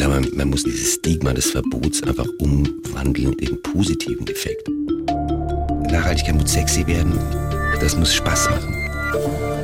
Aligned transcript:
glaube, 0.00 0.22
man 0.34 0.48
muss 0.48 0.62
dieses 0.62 0.94
Stigma 0.94 1.34
des 1.34 1.50
Verbots 1.50 2.02
einfach 2.02 2.26
umwandeln 2.38 3.34
in 3.34 3.60
positiven 3.60 4.26
Effekt. 4.28 4.66
Nachhaltigkeit 5.90 6.36
muss 6.36 6.52
sexy 6.52 6.86
werden, 6.86 7.18
das 7.80 7.96
muss 7.96 8.14
Spaß 8.14 8.48
machen. 8.50 8.74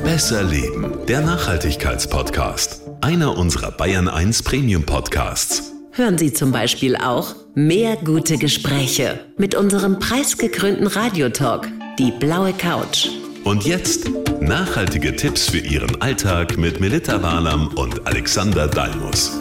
Besser 0.03 0.43
Leben, 0.43 0.93
der 1.07 1.21
Nachhaltigkeitspodcast. 1.21 2.81
Einer 3.01 3.35
unserer 3.35 3.71
Bayern 3.71 4.07
1 4.07 4.43
Premium 4.43 4.83
Podcasts. 4.83 5.71
Hören 5.91 6.19
Sie 6.19 6.31
zum 6.31 6.51
Beispiel 6.51 6.95
auch 6.95 7.35
mehr 7.55 7.95
gute 7.95 8.37
Gespräche 8.37 9.19
mit 9.37 9.55
unserem 9.55 9.97
preisgekrönten 9.97 10.85
Radiotalk, 10.85 11.67
die 11.97 12.11
blaue 12.11 12.53
Couch. 12.53 13.07
Und 13.43 13.65
jetzt 13.65 14.11
nachhaltige 14.39 15.15
Tipps 15.15 15.49
für 15.49 15.59
Ihren 15.59 15.99
Alltag 15.99 16.59
mit 16.59 16.79
Melita 16.79 17.23
Walam 17.23 17.69
und 17.69 18.05
Alexander 18.05 18.67
Dalmus. 18.67 19.31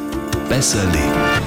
Besser 0.48 0.84
leben. 0.84 1.46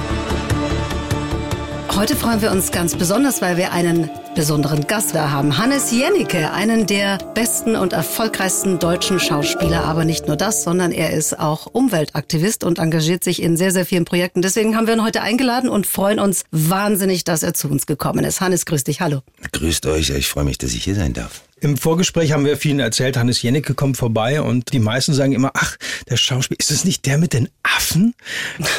Heute 1.96 2.16
freuen 2.16 2.40
wir 2.40 2.50
uns 2.50 2.70
ganz 2.70 2.96
besonders, 2.96 3.42
weil 3.42 3.56
wir 3.56 3.72
einen 3.72 4.08
besonderen 4.34 4.86
Gast 4.86 5.14
da 5.14 5.30
haben. 5.30 5.58
Hannes 5.58 5.90
Jennecke, 5.90 6.50
einen 6.52 6.86
der 6.86 7.18
besten 7.34 7.76
und 7.76 7.92
erfolgreichsten 7.92 8.78
deutschen 8.78 9.20
Schauspieler. 9.20 9.84
Aber 9.84 10.04
nicht 10.04 10.26
nur 10.26 10.36
das, 10.36 10.62
sondern 10.62 10.92
er 10.92 11.12
ist 11.12 11.38
auch 11.38 11.66
Umweltaktivist 11.66 12.64
und 12.64 12.78
engagiert 12.78 13.24
sich 13.24 13.42
in 13.42 13.56
sehr, 13.56 13.70
sehr 13.70 13.84
vielen 13.84 14.04
Projekten. 14.04 14.40
Deswegen 14.40 14.76
haben 14.76 14.86
wir 14.86 14.94
ihn 14.94 15.04
heute 15.04 15.20
eingeladen 15.20 15.68
und 15.68 15.86
freuen 15.86 16.20
uns 16.20 16.44
wahnsinnig, 16.52 17.24
dass 17.24 17.42
er 17.42 17.54
zu 17.54 17.68
uns 17.68 17.86
gekommen 17.86 18.24
ist. 18.24 18.40
Hannes, 18.40 18.64
grüß 18.64 18.84
dich. 18.84 19.00
Hallo. 19.00 19.20
Grüßt 19.52 19.84
euch, 19.86 20.10
ich 20.10 20.28
freue 20.28 20.44
mich, 20.44 20.58
dass 20.58 20.72
ich 20.72 20.84
hier 20.84 20.94
sein 20.94 21.12
darf. 21.12 21.42
Im 21.60 21.76
Vorgespräch 21.76 22.32
haben 22.32 22.46
wir 22.46 22.56
vielen 22.56 22.80
erzählt, 22.80 23.18
Hannes 23.18 23.42
Jennecke 23.42 23.74
kommt 23.74 23.98
vorbei 23.98 24.40
und 24.40 24.72
die 24.72 24.78
meisten 24.78 25.12
sagen 25.12 25.32
immer, 25.32 25.50
ach, 25.54 25.76
der 26.08 26.16
Schauspieler, 26.16 26.58
ist 26.58 26.70
es 26.70 26.84
nicht 26.84 27.04
der 27.04 27.18
mit 27.18 27.34
den 27.34 27.48
Affen? 27.62 28.14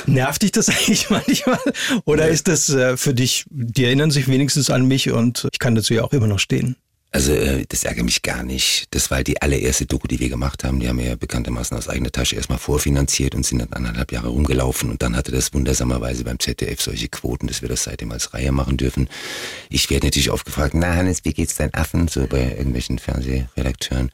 Nervt 0.08 0.41
dich 0.41 0.52
das 0.52 0.70
eigentlich 0.70 1.09
manchmal? 1.09 1.59
Oder 2.05 2.27
ist 2.30 2.48
das 2.48 2.70
äh, 2.70 2.97
für 2.97 3.14
dich, 3.14 3.45
die 3.50 3.86
erinnern 3.86 4.09
sich 4.09 4.28
wenigstens 4.28 4.72
an 4.72 4.88
mich 4.88 5.11
und 5.11 5.47
ich 5.52 5.59
kann 5.59 5.75
dazu 5.75 5.94
ja 5.94 6.03
auch 6.03 6.11
immer 6.11 6.28
noch 6.28 6.39
stehen? 6.39 6.75
Also 7.14 7.34
äh, 7.34 7.66
das 7.67 7.84
ärgert 7.84 8.06
mich 8.06 8.22
gar 8.22 8.44
nicht. 8.44 8.88
Das 8.92 9.12
war 9.12 9.22
die 9.22 9.42
allererste 9.42 9.86
Doku, 9.86 10.08
die 10.08 10.20
wir 10.20 10.30
gemacht 10.30 10.64
haben. 10.64 10.80
Die 10.80 10.88
haben 10.88 10.98
wir 10.98 11.08
ja 11.08 11.16
bekanntermaßen 11.16 11.78
aus 11.78 11.90
eigener 11.90 12.12
Tasche 12.12 12.38
erstmal 12.38 12.58
vorfinanziert 12.58 13.36
und 13.36 13.45
sind 13.45 13.59
dann 13.59 13.73
anderthalb 13.73 14.14
Jahre 14.14 14.30
rumgelaufen. 14.30 14.90
Und 14.90 15.02
dann 15.02 15.18
hatte 15.18 15.31
das 15.31 15.53
wundersamerweise 15.53 16.23
beim 16.23 16.40
ZDF 16.40 16.81
solche 16.81 17.09
Quoten, 17.09 17.48
dass 17.48 17.62
wir 17.62 17.68
das 17.68 17.84
seitdem 17.84 18.14
als 18.14 18.34
Reihe 18.34 18.53
machen 18.53 18.78
dürfen. 18.78 19.09
Ich 19.70 19.90
werde 19.90 20.08
natürlich 20.08 20.31
oft 20.31 20.45
gefragt, 20.45 20.73
na 20.73 20.95
Hannes, 20.95 21.26
wie 21.26 21.34
geht's 21.34 21.56
deinen 21.56 21.73
Affen? 21.73 22.08
So 22.08 22.28
bei 22.28 22.56
irgendwelchen 22.56 22.98
Fernsehredakteuren. 22.98 24.09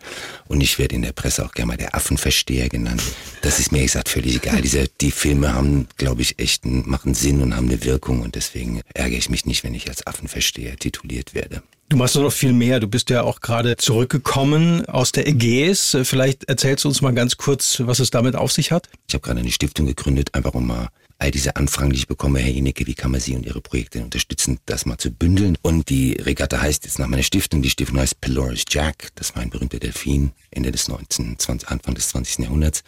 Und 0.48 0.61
ich 0.61 0.80
werde 0.80 0.95
in 0.95 1.04
der 1.04 1.11
Presse 1.11 1.45
auch 1.45 1.52
gerne 1.52 1.67
mal 1.67 1.78
der 1.78 1.94
Affenversteher 1.94 2.67
genannt. 2.67 3.04
Das 3.44 3.59
ist 3.59 3.72
mir 3.72 3.84
gesagt 3.84 4.09
völlig 4.09 4.38
egal. 4.38 4.64
Diese, 4.64 4.88
die 5.02 5.11
Filme 5.11 5.54
haben, 5.54 5.88
glaube 5.98 6.23
ich, 6.23 6.39
echt 6.39 6.66
machen 6.66 7.14
Sinn 7.14 7.44
und 7.44 7.56
haben 7.56 7.67
eine 7.67 7.84
Wirkung. 7.84 8.22
Und 8.22 8.34
deswegen 8.34 8.82
ärgere 8.95 9.20
ich 9.20 9.30
mich 9.30 9.45
nicht, 9.45 9.64
wenn 9.64 9.76
ich 9.76 9.88
als 9.88 10.08
Affenversteher 10.08 10.78
tituliert 10.78 11.36
werde. 11.36 11.61
Du 11.89 11.95
machst 11.95 12.17
doch 12.17 12.21
noch 12.21 12.33
viel 12.33 12.52
mehr. 12.52 12.81
Du 12.81 12.88
bist 12.88 13.09
ja 13.09 13.23
auch 13.23 13.39
gerade 13.39 13.77
zurückgekommen 13.77 14.85
aus 14.88 15.13
der 15.13 15.25
Ägäis. 15.25 15.97
Vielleicht 16.03 16.43
erzählst 16.43 16.83
du 16.83 16.89
uns 16.89 17.02
mal 17.02 17.13
ganz 17.13 17.38
kurz, 17.38 17.81
was 17.85 17.99
es 17.99 18.09
damit 18.09 18.35
auf 18.35 18.52
sich 18.52 18.73
hat. 18.73 18.89
Ich 19.07 19.13
habe 19.13 19.21
gerade 19.21 19.39
eine 19.39 19.52
Stiftung 19.52 19.85
gegründet, 19.85 20.35
einfach 20.35 20.53
um 20.53 20.67
mal 20.67 20.89
all 21.17 21.31
diese 21.31 21.55
Anfragen, 21.55 21.91
die 21.91 21.95
ich 21.95 22.08
bekomme, 22.08 22.39
Herr 22.39 22.53
Inecke, 22.53 22.85
wie 22.88 22.93
kann 22.93 23.11
man 23.11 23.21
Sie 23.21 23.38
und 23.38 23.45
Ihre 23.45 23.61
Projekte 23.61 24.03
unterstützen, 24.03 24.59
das 24.65 24.85
mal 24.85 24.97
zu 24.97 25.11
bündeln. 25.11 25.58
Und 25.61 25.88
die 25.88 26.11
Regatta 26.13 26.61
heißt 26.61 26.83
jetzt 26.83 26.99
nach 26.99 27.08
meiner 27.08 27.23
Stiftung, 27.23 27.61
die 27.61 27.69
Stiftung 27.69 27.99
heißt 27.99 28.19
Pelorus 28.19 28.65
Jack, 28.69 29.08
das 29.15 29.33
war 29.33 29.41
ein 29.41 29.49
berühmter 29.49 29.80
Delfin, 29.80 30.33
Ende 30.52 30.73
des 30.73 30.89
19., 30.89 31.39
20, 31.39 31.69
Anfang 31.69 31.95
des 31.95 32.09
20. 32.09 32.39
Jahrhunderts, 32.39 32.83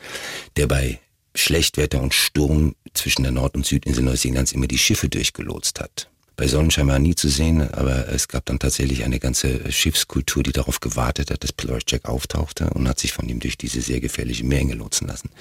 der 0.57 0.67
bei 0.67 0.99
Schlechtwetter 1.35 2.01
und 2.01 2.13
Sturm 2.13 2.75
zwischen 2.93 3.23
der 3.23 3.31
Nord- 3.31 3.55
und 3.55 3.65
Südinsel 3.65 4.03
Neuseelands 4.03 4.51
immer 4.51 4.67
die 4.67 4.77
Schiffe 4.77 5.07
durchgelotst 5.07 5.79
hat 5.79 6.09
bei 6.39 6.47
Sonnenschein 6.47 6.87
war 6.87 6.99
nie 6.99 7.15
zu 7.15 7.27
sehen, 7.27 7.69
aber 7.73 8.07
es 8.07 8.29
gab 8.29 8.45
dann 8.45 8.59
tatsächlich 8.59 9.03
eine 9.03 9.19
ganze 9.19 9.69
Schiffskultur, 9.73 10.41
die 10.41 10.53
darauf 10.53 10.79
gewartet 10.79 11.31
hat, 11.31 11.43
dass 11.43 11.51
Polaris 11.51 11.83
Jack 11.85 12.07
auftauchte 12.07 12.69
und 12.69 12.87
hat 12.87 12.97
sich 12.97 13.11
von 13.11 13.27
ihm 13.27 13.41
durch 13.41 13.57
diese 13.57 13.81
sehr 13.81 13.99
gefährliche 13.99 14.45
Meerenge 14.45 14.75
lotsen 14.75 15.09
lassen. 15.09 15.31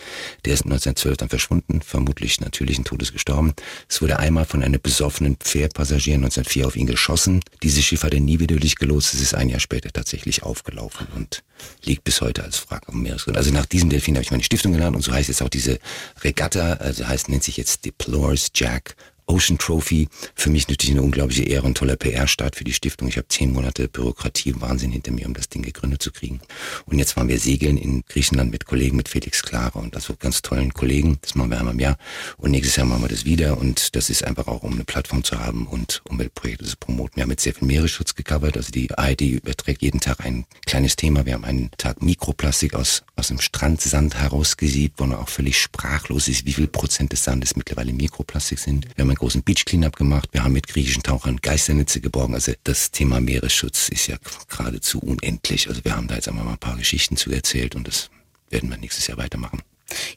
Der 0.44 0.54
ist 0.54 0.64
1912 0.64 1.16
dann 1.16 1.28
verschwunden, 1.28 1.82
vermutlich 1.82 2.40
natürlichen 2.40 2.82
Todes 2.82 3.12
gestorben. 3.12 3.54
Es 3.88 4.02
wurde 4.02 4.18
einmal 4.18 4.44
von 4.44 4.60
einem 4.60 4.80
besoffenen 4.80 5.36
Pferdpassagier 5.36 6.14
1904 6.16 6.66
auf 6.66 6.74
ihn 6.74 6.88
geschossen. 6.88 7.42
Dieses 7.62 7.84
Schiff 7.84 8.02
hat 8.02 8.12
er 8.12 8.20
nie 8.20 8.40
wieder 8.40 8.56
durchgelotst. 8.56 9.14
Es 9.14 9.20
ist 9.20 9.36
ein 9.36 9.48
Jahr 9.48 9.60
später 9.60 9.92
tatsächlich 9.92 10.42
aufgelaufen 10.42 11.06
und 11.14 11.44
liegt 11.84 12.02
bis 12.02 12.20
heute 12.20 12.42
als 12.42 12.68
Wrack 12.68 12.88
am 12.88 13.02
Meeresgrund. 13.02 13.36
Also 13.36 13.52
nach 13.52 13.66
diesem 13.66 13.88
Delfin 13.88 14.16
habe 14.16 14.24
ich 14.24 14.32
meine 14.32 14.42
Stiftung 14.42 14.72
genannt 14.72 14.96
und 14.96 15.02
so 15.02 15.12
heißt 15.12 15.28
jetzt 15.28 15.42
auch 15.42 15.48
diese 15.48 15.78
Regatta, 16.24 16.72
also 16.72 17.06
heißt, 17.06 17.28
nennt 17.28 17.44
sich 17.44 17.56
jetzt 17.56 17.84
Deplores 17.84 18.50
Jack 18.52 18.96
Ocean 19.28 19.58
Trophy. 19.58 20.08
Für 20.34 20.50
mich 20.50 20.68
natürlich 20.68 20.96
eine 20.96 21.02
unglaubliche 21.02 21.44
Ehre 21.44 21.66
und 21.66 21.76
toller 21.76 21.96
PR-Start 21.96 22.56
für 22.56 22.64
die 22.64 22.72
Stiftung. 22.72 23.08
Ich 23.08 23.18
habe 23.18 23.28
zehn 23.28 23.52
Monate 23.52 23.88
Bürokratie 23.88 24.52
und 24.52 24.62
Wahnsinn 24.62 24.90
hinter 24.90 25.12
mir, 25.12 25.26
um 25.26 25.34
das 25.34 25.48
Ding 25.48 25.62
gegründet 25.62 26.02
zu 26.02 26.10
kriegen. 26.10 26.40
Und 26.86 26.98
jetzt 26.98 27.16
waren 27.16 27.28
wir 27.28 27.38
segeln 27.38 27.76
in 27.76 28.02
Griechenland 28.08 28.50
mit 28.50 28.64
Kollegen, 28.64 28.96
mit 28.96 29.08
Felix 29.08 29.42
Klare 29.42 29.78
und 29.78 29.94
also 29.94 30.14
ganz 30.18 30.42
tollen 30.42 30.72
Kollegen. 30.72 31.18
Das 31.20 31.34
machen 31.34 31.50
wir 31.50 31.58
einmal 31.58 31.74
im 31.74 31.80
Jahr. 31.80 31.98
Und 32.38 32.52
nächstes 32.52 32.76
Jahr 32.76 32.86
machen 32.86 33.02
wir 33.02 33.08
das 33.08 33.24
wieder. 33.26 33.58
Und 33.58 33.94
das 33.94 34.08
ist 34.08 34.24
einfach 34.24 34.48
auch, 34.48 34.62
um 34.62 34.72
eine 34.72 34.84
Plattform 34.84 35.22
zu 35.22 35.38
haben 35.38 35.66
und 35.66 36.02
Umweltprojekte 36.08 36.64
zu 36.64 36.76
promoten. 36.78 37.16
Wir 37.16 37.24
haben 37.24 37.30
jetzt 37.30 37.42
sehr 37.42 37.54
viel 37.54 37.68
Meeresschutz 37.68 38.14
gecovert. 38.14 38.56
Also 38.56 38.72
die 38.72 38.90
ARD 38.96 39.20
überträgt 39.20 39.82
jeden 39.82 40.00
Tag 40.00 40.24
ein 40.24 40.46
kleines 40.64 40.96
Thema. 40.96 41.26
Wir 41.26 41.34
haben 41.34 41.44
einen 41.44 41.70
Tag 41.76 42.02
Mikroplastik 42.02 42.74
aus, 42.74 43.02
aus 43.16 43.28
dem 43.28 43.40
Strandsand 43.40 44.16
herausgesiebt, 44.16 44.98
wo 44.98 45.04
man 45.04 45.18
auch 45.18 45.28
völlig 45.28 45.60
sprachlos 45.60 46.28
ist, 46.28 46.46
wie 46.46 46.54
viel 46.54 46.66
Prozent 46.66 47.12
des 47.12 47.24
Sandes 47.24 47.56
mittlerweile 47.56 47.92
Mikroplastik 47.92 48.58
sind. 48.58 48.86
Wir 48.96 49.04
haben 49.04 49.17
großen 49.18 49.42
Beach 49.42 49.64
Cleanup 49.64 49.96
gemacht. 49.96 50.30
Wir 50.32 50.44
haben 50.44 50.52
mit 50.52 50.68
griechischen 50.68 51.02
Tauchern 51.02 51.38
Geisternetze 51.42 52.00
geborgen. 52.00 52.34
Also 52.34 52.52
das 52.64 52.90
Thema 52.90 53.20
Meeresschutz 53.20 53.88
ist 53.88 54.06
ja 54.06 54.16
geradezu 54.48 55.00
unendlich. 55.00 55.68
Also 55.68 55.84
wir 55.84 55.96
haben 55.96 56.08
da 56.08 56.14
jetzt 56.14 56.28
einmal 56.28 56.44
mal 56.44 56.52
ein 56.52 56.58
paar 56.58 56.76
Geschichten 56.76 57.16
zu 57.16 57.30
erzählt 57.30 57.74
und 57.74 57.86
das 57.86 58.10
werden 58.50 58.70
wir 58.70 58.78
nächstes 58.78 59.06
Jahr 59.06 59.18
weitermachen. 59.18 59.62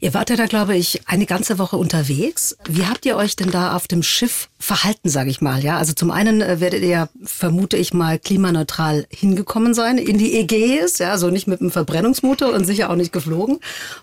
Ihr 0.01 0.13
wart 0.13 0.29
ja 0.29 0.35
da, 0.35 0.47
glaube 0.47 0.75
ich, 0.75 1.07
eine 1.07 1.25
ganze 1.25 1.57
Woche 1.57 1.78
unterwegs. 1.78 2.57
Wie 2.67 2.85
habt 2.85 3.06
ihr 3.06 3.16
euch 3.16 3.35
denn 3.35 3.51
da 3.51 3.75
auf 3.75 3.88
dem 3.88 4.03
Schiff 4.03 4.50
verhalten, 4.59 5.09
sage 5.09 5.29
ich 5.29 5.39
mal? 5.39 5.63
Ja, 5.63 5.78
also 5.78 5.94
zum 5.94 6.12
einen 6.12 6.41
äh, 6.41 6.59
werdet 6.59 6.83
ihr 6.83 7.09
vermute 7.23 7.78
ich 7.78 7.94
mal, 7.94 8.19
klimaneutral 8.19 9.06
hingekommen 9.09 9.73
sein 9.73 9.97
in 9.97 10.18
die 10.18 10.38
Ägäis, 10.38 10.97
ja, 10.97 11.12
also 11.12 11.29
nicht 11.29 11.47
mit 11.47 11.62
einem 11.62 11.72
Verbrennungsmotor 11.72 12.53
und 12.53 12.66
sicher 12.66 12.89
auch 12.89 12.95
nicht 12.95 13.13
geflogen. 13.13 13.59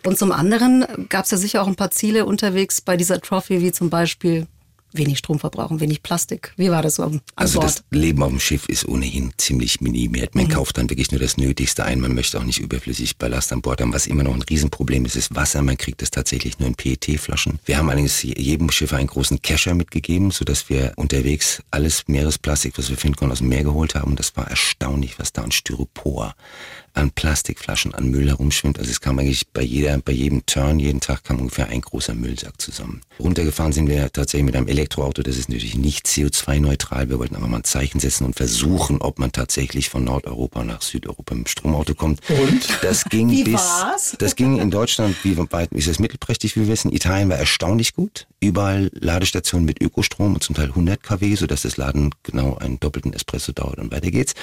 Und 0.06 0.19
zum 0.19 0.32
anderen 0.32 0.86
gab 1.09 1.26
es 1.26 1.32
ja 1.32 1.36
sicher 1.36 1.62
auch 1.62 1.69
ein 1.69 1.76
paar 1.76 1.91
Ziele 1.91 2.25
unterwegs 2.25 2.80
bei 2.80 2.97
dieser 2.97 3.20
Trophy, 3.20 3.60
wie 3.60 3.72
zum 3.72 3.91
Beispiel 3.91 4.47
wenig 4.93 5.19
Strom 5.19 5.38
verbrauchen, 5.38 5.81
wenig 5.81 6.03
Plastik. 6.03 6.53
Wie 6.56 6.71
war 6.71 6.82
das 6.82 6.97
so 6.97 7.03
am 7.03 7.21
Also 7.37 7.60
Bord? 7.60 7.71
das 7.71 7.84
Leben 7.91 8.22
auf 8.22 8.31
dem 8.31 8.41
Schiff 8.41 8.69
ist 8.69 8.87
ohnehin 8.87 9.32
ziemlich 9.37 9.81
minimiert. 9.81 10.34
Man 10.34 10.47
mhm. 10.47 10.50
kauft 10.50 10.78
dann 10.78 10.91
wirklich 10.91 11.10
nur 11.10 11.21
das 11.21 11.37
Nötigste 11.37 11.84
ein. 11.84 12.00
Man 12.00 12.15
möchte 12.15 12.38
auch 12.38 12.44
nicht 12.44 12.60
überflüssig 12.60 13.16
Ballast 13.16 13.53
an 13.53 13.62
Bord 13.62 13.81
haben. 13.81 13.93
Was 13.93 14.06
immer 14.06 14.22
noch 14.22 14.34
ein 14.34 14.43
Riesenproblem 14.43 15.04
ist, 15.04 15.16
ist 15.16 15.34
Wasser. 15.34 15.62
Man 15.62 15.77
kriegt 15.77 16.03
es 16.03 16.10
tatsächlich 16.10 16.59
nur 16.59 16.69
in 16.69 16.75
PET-Flaschen. 16.75 17.59
Wir 17.65 17.78
haben 17.78 17.88
allerdings 17.88 18.22
jedem 18.22 18.71
Schiff 18.71 18.93
einen 18.93 19.06
großen 19.09 19.43
Kescher 19.43 19.75
mitgegeben, 19.75 20.31
sodass 20.31 20.69
wir 20.69 20.93
unterwegs 20.97 21.62
alles 21.71 22.04
Meeresplastik, 22.06 22.78
was 22.78 22.91
wir 22.91 22.97
finden 22.97 23.16
konnten, 23.16 23.32
aus 23.32 23.38
dem 23.38 23.48
Meer 23.48 23.65
geholt 23.65 23.94
haben. 23.94 24.16
Das 24.16 24.37
war 24.37 24.48
erstaunlich, 24.48 25.19
was 25.19 25.32
da 25.32 25.43
an 25.43 25.53
Styropor 25.53 26.34
an 26.98 27.10
Plastikflaschen, 27.12 27.94
an 27.94 28.10
Müll 28.10 28.28
herumschwimmt. 28.28 28.78
Also 28.78 28.91
es 28.91 29.00
kam 29.00 29.19
eigentlich 29.19 29.47
bei 29.53 29.62
jeder, 29.62 29.97
bei 29.98 30.12
jedem 30.12 30.44
Turn, 30.47 30.78
jeden 30.81 31.00
Tag 31.00 31.25
kam 31.25 31.38
ungefähr 31.38 31.69
ein 31.69 31.81
großer 31.81 32.14
Müllsack 32.14 32.60
zusammen. 32.60 33.00
Runtergefahren 33.20 33.72
sind 33.72 33.88
wir 33.88 34.12
tatsächlich 34.12 34.47
mit 34.47 34.56
einem 34.56 34.69
Elektroauto. 34.69 35.22
Das 35.22 35.36
ist 35.36 35.48
natürlich 35.48 35.76
nicht 35.76 36.06
CO2-neutral. 36.06 37.09
Wir 37.09 37.19
wollten 37.19 37.36
aber 37.36 37.47
mal 37.47 37.59
ein 37.59 37.64
Zeichen 37.64 38.00
setzen 38.00 38.25
und 38.25 38.36
versuchen, 38.36 39.00
ob 39.00 39.19
man 39.19 39.32
tatsächlich 39.32 39.88
von 39.88 40.04
Nordeuropa 40.04 40.64
nach 40.64 40.82
Südeuropa 40.82 41.34
mit 41.34 41.47
dem 41.47 41.50
Stromauto 41.50 41.94
kommt. 41.94 42.20
Und? 42.28 42.69
Das 42.82 43.04
ging 43.04 43.30
wie 43.30 43.44
bis, 43.44 43.54
war's? 43.54 44.16
das 44.19 44.34
ging 44.34 44.59
in 44.59 44.70
Deutschland, 44.70 45.16
wie 45.22 45.38
weit 45.38 45.72
ist 45.72 45.88
es 45.88 45.98
mittelprächtig, 45.98 46.56
wie 46.56 46.60
wir 46.60 46.69
wissen. 46.69 46.92
Italien 46.92 47.28
war 47.28 47.38
erstaunlich 47.38 47.94
gut. 47.94 48.26
Überall 48.41 48.91
Ladestationen 48.92 49.65
mit 49.65 49.80
Ökostrom 49.80 50.34
und 50.34 50.42
zum 50.42 50.54
Teil 50.54 50.68
100 50.68 51.03
kW, 51.03 51.34
sodass 51.36 51.62
das 51.62 51.77
Laden 51.77 52.15
genau 52.22 52.56
einen 52.56 52.80
doppelten 52.80 53.12
Espresso 53.12 53.53
dauert 53.53 53.78
und 53.78 53.91
weiter 53.91 54.10
geht's 54.10 54.34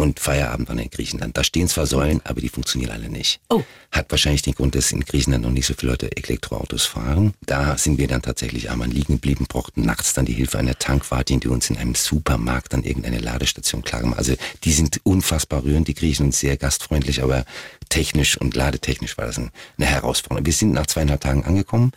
und 0.00 0.18
Feierabend 0.18 0.68
dann 0.68 0.78
in 0.78 0.90
Griechenland. 0.90 1.36
Da 1.36 1.44
stehen 1.44 1.68
zwar 1.68 1.86
Säulen, 1.86 2.20
aber 2.24 2.40
die 2.40 2.48
funktionieren 2.48 2.92
alle 2.92 3.08
nicht. 3.08 3.40
Oh. 3.48 3.62
Hat 3.92 4.10
wahrscheinlich 4.10 4.42
den 4.42 4.54
Grund, 4.54 4.74
dass 4.74 4.92
in 4.92 5.00
Griechenland 5.00 5.44
noch 5.44 5.50
nicht 5.50 5.66
so 5.66 5.74
viele 5.74 5.92
Leute 5.92 6.16
Elektroautos 6.16 6.86
fahren. 6.86 7.34
Da 7.44 7.76
sind 7.76 7.98
wir 7.98 8.08
dann 8.08 8.22
tatsächlich 8.22 8.70
einmal 8.70 8.88
liegen 8.88 9.14
geblieben, 9.14 9.46
brauchten 9.48 9.82
nachts 9.82 10.14
dann 10.14 10.24
die 10.24 10.32
Hilfe 10.32 10.58
einer 10.58 10.78
Tankwartin, 10.78 11.40
die 11.40 11.48
uns 11.48 11.70
in 11.70 11.76
einem 11.76 11.94
Supermarkt 11.94 12.72
dann 12.72 12.82
irgendeine 12.82 13.18
Ladestation 13.18 13.82
gemacht. 13.82 14.18
Also 14.18 14.34
die 14.64 14.72
sind 14.72 15.00
unfassbar 15.04 15.64
rührend, 15.64 15.88
die 15.88 15.94
Griechen 15.94 16.26
und 16.26 16.34
sehr 16.34 16.56
gastfreundlich, 16.56 17.22
aber 17.22 17.44
technisch 17.88 18.38
und 18.38 18.54
ladetechnisch 18.54 19.18
war 19.18 19.26
das 19.26 19.38
eine 19.38 19.50
Herausforderung. 19.78 20.46
Wir 20.46 20.52
sind 20.52 20.72
nach 20.72 20.86
zweieinhalb 20.86 21.20
Tagen 21.20 21.44
angekommen. 21.44 21.92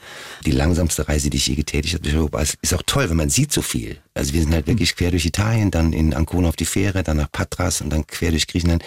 Die 0.46 0.52
langsamste 0.52 1.08
Reise, 1.08 1.30
die 1.30 1.38
ich 1.38 1.48
je 1.48 1.56
getätigt 1.56 1.96
habe, 1.96 2.44
ist 2.62 2.74
auch 2.74 2.84
toll, 2.86 3.10
wenn 3.10 3.18
man 3.18 3.30
sieht 3.30 3.54
so 3.54 3.62
viel. 3.62 4.00
Also 4.16 4.34
wir 4.34 4.42
sind 4.42 4.54
halt 4.54 4.68
wirklich 4.68 4.96
quer 4.96 5.12
durch 5.12 5.26
Italien, 5.26 5.72
dann 5.72 5.92
in 5.92 6.14
Ancona 6.14 6.50
auf 6.50 6.56
die 6.56 6.66
Fähre, 6.66 7.04
dann 7.04 7.18
nach 7.18 7.32
Patras 7.32 7.82
und 7.82 7.90
dann 7.90 8.06
quer 8.06 8.30
durch 8.30 8.48
Griechenland. 8.48 8.84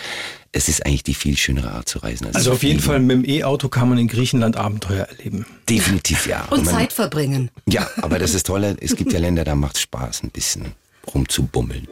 Es 0.53 0.69
ist 0.69 0.87
eigentlich 0.87 1.03
die 1.03 1.15
viel 1.15 1.37
schönere 1.37 1.73
Art 1.73 1.89
zu 1.89 1.99
reisen. 1.99 2.29
Also 2.33 2.53
auf 2.53 2.63
jeden 2.63 2.81
Fall 2.81 3.01
mit 3.01 3.17
dem 3.17 3.25
E-Auto 3.29 3.69
kann 3.69 3.89
man 3.89 3.99
in 3.99 4.07
Griechenland 4.07 4.57
Abenteuer 4.57 5.07
erleben. 5.07 5.45
Definitiv 5.69 6.27
ja. 6.27 6.45
Und, 6.51 6.59
und 6.59 6.65
man, 6.67 6.75
Zeit 6.75 6.93
verbringen. 6.93 7.51
Ja, 7.69 7.89
aber 8.01 8.19
das 8.19 8.35
ist 8.35 8.47
toll. 8.47 8.77
Es 8.81 8.95
gibt 8.95 9.13
ja 9.13 9.19
Länder, 9.19 9.45
da 9.45 9.55
macht 9.57 9.77
es 9.77 9.83
Spaß, 9.83 10.23
ein 10.23 10.31
bisschen 10.31 10.73
rumzubummeln. 11.13 11.89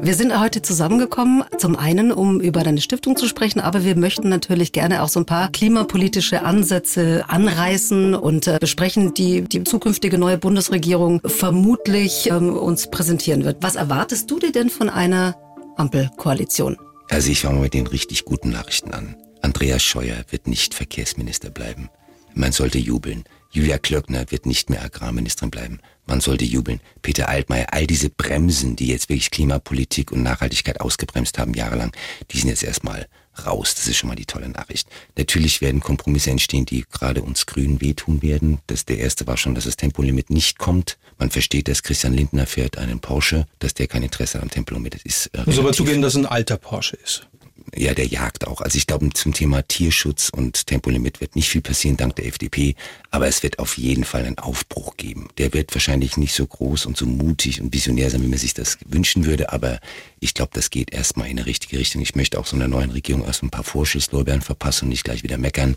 Wir 0.00 0.14
sind 0.14 0.38
heute 0.38 0.62
zusammengekommen, 0.62 1.44
zum 1.58 1.74
einen, 1.74 2.12
um 2.12 2.40
über 2.40 2.62
deine 2.62 2.80
Stiftung 2.80 3.16
zu 3.16 3.26
sprechen, 3.26 3.60
aber 3.60 3.84
wir 3.84 3.96
möchten 3.96 4.28
natürlich 4.28 4.70
gerne 4.72 5.02
auch 5.02 5.08
so 5.08 5.18
ein 5.20 5.26
paar 5.26 5.50
klimapolitische 5.50 6.42
Ansätze 6.42 7.24
anreißen 7.26 8.14
und 8.14 8.46
äh, 8.46 8.58
besprechen, 8.60 9.12
die 9.12 9.42
die 9.42 9.64
zukünftige 9.64 10.16
neue 10.16 10.38
Bundesregierung 10.38 11.20
vermutlich 11.26 12.30
ähm, 12.30 12.56
uns 12.56 12.90
präsentieren 12.90 13.44
wird. 13.44 13.56
Was 13.60 13.74
erwartest 13.74 14.30
du 14.30 14.38
dir 14.38 14.52
denn 14.52 14.70
von 14.70 14.88
einer 14.88 15.36
Ampelkoalition? 15.76 16.76
Also 17.10 17.30
ich 17.30 17.40
fange 17.40 17.56
mal 17.56 17.62
mit 17.62 17.74
den 17.74 17.88
richtig 17.88 18.24
guten 18.24 18.50
Nachrichten 18.50 18.94
an. 18.94 19.16
Andreas 19.42 19.82
Scheuer 19.82 20.16
wird 20.30 20.46
nicht 20.46 20.74
Verkehrsminister 20.74 21.50
bleiben. 21.50 21.90
Man 22.34 22.52
sollte 22.52 22.78
jubeln. 22.78 23.24
Julia 23.50 23.78
Klöckner 23.78 24.30
wird 24.30 24.46
nicht 24.46 24.70
mehr 24.70 24.84
Agrarministerin 24.84 25.50
bleiben. 25.50 25.80
Man 26.08 26.20
sollte 26.22 26.46
jubeln. 26.46 26.80
Peter 27.02 27.28
Altmaier, 27.28 27.66
all 27.72 27.86
diese 27.86 28.08
Bremsen, 28.08 28.76
die 28.76 28.88
jetzt 28.88 29.10
wirklich 29.10 29.30
Klimapolitik 29.30 30.10
und 30.10 30.22
Nachhaltigkeit 30.22 30.80
ausgebremst 30.80 31.38
haben 31.38 31.52
jahrelang, 31.52 31.92
die 32.30 32.38
sind 32.38 32.48
jetzt 32.48 32.64
erstmal 32.64 33.06
raus. 33.46 33.74
Das 33.74 33.86
ist 33.86 33.98
schon 33.98 34.08
mal 34.08 34.16
die 34.16 34.24
tolle 34.24 34.48
Nachricht. 34.48 34.88
Natürlich 35.16 35.60
werden 35.60 35.80
Kompromisse 35.80 36.30
entstehen, 36.30 36.64
die 36.64 36.84
gerade 36.90 37.22
uns 37.22 37.44
Grünen 37.44 37.82
wehtun 37.82 38.22
werden. 38.22 38.58
Das 38.66 38.86
der 38.86 38.98
erste 38.98 39.26
war 39.26 39.36
schon, 39.36 39.54
dass 39.54 39.64
das 39.64 39.76
Tempolimit 39.76 40.30
nicht 40.30 40.58
kommt. 40.58 40.96
Man 41.18 41.30
versteht, 41.30 41.68
dass 41.68 41.82
Christian 41.82 42.14
Lindner 42.14 42.46
fährt 42.46 42.78
einen 42.78 43.00
Porsche, 43.00 43.46
dass 43.58 43.74
der 43.74 43.86
kein 43.86 44.02
Interesse 44.02 44.40
am 44.40 44.50
Tempolimit 44.50 44.94
ist. 45.04 45.26
Äh, 45.34 45.42
Muss 45.44 45.58
aber 45.58 45.74
zugeben, 45.74 46.00
dass 46.00 46.14
es 46.14 46.18
ein 46.18 46.26
alter 46.26 46.56
Porsche 46.56 46.96
ist 46.96 47.28
ja, 47.74 47.94
der 47.94 48.06
Jagd 48.06 48.46
auch. 48.46 48.60
Also 48.60 48.78
ich 48.78 48.86
glaube, 48.86 49.08
zum 49.10 49.32
Thema 49.32 49.62
Tierschutz 49.62 50.30
und 50.30 50.66
Tempolimit 50.66 51.20
wird 51.20 51.36
nicht 51.36 51.48
viel 51.48 51.60
passieren 51.60 51.96
dank 51.96 52.16
der 52.16 52.26
FDP, 52.26 52.74
aber 53.10 53.26
es 53.26 53.42
wird 53.42 53.58
auf 53.58 53.78
jeden 53.78 54.04
Fall 54.04 54.24
einen 54.24 54.38
Aufbruch 54.38 54.96
geben. 54.96 55.28
Der 55.38 55.52
wird 55.54 55.74
wahrscheinlich 55.74 56.16
nicht 56.16 56.34
so 56.34 56.46
groß 56.46 56.86
und 56.86 56.96
so 56.96 57.06
mutig 57.06 57.60
und 57.60 57.72
visionär 57.72 58.10
sein, 58.10 58.22
wie 58.22 58.28
man 58.28 58.38
sich 58.38 58.54
das 58.54 58.78
wünschen 58.86 59.24
würde, 59.24 59.52
aber 59.52 59.80
ich 60.20 60.34
glaube, 60.34 60.50
das 60.54 60.70
geht 60.70 60.92
erstmal 60.92 61.28
in 61.28 61.38
eine 61.38 61.46
richtige 61.46 61.78
Richtung. 61.78 62.02
Ich 62.02 62.14
möchte 62.14 62.38
auch 62.38 62.46
so 62.46 62.56
einer 62.56 62.68
neuen 62.68 62.90
Regierung 62.90 63.24
erst 63.24 63.42
ein 63.42 63.50
paar 63.50 63.64
Vorschusslorbeeren 63.64 64.40
verpassen 64.40 64.84
und 64.84 64.90
nicht 64.90 65.04
gleich 65.04 65.22
wieder 65.22 65.38
meckern. 65.38 65.76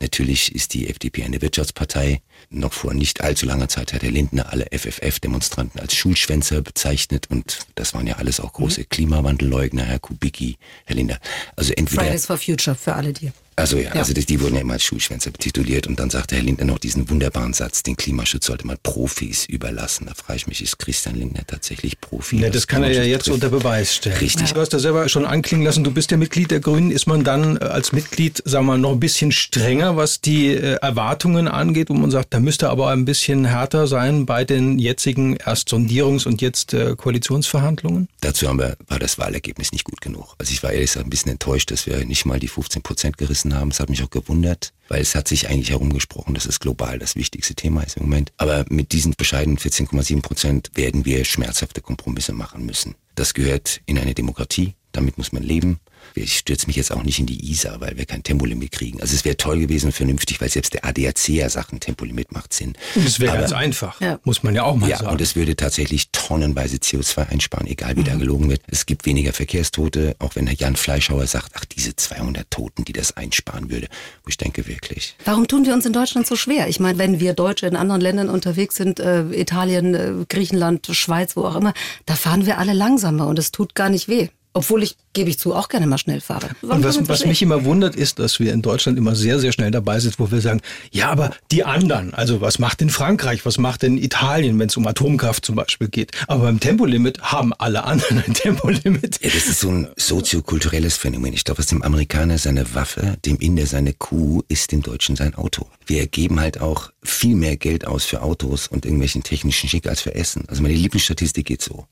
Natürlich 0.00 0.54
ist 0.54 0.74
die 0.74 0.88
FDP 0.88 1.24
eine 1.24 1.42
Wirtschaftspartei. 1.42 2.22
Noch 2.50 2.72
vor 2.72 2.94
nicht 2.94 3.20
allzu 3.20 3.46
langer 3.46 3.68
Zeit 3.68 3.92
hat 3.92 4.02
Herr 4.02 4.10
Lindner 4.10 4.52
alle 4.52 4.66
FFF-Demonstranten 4.70 5.80
als 5.80 5.94
Schulschwänzer 5.94 6.62
bezeichnet 6.62 7.28
und 7.30 7.66
das 7.74 7.94
waren 7.94 8.06
ja 8.06 8.16
alles 8.16 8.40
auch 8.40 8.52
große 8.52 8.80
mhm. 8.80 8.88
Klimawandelleugner, 8.88 9.84
Herr 9.84 9.98
Kubicki, 9.98 10.56
Herr 10.84 10.96
Lindner. 10.96 11.18
Also 11.56 11.72
entweder 11.72 12.02
Fridays 12.02 12.26
for 12.26 12.38
Future 12.38 12.76
für 12.76 12.94
alle 12.94 13.12
die. 13.12 13.32
Also 13.60 13.76
ja, 13.76 13.82
ja. 13.82 13.92
also 13.92 14.14
die, 14.14 14.24
die 14.24 14.40
wurden 14.40 14.54
ja 14.54 14.62
immer 14.62 14.72
als 14.72 14.84
Schulschwänze 14.84 15.30
betituliert 15.30 15.86
und 15.86 16.00
dann 16.00 16.08
sagte 16.08 16.34
Herr 16.34 16.42
Lindner 16.42 16.64
noch 16.64 16.78
diesen 16.78 17.10
wunderbaren 17.10 17.52
Satz, 17.52 17.82
den 17.82 17.94
Klimaschutz 17.94 18.46
sollte 18.46 18.66
man 18.66 18.78
Profis 18.82 19.44
überlassen. 19.44 20.06
Da 20.06 20.14
frage 20.14 20.38
ich 20.38 20.46
mich, 20.46 20.62
ist 20.62 20.78
Christian 20.78 21.14
Lindner 21.14 21.46
tatsächlich 21.46 22.00
Profi? 22.00 22.40
Ja, 22.40 22.48
das 22.48 22.66
kann 22.66 22.82
er 22.82 22.92
ja 22.92 23.02
jetzt 23.02 23.24
trifft? 23.24 23.34
unter 23.34 23.50
Beweis 23.50 23.96
stellen. 23.96 24.16
Richtig. 24.16 24.54
Du 24.54 24.60
hast 24.60 24.72
ja 24.72 24.78
selber 24.78 25.08
schon 25.10 25.26
anklingen 25.26 25.64
lassen, 25.64 25.84
du 25.84 25.90
bist 25.90 26.10
ja 26.10 26.16
Mitglied 26.16 26.50
der 26.50 26.60
Grünen. 26.60 26.90
Ist 26.90 27.06
man 27.06 27.22
dann 27.22 27.58
äh, 27.58 27.64
als 27.64 27.92
Mitglied, 27.92 28.42
sagen 28.46 28.64
wir 28.64 28.72
mal, 28.72 28.78
noch 28.78 28.92
ein 28.92 29.00
bisschen 29.00 29.30
strenger, 29.30 29.96
was 29.96 30.22
die 30.22 30.48
äh, 30.48 30.76
Erwartungen 30.80 31.46
angeht, 31.46 31.90
wo 31.90 31.94
man 31.94 32.10
sagt, 32.10 32.32
da 32.32 32.40
müsste 32.40 32.70
aber 32.70 32.88
ein 32.88 33.04
bisschen 33.04 33.44
härter 33.44 33.86
sein 33.86 34.24
bei 34.24 34.44
den 34.44 34.78
jetzigen 34.78 35.36
erst 35.36 35.68
Sondierungs- 35.68 36.26
und 36.26 36.40
jetzt 36.40 36.72
äh, 36.72 36.96
Koalitionsverhandlungen? 36.96 38.08
Dazu 38.22 38.48
haben 38.48 38.58
wir, 38.58 38.76
war 38.88 38.98
das 38.98 39.18
Wahlergebnis 39.18 39.72
nicht 39.72 39.84
gut 39.84 40.00
genug. 40.00 40.34
Also 40.38 40.50
ich 40.52 40.62
war 40.62 40.72
ehrlich 40.72 40.90
gesagt 40.90 41.06
ein 41.06 41.10
bisschen 41.10 41.32
enttäuscht, 41.32 41.70
dass 41.70 41.86
wir 41.86 42.06
nicht 42.06 42.24
mal 42.24 42.40
die 42.40 42.48
15 42.48 42.80
Prozent 42.80 43.18
gerissen 43.18 43.49
gerissen 43.50 43.54
haben. 43.54 43.70
Es 43.70 43.80
hat 43.80 43.90
mich 43.90 44.02
auch 44.02 44.10
gewundert, 44.10 44.72
weil 44.88 45.02
es 45.02 45.14
hat 45.14 45.28
sich 45.28 45.48
eigentlich 45.48 45.70
herumgesprochen, 45.70 46.34
dass 46.34 46.46
es 46.46 46.60
global 46.60 46.98
das 46.98 47.16
wichtigste 47.16 47.54
Thema 47.54 47.82
ist 47.82 47.96
im 47.96 48.04
Moment. 48.04 48.32
Aber 48.36 48.64
mit 48.68 48.92
diesen 48.92 49.14
bescheidenen 49.16 49.58
14,7 49.58 50.22
Prozent 50.22 50.70
werden 50.74 51.04
wir 51.04 51.24
schmerzhafte 51.24 51.80
Kompromisse 51.80 52.32
machen 52.32 52.64
müssen. 52.64 52.94
Das 53.14 53.34
gehört 53.34 53.80
in 53.86 53.98
eine 53.98 54.14
Demokratie. 54.14 54.74
Damit 54.92 55.18
muss 55.18 55.32
man 55.32 55.42
leben. 55.42 55.78
Ich 56.14 56.38
stürze 56.38 56.66
mich 56.66 56.76
jetzt 56.76 56.92
auch 56.92 57.02
nicht 57.02 57.18
in 57.18 57.26
die 57.26 57.50
Isar, 57.50 57.80
weil 57.80 57.96
wir 57.96 58.06
kein 58.06 58.22
Tempolimit 58.22 58.72
kriegen. 58.72 59.00
Also 59.00 59.14
es 59.14 59.24
wäre 59.24 59.36
toll 59.36 59.60
gewesen 59.60 59.92
vernünftig, 59.92 60.40
weil 60.40 60.48
selbst 60.48 60.74
der 60.74 60.84
ADAC 60.84 61.28
ja 61.28 61.48
sagt, 61.48 61.72
ein 61.72 61.80
Tempolimit 61.80 62.32
macht 62.32 62.52
Sinn. 62.52 62.74
Und 62.94 63.06
es 63.06 63.20
wäre 63.20 63.36
ganz 63.36 63.52
einfach, 63.52 64.00
ja. 64.00 64.18
muss 64.24 64.42
man 64.42 64.54
ja 64.54 64.64
auch 64.64 64.76
mal 64.76 64.88
ja, 64.88 64.96
sagen. 64.96 65.08
Ja, 65.08 65.12
und 65.12 65.20
es 65.20 65.36
würde 65.36 65.56
tatsächlich 65.56 66.10
tonnenweise 66.10 66.76
CO2 66.76 67.28
einsparen, 67.28 67.66
egal 67.66 67.96
wie 67.96 68.00
mhm. 68.00 68.04
da 68.04 68.14
gelogen 68.16 68.48
wird. 68.48 68.62
Es 68.66 68.86
gibt 68.86 69.06
weniger 69.06 69.32
Verkehrstote, 69.32 70.16
auch 70.18 70.36
wenn 70.36 70.46
Herr 70.46 70.56
Jan 70.56 70.76
Fleischhauer 70.76 71.26
sagt, 71.26 71.52
ach, 71.54 71.64
diese 71.64 71.96
200 71.96 72.50
Toten, 72.50 72.84
die 72.84 72.92
das 72.92 73.16
einsparen 73.16 73.70
würde. 73.70 73.88
Wo 74.24 74.28
ich 74.28 74.36
denke 74.36 74.66
wirklich. 74.66 75.16
Warum 75.24 75.46
tun 75.46 75.64
wir 75.64 75.74
uns 75.74 75.86
in 75.86 75.92
Deutschland 75.92 76.26
so 76.26 76.36
schwer? 76.36 76.68
Ich 76.68 76.80
meine, 76.80 76.98
wenn 76.98 77.20
wir 77.20 77.34
Deutsche 77.34 77.66
in 77.66 77.76
anderen 77.76 78.00
Ländern 78.00 78.28
unterwegs 78.28 78.76
sind, 78.76 79.00
äh, 79.00 79.22
Italien, 79.32 79.94
äh, 79.94 80.12
Griechenland, 80.28 80.86
Schweiz, 80.92 81.36
wo 81.36 81.44
auch 81.44 81.56
immer, 81.56 81.74
da 82.06 82.14
fahren 82.16 82.46
wir 82.46 82.58
alle 82.58 82.72
langsamer 82.72 83.26
und 83.26 83.38
es 83.38 83.52
tut 83.52 83.74
gar 83.74 83.88
nicht 83.88 84.08
weh. 84.08 84.28
Obwohl 84.52 84.82
ich, 84.82 84.96
gebe 85.12 85.30
ich 85.30 85.38
zu, 85.38 85.54
auch 85.54 85.68
gerne 85.68 85.86
mal 85.86 85.98
schnell 85.98 86.20
fahre. 86.20 86.48
und 86.62 86.82
was, 86.82 87.08
was 87.08 87.24
mich 87.24 87.40
immer 87.40 87.64
wundert, 87.64 87.94
ist, 87.94 88.18
dass 88.18 88.40
wir 88.40 88.52
in 88.52 88.62
Deutschland 88.62 88.98
immer 88.98 89.14
sehr, 89.14 89.38
sehr 89.38 89.52
schnell 89.52 89.70
dabei 89.70 90.00
sind, 90.00 90.18
wo 90.18 90.30
wir 90.30 90.40
sagen, 90.40 90.60
ja, 90.90 91.08
aber 91.08 91.30
die 91.52 91.64
anderen, 91.64 92.14
also 92.14 92.40
was 92.40 92.58
macht 92.58 92.80
denn 92.80 92.90
Frankreich, 92.90 93.46
was 93.46 93.58
macht 93.58 93.82
denn 93.82 93.96
Italien, 93.96 94.58
wenn 94.58 94.68
es 94.68 94.76
um 94.76 94.86
Atomkraft 94.86 95.44
zum 95.44 95.54
Beispiel 95.54 95.88
geht. 95.88 96.10
Aber 96.26 96.44
beim 96.44 96.58
Tempolimit 96.58 97.20
haben 97.22 97.52
alle 97.54 97.84
anderen 97.84 98.24
ein 98.26 98.34
Tempolimit. 98.34 99.20
Ja, 99.22 99.30
das 99.30 99.46
ist 99.46 99.60
so 99.60 99.70
ein 99.70 99.88
soziokulturelles 99.96 100.96
Phänomen. 100.96 101.32
Ich 101.32 101.44
glaube, 101.44 101.58
was 101.58 101.66
dem 101.66 101.82
Amerikaner 101.82 102.38
seine 102.38 102.74
Waffe, 102.74 103.18
dem 103.24 103.38
Inder 103.38 103.66
seine 103.66 103.92
Kuh, 103.92 104.42
ist 104.48 104.72
dem 104.72 104.82
Deutschen 104.82 105.14
sein 105.14 105.36
Auto. 105.36 105.68
Wir 105.86 106.08
geben 106.08 106.40
halt 106.40 106.60
auch 106.60 106.90
viel 107.04 107.36
mehr 107.36 107.56
Geld 107.56 107.86
aus 107.86 108.04
für 108.04 108.22
Autos 108.22 108.66
und 108.66 108.84
irgendwelchen 108.84 109.22
technischen 109.22 109.68
Schick 109.68 109.86
als 109.86 110.00
für 110.00 110.14
Essen. 110.14 110.44
Also 110.48 110.62
meine 110.62 110.74
Lieblingsstatistik 110.74 111.46
geht 111.46 111.62
so. 111.62 111.86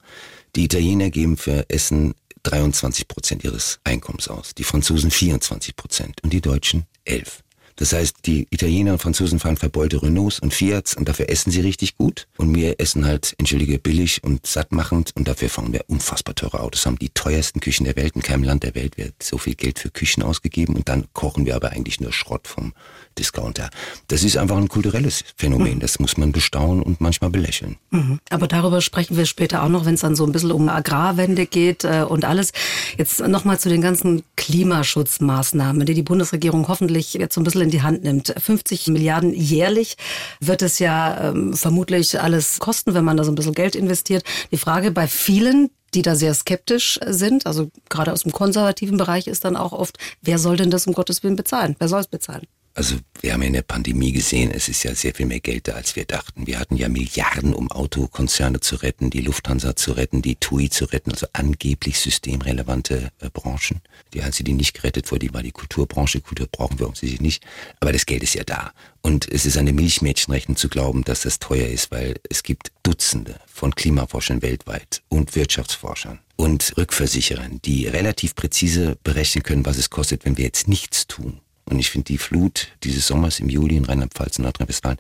Die 0.56 0.64
Italiener 0.64 1.10
geben 1.10 1.36
für 1.36 1.68
Essen 1.68 2.14
23 2.42 3.08
Prozent 3.08 3.44
ihres 3.44 3.80
Einkommens 3.84 4.28
aus, 4.28 4.54
die 4.54 4.64
Franzosen 4.64 5.10
24 5.10 5.76
Prozent 5.76 6.22
und 6.22 6.32
die 6.32 6.40
Deutschen 6.40 6.86
11. 7.04 7.42
Das 7.78 7.92
heißt, 7.92 8.26
die 8.26 8.48
Italiener 8.50 8.92
und 8.92 8.98
Franzosen 8.98 9.38
fahren 9.38 9.56
verbeulte 9.56 10.02
Renaults 10.02 10.40
und 10.40 10.52
Fiats 10.52 10.94
und 10.94 11.08
dafür 11.08 11.30
essen 11.30 11.52
sie 11.52 11.60
richtig 11.60 11.96
gut. 11.96 12.26
Und 12.36 12.54
wir 12.54 12.80
essen 12.80 13.06
halt, 13.06 13.34
entschuldige, 13.38 13.78
billig 13.78 14.24
und 14.24 14.46
sattmachend 14.46 15.12
und 15.14 15.28
dafür 15.28 15.48
fahren 15.48 15.72
wir 15.72 15.84
unfassbar 15.86 16.34
teure 16.34 16.60
Autos, 16.60 16.86
haben 16.86 16.98
die 16.98 17.10
teuersten 17.10 17.60
Küchen 17.60 17.84
der 17.84 17.94
Welt. 17.94 18.16
In 18.16 18.22
keinem 18.22 18.42
Land 18.42 18.64
der 18.64 18.74
Welt 18.74 18.98
wird 18.98 19.22
so 19.22 19.38
viel 19.38 19.54
Geld 19.54 19.78
für 19.78 19.90
Küchen 19.90 20.24
ausgegeben 20.24 20.74
und 20.74 20.88
dann 20.88 21.06
kochen 21.12 21.46
wir 21.46 21.54
aber 21.54 21.70
eigentlich 21.70 22.00
nur 22.00 22.12
Schrott 22.12 22.48
vom 22.48 22.72
Discounter. 23.16 23.70
Das 24.08 24.24
ist 24.24 24.36
einfach 24.36 24.56
ein 24.56 24.68
kulturelles 24.68 25.24
Phänomen. 25.36 25.76
Mhm. 25.76 25.80
Das 25.80 26.00
muss 26.00 26.16
man 26.16 26.32
bestaunen 26.32 26.82
und 26.82 27.00
manchmal 27.00 27.30
belächeln. 27.30 27.76
Mhm. 27.90 28.18
Aber 28.30 28.48
darüber 28.48 28.80
sprechen 28.80 29.16
wir 29.16 29.26
später 29.26 29.62
auch 29.62 29.68
noch, 29.68 29.84
wenn 29.84 29.94
es 29.94 30.00
dann 30.00 30.16
so 30.16 30.24
ein 30.24 30.32
bisschen 30.32 30.50
um 30.50 30.68
Agrarwende 30.68 31.46
geht 31.46 31.84
äh, 31.84 32.04
und 32.08 32.24
alles. 32.24 32.52
Jetzt 32.96 33.20
nochmal 33.20 33.58
zu 33.60 33.68
den 33.68 33.82
ganzen 33.82 34.24
Klimaschutzmaßnahmen, 34.36 35.86
die 35.86 35.94
die 35.94 36.02
Bundesregierung 36.02 36.66
hoffentlich 36.68 37.14
jetzt 37.14 37.34
so 37.34 37.40
ein 37.40 37.44
bisschen 37.44 37.67
in 37.68 37.72
die 37.72 37.82
Hand 37.82 38.02
nimmt. 38.02 38.34
50 38.36 38.88
Milliarden 38.88 39.34
jährlich 39.34 39.96
wird 40.40 40.62
es 40.62 40.78
ja 40.78 41.28
ähm, 41.28 41.52
vermutlich 41.52 42.20
alles 42.20 42.58
kosten, 42.58 42.94
wenn 42.94 43.04
man 43.04 43.18
da 43.18 43.24
so 43.24 43.30
ein 43.30 43.34
bisschen 43.34 43.54
Geld 43.54 43.76
investiert. 43.76 44.24
Die 44.50 44.56
Frage 44.56 44.90
bei 44.90 45.06
vielen, 45.06 45.70
die 45.94 46.02
da 46.02 46.14
sehr 46.14 46.32
skeptisch 46.32 46.98
sind, 47.06 47.46
also 47.46 47.68
gerade 47.90 48.12
aus 48.12 48.22
dem 48.22 48.32
konservativen 48.32 48.96
Bereich 48.96 49.26
ist 49.26 49.44
dann 49.44 49.56
auch 49.56 49.72
oft, 49.72 49.98
wer 50.22 50.38
soll 50.38 50.56
denn 50.56 50.70
das 50.70 50.86
um 50.86 50.94
Gottes 50.94 51.22
Willen 51.22 51.36
bezahlen? 51.36 51.76
Wer 51.78 51.88
soll 51.88 52.00
es 52.00 52.08
bezahlen? 52.08 52.46
Also 52.78 52.94
wir 53.22 53.32
haben 53.32 53.42
ja 53.42 53.48
in 53.48 53.54
der 53.54 53.62
Pandemie 53.62 54.12
gesehen, 54.12 54.52
es 54.52 54.68
ist 54.68 54.84
ja 54.84 54.94
sehr 54.94 55.12
viel 55.12 55.26
mehr 55.26 55.40
Geld 55.40 55.66
da, 55.66 55.72
als 55.72 55.96
wir 55.96 56.04
dachten. 56.04 56.46
Wir 56.46 56.60
hatten 56.60 56.76
ja 56.76 56.88
Milliarden, 56.88 57.52
um 57.52 57.72
Autokonzerne 57.72 58.60
zu 58.60 58.76
retten, 58.76 59.10
die 59.10 59.20
Lufthansa 59.20 59.74
zu 59.74 59.90
retten, 59.90 60.22
die 60.22 60.36
TUI 60.36 60.70
zu 60.70 60.84
retten, 60.84 61.10
also 61.10 61.26
angeblich 61.32 61.98
systemrelevante 61.98 63.10
äh, 63.18 63.30
Branchen. 63.30 63.80
Die 64.14 64.22
einzige, 64.22 64.44
die 64.44 64.52
nicht 64.52 64.74
gerettet 64.74 65.10
wurde, 65.10 65.26
die 65.26 65.34
war 65.34 65.42
die 65.42 65.50
Kulturbranche. 65.50 66.20
Kultur 66.20 66.46
brauchen 66.46 66.78
wir 66.78 66.86
offensichtlich 66.86 67.20
nicht. 67.20 67.44
Aber 67.80 67.92
das 67.92 68.06
Geld 68.06 68.22
ist 68.22 68.34
ja 68.34 68.44
da. 68.44 68.70
Und 69.02 69.28
es 69.28 69.44
ist 69.44 69.56
eine 69.56 69.72
Milchmädchenrechnung 69.72 70.56
zu 70.56 70.68
glauben, 70.68 71.02
dass 71.02 71.22
das 71.22 71.40
teuer 71.40 71.66
ist, 71.66 71.90
weil 71.90 72.20
es 72.30 72.44
gibt 72.44 72.70
Dutzende 72.84 73.40
von 73.52 73.74
Klimaforschern 73.74 74.40
weltweit 74.40 75.02
und 75.08 75.34
Wirtschaftsforschern 75.34 76.20
und 76.36 76.74
Rückversicherern, 76.76 77.60
die 77.60 77.88
relativ 77.88 78.36
präzise 78.36 78.96
berechnen 79.02 79.42
können, 79.42 79.66
was 79.66 79.78
es 79.78 79.90
kostet, 79.90 80.24
wenn 80.24 80.36
wir 80.36 80.44
jetzt 80.44 80.68
nichts 80.68 81.08
tun 81.08 81.40
und 81.68 81.78
ich 81.78 81.90
finde, 81.90 82.06
die 82.06 82.18
Flut 82.18 82.68
dieses 82.82 83.06
Sommers 83.06 83.40
im 83.40 83.48
Juli 83.48 83.76
in 83.76 83.84
Rheinland-Pfalz 83.84 84.38
und 84.38 84.44
Nordrhein-Westfalen 84.44 84.98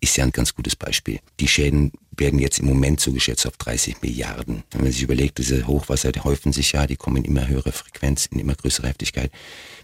ist 0.00 0.16
ja 0.16 0.24
ein 0.24 0.32
ganz 0.32 0.54
gutes 0.54 0.74
Beispiel. 0.74 1.20
Die 1.40 1.48
Schäden 1.48 1.92
werden 2.16 2.38
jetzt 2.38 2.58
im 2.58 2.66
Moment 2.66 3.00
so 3.00 3.12
geschätzt 3.12 3.46
auf 3.46 3.56
30 3.58 4.00
Milliarden. 4.02 4.62
Wenn 4.70 4.82
man 4.82 4.92
sich 4.92 5.02
überlegt, 5.02 5.38
diese 5.38 5.66
Hochwasser, 5.66 6.12
die 6.12 6.20
häufen 6.20 6.52
sich 6.52 6.72
ja, 6.72 6.86
die 6.86 6.96
kommen 6.96 7.18
in 7.18 7.24
immer 7.24 7.46
höhere 7.46 7.72
Frequenz, 7.72 8.26
in 8.26 8.38
immer 8.38 8.54
größere 8.54 8.88
Heftigkeit. 8.88 9.30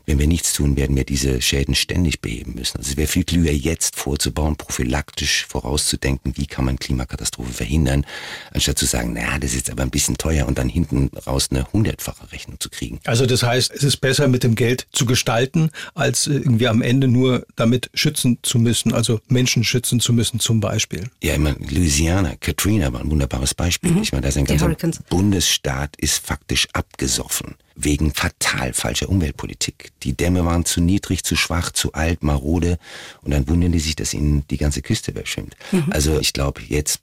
Wenn 0.06 0.18
wir 0.18 0.26
nichts 0.26 0.52
tun, 0.52 0.76
werden 0.76 0.97
wir 0.97 1.04
diese 1.04 1.40
Schäden 1.40 1.75
ständig 1.75 2.21
beheben 2.21 2.54
müssen. 2.54 2.78
Also 2.78 2.90
es 2.90 2.97
wäre 2.97 3.06
viel 3.06 3.25
klüger, 3.25 3.52
jetzt 3.52 3.97
vorzubauen, 3.97 4.56
prophylaktisch 4.56 5.47
vorauszudenken, 5.47 6.37
wie 6.37 6.47
kann 6.47 6.64
man 6.64 6.78
Klimakatastrophe 6.78 7.52
verhindern, 7.52 8.04
anstatt 8.52 8.78
zu 8.78 8.87
sagen, 8.87 9.12
naja, 9.12 9.38
das 9.38 9.50
ist 9.50 9.56
jetzt 9.56 9.71
aber 9.71 9.82
ein 9.82 9.90
bisschen 9.90 10.18
teuer 10.18 10.47
und 10.47 10.59
dann 10.59 10.68
hinten 10.68 11.11
raus 11.26 11.49
eine 11.50 11.71
hundertfache 11.73 12.32
Rechnung 12.32 12.59
zu 12.59 12.68
kriegen. 12.71 13.00
Also 13.04 13.26
das 13.26 13.42
heißt, 13.42 13.73
es 13.75 13.82
ist 13.82 13.99
besser 13.99 14.28
mit 14.28 14.42
dem 14.42 14.54
Geld 14.54 14.87
zu 14.92 15.06
gestalten, 15.06 15.71
als 15.94 16.26
irgendwie 16.26 16.68
am 16.68 16.82
Ende 16.82 17.09
nur 17.09 17.47
damit 17.56 17.90
schützen 17.94 18.38
zu 18.42 18.59
müssen, 18.59 18.92
also 18.92 19.21
Menschen 19.28 19.64
schützen 19.64 20.00
zu 20.00 20.12
müssen 20.12 20.40
zum 20.40 20.61
Beispiel. 20.61 21.09
Ja, 21.23 21.35
ich 21.35 21.38
meine, 21.38 21.56
Louisiana, 21.59 22.35
Katrina 22.37 22.92
war 22.92 23.00
ein 23.00 23.11
wunderbares 23.11 23.54
Beispiel. 23.54 23.92
Mhm. 23.92 24.02
Ich 24.02 24.12
meine, 24.12 24.23
da 24.23 24.28
ist 24.28 24.38
ein 24.38 24.44
ganzer 24.44 24.75
Bundesstaat 25.09 25.97
ist 25.97 26.25
faktisch 26.25 26.68
abgesoffen 26.73 27.54
wegen 27.84 28.12
fatal 28.14 28.72
falscher 28.72 29.08
Umweltpolitik. 29.08 29.92
Die 30.02 30.16
Dämme 30.16 30.44
waren 30.44 30.64
zu 30.64 30.80
niedrig, 30.80 31.24
zu 31.24 31.36
schwach, 31.36 31.70
zu 31.72 31.92
alt, 31.92 32.22
marode 32.22 32.78
und 33.22 33.32
dann 33.32 33.48
wundern 33.48 33.72
die 33.72 33.80
sich, 33.80 33.96
dass 33.96 34.14
ihnen 34.14 34.46
die 34.48 34.58
ganze 34.58 34.82
Küste 34.82 35.10
überschwimmt. 35.10 35.56
Mhm. 35.70 35.86
Also 35.90 36.18
ich 36.18 36.32
glaube, 36.32 36.60
jetzt 36.66 37.00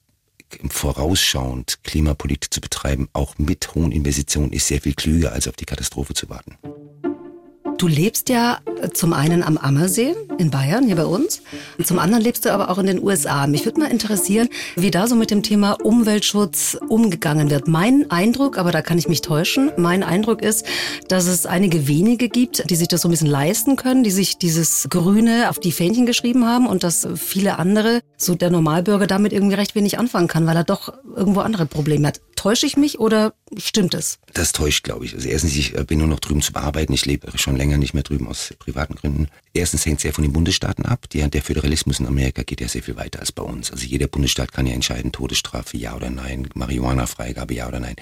vorausschauend 0.70 1.80
Klimapolitik 1.84 2.54
zu 2.54 2.62
betreiben, 2.62 3.08
auch 3.14 3.38
mit 3.38 3.76
hohen 3.76 3.92
Investitionen, 3.92 4.52
ist 4.52 4.68
sehr 4.68 4.82
viel 4.82 4.94
klüger, 4.94 5.32
als 5.32 5.48
auf 5.48 5.56
die 5.56 5.66
Katastrophe 5.66 6.14
zu 6.14 6.30
warten. 6.30 6.58
Du 7.80 7.88
lebst 7.88 8.28
ja 8.28 8.60
zum 8.94 9.14
einen 9.14 9.42
am 9.42 9.58
Ammersee 9.58 10.14
in 10.38 10.52
Bayern, 10.52 10.86
hier 10.86 10.98
bei 10.98 11.06
uns. 11.06 11.42
Zum 11.82 11.98
anderen 11.98 12.22
lebst 12.22 12.44
du 12.44 12.52
aber 12.52 12.70
auch 12.70 12.78
in 12.78 12.88
den 12.88 13.02
USA. 13.02 13.48
Mich 13.48 13.64
würde 13.64 13.80
mal 13.80 13.90
interessieren, 13.90 14.50
wie 14.76 14.92
da 14.92 15.08
so 15.08 15.16
mit 15.16 15.32
dem 15.32 15.44
Thema 15.44 15.78
Umweltschutz 15.82 16.78
umgegangen 16.90 17.50
wird. 17.50 17.70
Mein 17.70 18.12
Eindruck, 18.12 18.58
aber 18.58 18.74
da 18.74 18.82
kann 18.82 18.98
ich 18.98 19.08
mich 19.08 19.22
täuschen, 19.22 19.72
mein 19.78 20.04
Eindruck 20.04 20.42
ist, 20.42 20.66
dass 21.08 21.26
es 21.26 21.46
einige 21.46 21.88
wenige 21.88 22.28
gibt, 22.28 22.70
die 22.70 22.76
sich 22.76 22.90
das 22.90 23.02
so 23.02 23.08
ein 23.08 23.12
bisschen 23.12 23.28
leisten 23.28 23.78
können, 23.78 24.04
die 24.04 24.12
sich 24.12 24.38
dieses 24.38 24.88
Grüne 24.90 25.50
auf 25.50 25.60
die 25.60 25.72
Fähnchen 25.72 26.06
geschrieben 26.06 26.46
haben 26.46 26.68
und 26.68 26.84
dass 26.84 27.08
viele 27.16 27.60
andere, 27.60 28.02
so 28.18 28.36
der 28.36 28.50
Normalbürger, 28.50 29.08
damit 29.08 29.32
irgendwie 29.32 29.56
recht 29.56 29.76
wenig 29.76 29.98
anfangen 30.00 30.28
kann, 30.28 30.46
weil 30.46 30.58
er 30.58 30.66
doch 30.66 30.94
irgendwo 31.16 31.40
andere 31.40 31.66
Probleme 31.66 32.08
hat. 32.08 32.20
Täusche 32.36 32.66
ich 32.66 32.78
mich 32.78 33.00
oder 33.00 33.34
stimmt 33.58 33.94
es? 33.94 34.20
Das 34.34 34.54
täuscht, 34.54 34.86
glaube 34.86 35.04
ich. 35.04 35.14
Also 35.14 35.28
erstens, 35.28 35.58
ich 35.58 35.76
äh, 35.76 35.84
bin 35.84 36.00
nur 36.00 36.08
noch 36.08 36.22
drüben 36.22 36.42
zu 36.42 36.54
bearbeiten. 36.54 36.94
Ich 36.94 37.06
lebe 37.06 37.38
schon 37.38 37.58
länger 37.58 37.69
nicht 37.78 37.94
mehr 37.94 38.04
drüben 38.04 38.28
aus 38.28 38.54
privaten 38.58 38.96
Gründen. 38.96 39.28
Erstens 39.54 39.86
hängt 39.86 39.98
es 39.98 40.04
sehr 40.04 40.14
von 40.14 40.24
den 40.24 40.32
Bundesstaaten 40.32 40.86
ab. 40.86 41.10
Der, 41.10 41.28
der 41.28 41.42
Föderalismus 41.42 42.00
in 42.00 42.08
Amerika 42.08 42.44
geht 42.44 42.62
ja 42.62 42.68
sehr 42.68 42.82
viel 42.84 42.96
weiter 42.96 43.20
als 43.20 43.32
bei 43.32 43.44
uns. 43.44 43.72
Also 43.72 43.86
jeder 43.86 44.08
Bundesstaat 44.08 44.54
kann 44.54 44.66
ja 44.66 44.74
entscheiden, 44.74 45.12
Todesstrafe 45.12 45.76
ja 45.76 45.96
oder 45.96 46.10
nein, 46.10 46.48
Marihuana-Freigabe 46.54 47.54
ja 47.54 47.68
oder 47.68 47.80
nein. 47.80 47.96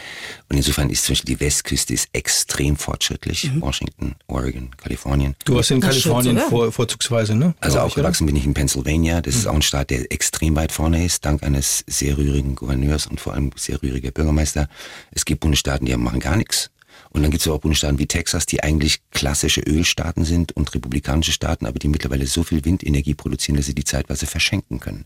Und 0.49 0.57
insofern 0.57 0.89
ist 0.89 1.05
zum 1.05 1.13
Beispiel 1.13 1.35
die 1.35 1.39
Westküste 1.39 1.93
ist 1.93 2.09
extrem 2.13 2.75
fortschrittlich. 2.75 3.51
Mhm. 3.51 3.61
Washington, 3.61 4.15
Oregon, 4.27 4.69
Kalifornien. 4.77 5.35
Du 5.45 5.55
warst 5.55 5.71
in 5.71 5.81
Kalifornien 5.81 6.37
vor, 6.37 6.71
vorzugsweise, 6.71 7.35
ne? 7.35 7.55
Also 7.59 7.79
aufgewachsen 7.79 8.27
bin 8.27 8.35
ich 8.35 8.45
in 8.45 8.53
Pennsylvania. 8.53 9.21
Das 9.21 9.33
mhm. 9.33 9.39
ist 9.39 9.47
auch 9.47 9.55
ein 9.55 9.61
Staat, 9.61 9.89
der 9.89 10.11
extrem 10.11 10.55
weit 10.55 10.71
vorne 10.71 11.03
ist, 11.03 11.25
dank 11.25 11.43
eines 11.43 11.83
sehr 11.87 12.17
rührigen 12.17 12.55
Gouverneurs 12.55 13.07
und 13.07 13.19
vor 13.19 13.33
allem 13.33 13.51
sehr 13.55 13.81
rühriger 13.81 14.11
Bürger 14.11 14.27
Bürgermeister. 14.27 14.67
Es 15.11 15.25
gibt 15.25 15.39
Bundesstaaten, 15.39 15.85
die 15.85 15.95
machen 15.95 16.19
gar 16.19 16.35
nichts. 16.35 16.69
Und 17.17 17.23
dann 17.23 17.31
gibt 17.31 17.41
es 17.41 17.47
auch 17.47 17.57
Bundesstaaten 17.57 17.97
wie 17.97 18.05
Texas, 18.05 18.45
die 18.45 18.61
eigentlich 18.61 18.99
klassische 19.09 19.61
Ölstaaten 19.61 20.23
sind 20.23 20.51
und 20.51 20.71
republikanische 20.75 21.31
Staaten, 21.31 21.65
aber 21.65 21.79
die 21.79 21.87
mittlerweile 21.87 22.27
so 22.27 22.43
viel 22.43 22.63
Windenergie 22.63 23.15
produzieren, 23.15 23.57
dass 23.57 23.65
sie 23.65 23.73
die 23.73 23.85
zeitweise 23.85 24.27
verschenken 24.27 24.79
können. 24.79 25.05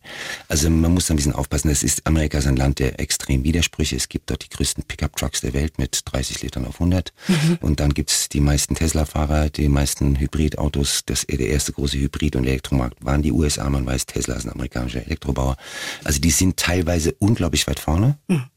Also 0.49 0.69
man 0.69 0.93
muss 0.93 1.05
da 1.05 1.13
ein 1.13 1.15
bisschen 1.15 1.31
aufpassen. 1.31 1.69
Das 1.69 1.83
ist, 1.83 2.05
Amerika 2.05 2.39
ist 2.39 2.47
ein 2.47 2.57
Land 2.57 2.79
der 2.79 2.99
extrem 2.99 3.45
Widersprüche. 3.45 3.95
Es 3.95 4.09
gibt 4.09 4.29
dort 4.29 4.43
die 4.43 4.49
größten 4.49 4.83
Pickup-Trucks 4.83 5.39
der 5.39 5.53
Welt 5.53 5.79
mit 5.79 6.01
30 6.03 6.41
Litern 6.41 6.65
auf 6.65 6.81
100. 6.81 7.13
Mhm. 7.29 7.59
Und 7.61 7.79
dann 7.79 7.93
gibt 7.93 8.11
es 8.11 8.27
die 8.27 8.41
meisten 8.41 8.75
Tesla-Fahrer, 8.75 9.49
die 9.49 9.69
meisten 9.69 10.19
Hybridautos. 10.19 11.03
Das, 11.05 11.25
der 11.27 11.39
erste 11.39 11.71
große 11.71 11.97
Hybrid- 11.97 12.35
und 12.35 12.45
Elektromarkt 12.45 13.05
waren 13.05 13.21
die 13.21 13.31
USA. 13.31 13.69
Man 13.69 13.85
weiß, 13.85 14.05
Tesla 14.07 14.35
ist 14.35 14.43
ein 14.43 14.51
amerikanischer 14.51 15.05
Elektrobauer. 15.05 15.55
Also 16.03 16.19
die 16.19 16.31
sind 16.31 16.57
teilweise 16.57 17.15
unglaublich 17.19 17.67
weit 17.67 17.79
vorne. 17.79 18.17
Mhm 18.27 18.50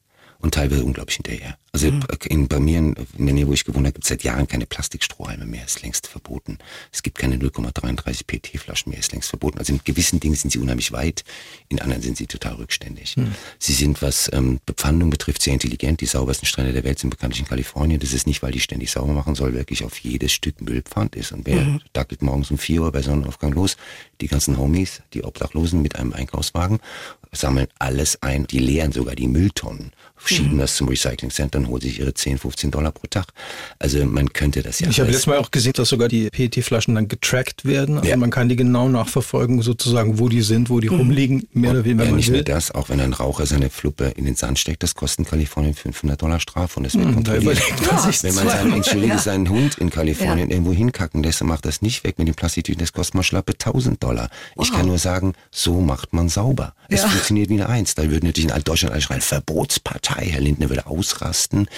und 0.45 0.53
teilweise 0.53 0.85
unglaublich 0.85 1.17
hinterher. 1.17 1.57
Also 1.73 1.91
mhm. 1.91 2.05
in, 2.27 2.49
bei 2.49 2.61
mir 2.61 2.79
in, 2.79 2.95
in 3.17 3.27
der 3.27 3.35
Nähe, 3.35 3.49
wo 3.49 3.55
ich 3.55 3.65
gewohnt 3.65 3.87
habe, 3.87 3.95
gibt 3.95 4.05
es 4.05 4.11
seit 4.11 4.23
Jahren 4.25 4.47
keine 4.47 4.67
Plastikstrohhalme 4.67 5.47
mehr, 5.47 5.65
ist 5.65 5.81
längst 5.81 6.07
verboten. 6.07 6.59
Es 6.93 7.03
gibt 7.03 7.17
keine 7.17 7.37
0,33 7.37 8.27
PT-Flaschen 8.27 8.91
mehr, 8.91 8.99
ist 9.01 9.13
längst 9.13 9.31
verboten. 9.31 9.59
Also 9.59 9.73
in 9.73 9.81
gewissen 9.83 10.21
Dingen 10.21 10.37
sind 10.37 10.51
sie 10.51 10.59
unheimlich 10.59 10.93
weit, 10.93 11.25
in 11.71 11.81
anderen 11.81 12.03
sind 12.03 12.19
sie 12.19 12.27
total 12.27 12.57
rückständig. 12.57 13.17
Mhm. 13.17 13.35
Sie 13.59 13.73
sind, 13.73 14.03
was 14.03 14.31
ähm, 14.35 14.61
Bepfandung 14.67 15.09
betrifft, 15.09 15.41
sehr 15.41 15.55
intelligent. 15.55 16.03
Die 16.03 16.07
saubersten 16.07 16.47
Strände 16.47 16.75
der 16.75 16.85
Welt 16.85 16.99
sind 16.99 17.09
bekanntlich 17.09 17.41
in 17.41 17.49
Kalifornien. 17.49 17.99
Das 17.99 18.13
ist 18.13 18.27
nicht, 18.27 18.43
weil 18.43 18.53
die 18.53 18.61
ständig 18.61 18.91
sauber 18.91 19.15
machen 19.15 19.35
soll, 19.35 19.55
wirklich 19.55 19.83
auf 19.83 19.97
jedes 19.99 20.33
Stück 20.33 20.61
Müllpfand 20.61 21.17
ist. 21.17 21.33
Und 21.33 21.47
wer 21.47 21.63
mhm. 21.63 21.81
dackelt 21.95 22.21
morgens 22.21 22.51
um 22.51 22.59
4 22.59 22.83
Uhr 22.83 22.93
bei 22.93 23.01
Sonnenaufgang 23.01 23.53
los? 23.53 23.79
Die 24.21 24.29
ganzen 24.29 24.59
Homies, 24.59 25.01
die 25.15 25.25
Obdachlosen 25.25 25.81
mit 25.81 25.97
einem 25.97 26.13
Einkaufswagen, 26.13 26.81
sammeln 27.35 27.67
alles 27.79 28.23
ein. 28.23 28.47
Die 28.47 28.59
leeren 28.59 28.93
sogar 28.93 29.15
die 29.15 29.29
Mülltonnen 29.29 29.93
schieben 30.29 30.55
mhm. 30.55 30.59
das 30.59 30.77
zum 30.77 30.89
Recycling 30.89 31.31
Center 31.31 31.59
und 31.59 31.69
holen 31.69 31.81
sich 31.81 31.99
ihre 31.99 32.15
10, 32.15 32.39
15 32.39 32.71
Dollar 32.71 32.93
pro 32.93 33.07
Tag. 33.09 33.27
Also 33.79 34.05
man 34.05 34.33
könnte 34.33 34.63
das 34.63 34.81
ja. 34.81 34.89
Ich 34.89 35.01
habe 35.01 35.11
letztes 35.11 35.27
Mal 35.27 35.39
auch 35.39 35.51
gesehen, 35.51 35.73
dass 35.75 35.89
sogar 35.89 36.09
die 36.09 36.31
PET-Flaschen 36.31 36.95
dann 36.95 37.09
getrackt 37.09 37.65
werden. 37.65 37.99
Also 37.99 38.09
ja. 38.09 38.17
man 38.17 38.31
kann 38.31 38.49
die 38.49 38.57
genau 38.57 38.89
nachverfolgen, 38.89 39.63
sozusagen, 39.63 40.19
wo 40.19 40.29
die 40.29 40.43
sind, 40.43 40.71
wo 40.71 40.81
die 40.81 40.91
mhm. 40.91 40.97
rumliegen, 40.97 41.49
mehr 41.53 41.73
oder 41.73 41.85
weniger. 41.85 42.05
Ja, 42.05 42.13
nicht 42.13 42.29
will. 42.29 42.37
nur 42.37 42.45
das, 42.45 42.71
auch 42.71 42.89
wenn 42.89 43.01
ein 43.01 43.13
Raucher 43.13 43.47
seine 43.47 43.71
Fluppe 43.71 44.13
in 44.17 44.25
den 44.25 44.37
Sand 44.37 44.59
steckt, 44.59 44.83
das 44.83 44.95
kostet 44.95 45.21
in 45.21 45.25
Kalifornien 45.27 45.75
500 45.75 46.21
Dollar 46.21 46.41
Strafe 46.41 46.79
und 46.79 46.87
es 46.87 46.95
wird 46.95 47.07
mhm, 47.07 47.15
kontrolliert. 47.15 47.59
Ja, 47.59 48.11
wenn 48.23 48.35
man 48.35 48.49
seinen, 48.49 48.73
entschuldige, 48.73 49.19
seinen 49.19 49.49
Hund 49.49 49.79
in 49.79 49.91
Kalifornien 49.91 50.51
irgendwo 50.51 50.73
hinkacken 50.73 51.23
lässt 51.23 51.43
und 51.43 51.49
macht 51.49 51.67
das 51.67 51.83
nicht 51.83 52.05
weg 52.05 52.19
mit 52.19 52.29
den 52.29 52.35
Plastiktüten, 52.35 52.81
das 52.81 52.93
kostet 52.93 53.15
mal 53.15 53.23
schlappe 53.23 53.53
1000 53.53 54.03
Dollar. 54.03 54.31
Wow. 54.55 54.67
Ich 54.67 54.73
kann 54.73 54.87
nur 54.87 54.99
sagen, 54.99 55.35
so 55.51 55.81
macht 55.81 56.13
man 56.13 56.29
sauber. 56.29 56.75
Es 56.89 57.03
funktioniert 57.25 57.49
wie 57.49 57.55
eine 57.55 57.69
Eins. 57.69 57.95
Da 57.95 58.03
würde 58.11 58.27
natürlich 58.27 58.55
in 58.55 58.63
Deutschland 58.63 58.93
alle 58.93 59.01
schreien, 59.01 59.23
Verbotspartei, 59.23 60.27
Herr 60.27 60.43
Lindner 60.43 60.69
würde 60.69 60.87
ausrasten. 60.87 61.69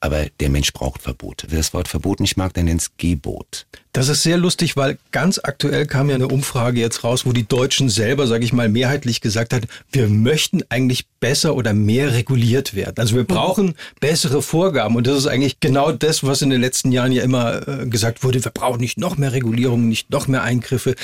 Aber 0.00 0.26
der 0.40 0.48
Mensch 0.48 0.72
braucht 0.72 1.02
Verbote. 1.02 1.46
Wer 1.50 1.58
das 1.58 1.72
Wort 1.72 1.86
Verbot 1.86 2.18
nicht 2.18 2.36
mag, 2.36 2.52
der 2.54 2.64
nennt 2.64 2.80
es 2.80 2.90
Gebot. 2.96 3.66
Das 3.98 4.08
ist 4.08 4.22
sehr 4.22 4.36
lustig, 4.36 4.76
weil 4.76 4.96
ganz 5.10 5.40
aktuell 5.42 5.84
kam 5.84 6.08
ja 6.08 6.14
eine 6.14 6.28
Umfrage 6.28 6.78
jetzt 6.78 7.02
raus, 7.02 7.26
wo 7.26 7.32
die 7.32 7.48
Deutschen 7.48 7.88
selber, 7.88 8.28
sage 8.28 8.44
ich 8.44 8.52
mal, 8.52 8.68
mehrheitlich 8.68 9.20
gesagt 9.20 9.52
hat, 9.52 9.64
wir 9.90 10.06
möchten 10.06 10.60
eigentlich 10.68 11.06
besser 11.18 11.56
oder 11.56 11.74
mehr 11.74 12.12
reguliert 12.12 12.76
werden. 12.76 12.94
Also 12.98 13.16
wir 13.16 13.24
brauchen 13.24 13.74
bessere 13.98 14.40
Vorgaben 14.40 14.94
und 14.94 15.08
das 15.08 15.18
ist 15.18 15.26
eigentlich 15.26 15.58
genau 15.58 15.90
das, 15.90 16.22
was 16.22 16.42
in 16.42 16.50
den 16.50 16.60
letzten 16.60 16.92
Jahren 16.92 17.10
ja 17.10 17.24
immer 17.24 17.66
äh, 17.66 17.86
gesagt 17.86 18.22
wurde, 18.22 18.44
wir 18.44 18.52
brauchen 18.52 18.80
nicht 18.80 18.98
noch 18.98 19.16
mehr 19.16 19.32
Regulierung, 19.32 19.88
nicht 19.88 20.10
noch 20.10 20.28
mehr 20.28 20.44
Eingriffe. 20.44 20.94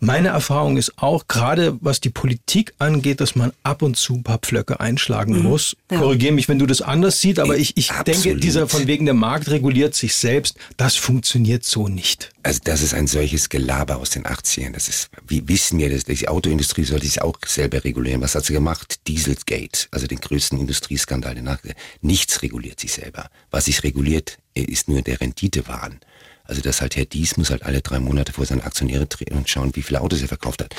Meine 0.00 0.28
Erfahrung 0.28 0.76
ist 0.76 0.92
auch, 0.96 1.26
gerade 1.26 1.76
was 1.80 2.00
die 2.00 2.10
Politik 2.10 2.72
angeht, 2.78 3.20
dass 3.20 3.34
man 3.34 3.52
ab 3.64 3.82
und 3.82 3.96
zu 3.96 4.14
ein 4.14 4.22
paar 4.22 4.38
Pflöcke 4.38 4.78
einschlagen 4.78 5.38
mhm. 5.38 5.42
muss. 5.42 5.76
Ja. 5.90 5.98
Korrigiere 5.98 6.32
mich, 6.32 6.48
wenn 6.48 6.60
du 6.60 6.66
das 6.66 6.82
anders 6.82 7.20
siehst, 7.20 7.40
aber 7.40 7.56
ich, 7.56 7.76
ich 7.76 7.90
denke, 8.06 8.36
dieser 8.36 8.68
von 8.68 8.86
wegen 8.86 9.06
der 9.06 9.14
Markt 9.14 9.50
reguliert 9.50 9.94
sich 9.94 10.14
selbst, 10.14 10.56
das 10.76 10.94
funktioniert 10.94 11.64
so 11.64 11.88
nicht. 11.88 12.27
Also 12.42 12.60
das 12.64 12.82
ist 12.82 12.94
ein 12.94 13.06
solches 13.06 13.48
Gelaber 13.48 13.96
aus 13.96 14.10
den 14.10 14.24
80ern. 14.24 14.72
Das 14.72 14.88
ist, 14.88 15.10
wie 15.26 15.46
wissen 15.48 15.78
wir 15.78 15.90
das? 15.90 16.04
Die 16.04 16.28
Autoindustrie 16.28 16.84
sollte 16.84 17.06
sich 17.06 17.20
auch 17.22 17.38
selber 17.46 17.84
regulieren. 17.84 18.20
Was 18.20 18.34
hat 18.34 18.44
sie 18.44 18.52
gemacht? 18.52 19.06
Dieselgate, 19.06 19.88
also 19.90 20.06
den 20.06 20.20
größten 20.20 20.58
Industrieskandal 20.58 21.34
der 21.34 21.42
Nacht. 21.42 21.60
Nichts 22.00 22.42
reguliert 22.42 22.80
sich 22.80 22.92
selber. 22.92 23.28
Was 23.50 23.66
sich 23.66 23.82
reguliert, 23.82 24.38
ist 24.54 24.88
nur 24.88 25.02
der 25.02 25.20
Renditewahn. 25.20 26.00
Also 26.44 26.62
dass 26.62 26.80
halt 26.80 26.96
Herr 26.96 27.04
Dies 27.04 27.36
muss 27.36 27.50
halt 27.50 27.62
alle 27.64 27.82
drei 27.82 28.00
Monate 28.00 28.32
vor 28.32 28.46
seine 28.46 28.64
Aktionäre 28.64 29.06
treten 29.06 29.36
und 29.36 29.50
schauen, 29.50 29.76
wie 29.76 29.82
viele 29.82 30.00
Autos 30.00 30.22
er 30.22 30.28
verkauft 30.28 30.62
hat. 30.62 30.74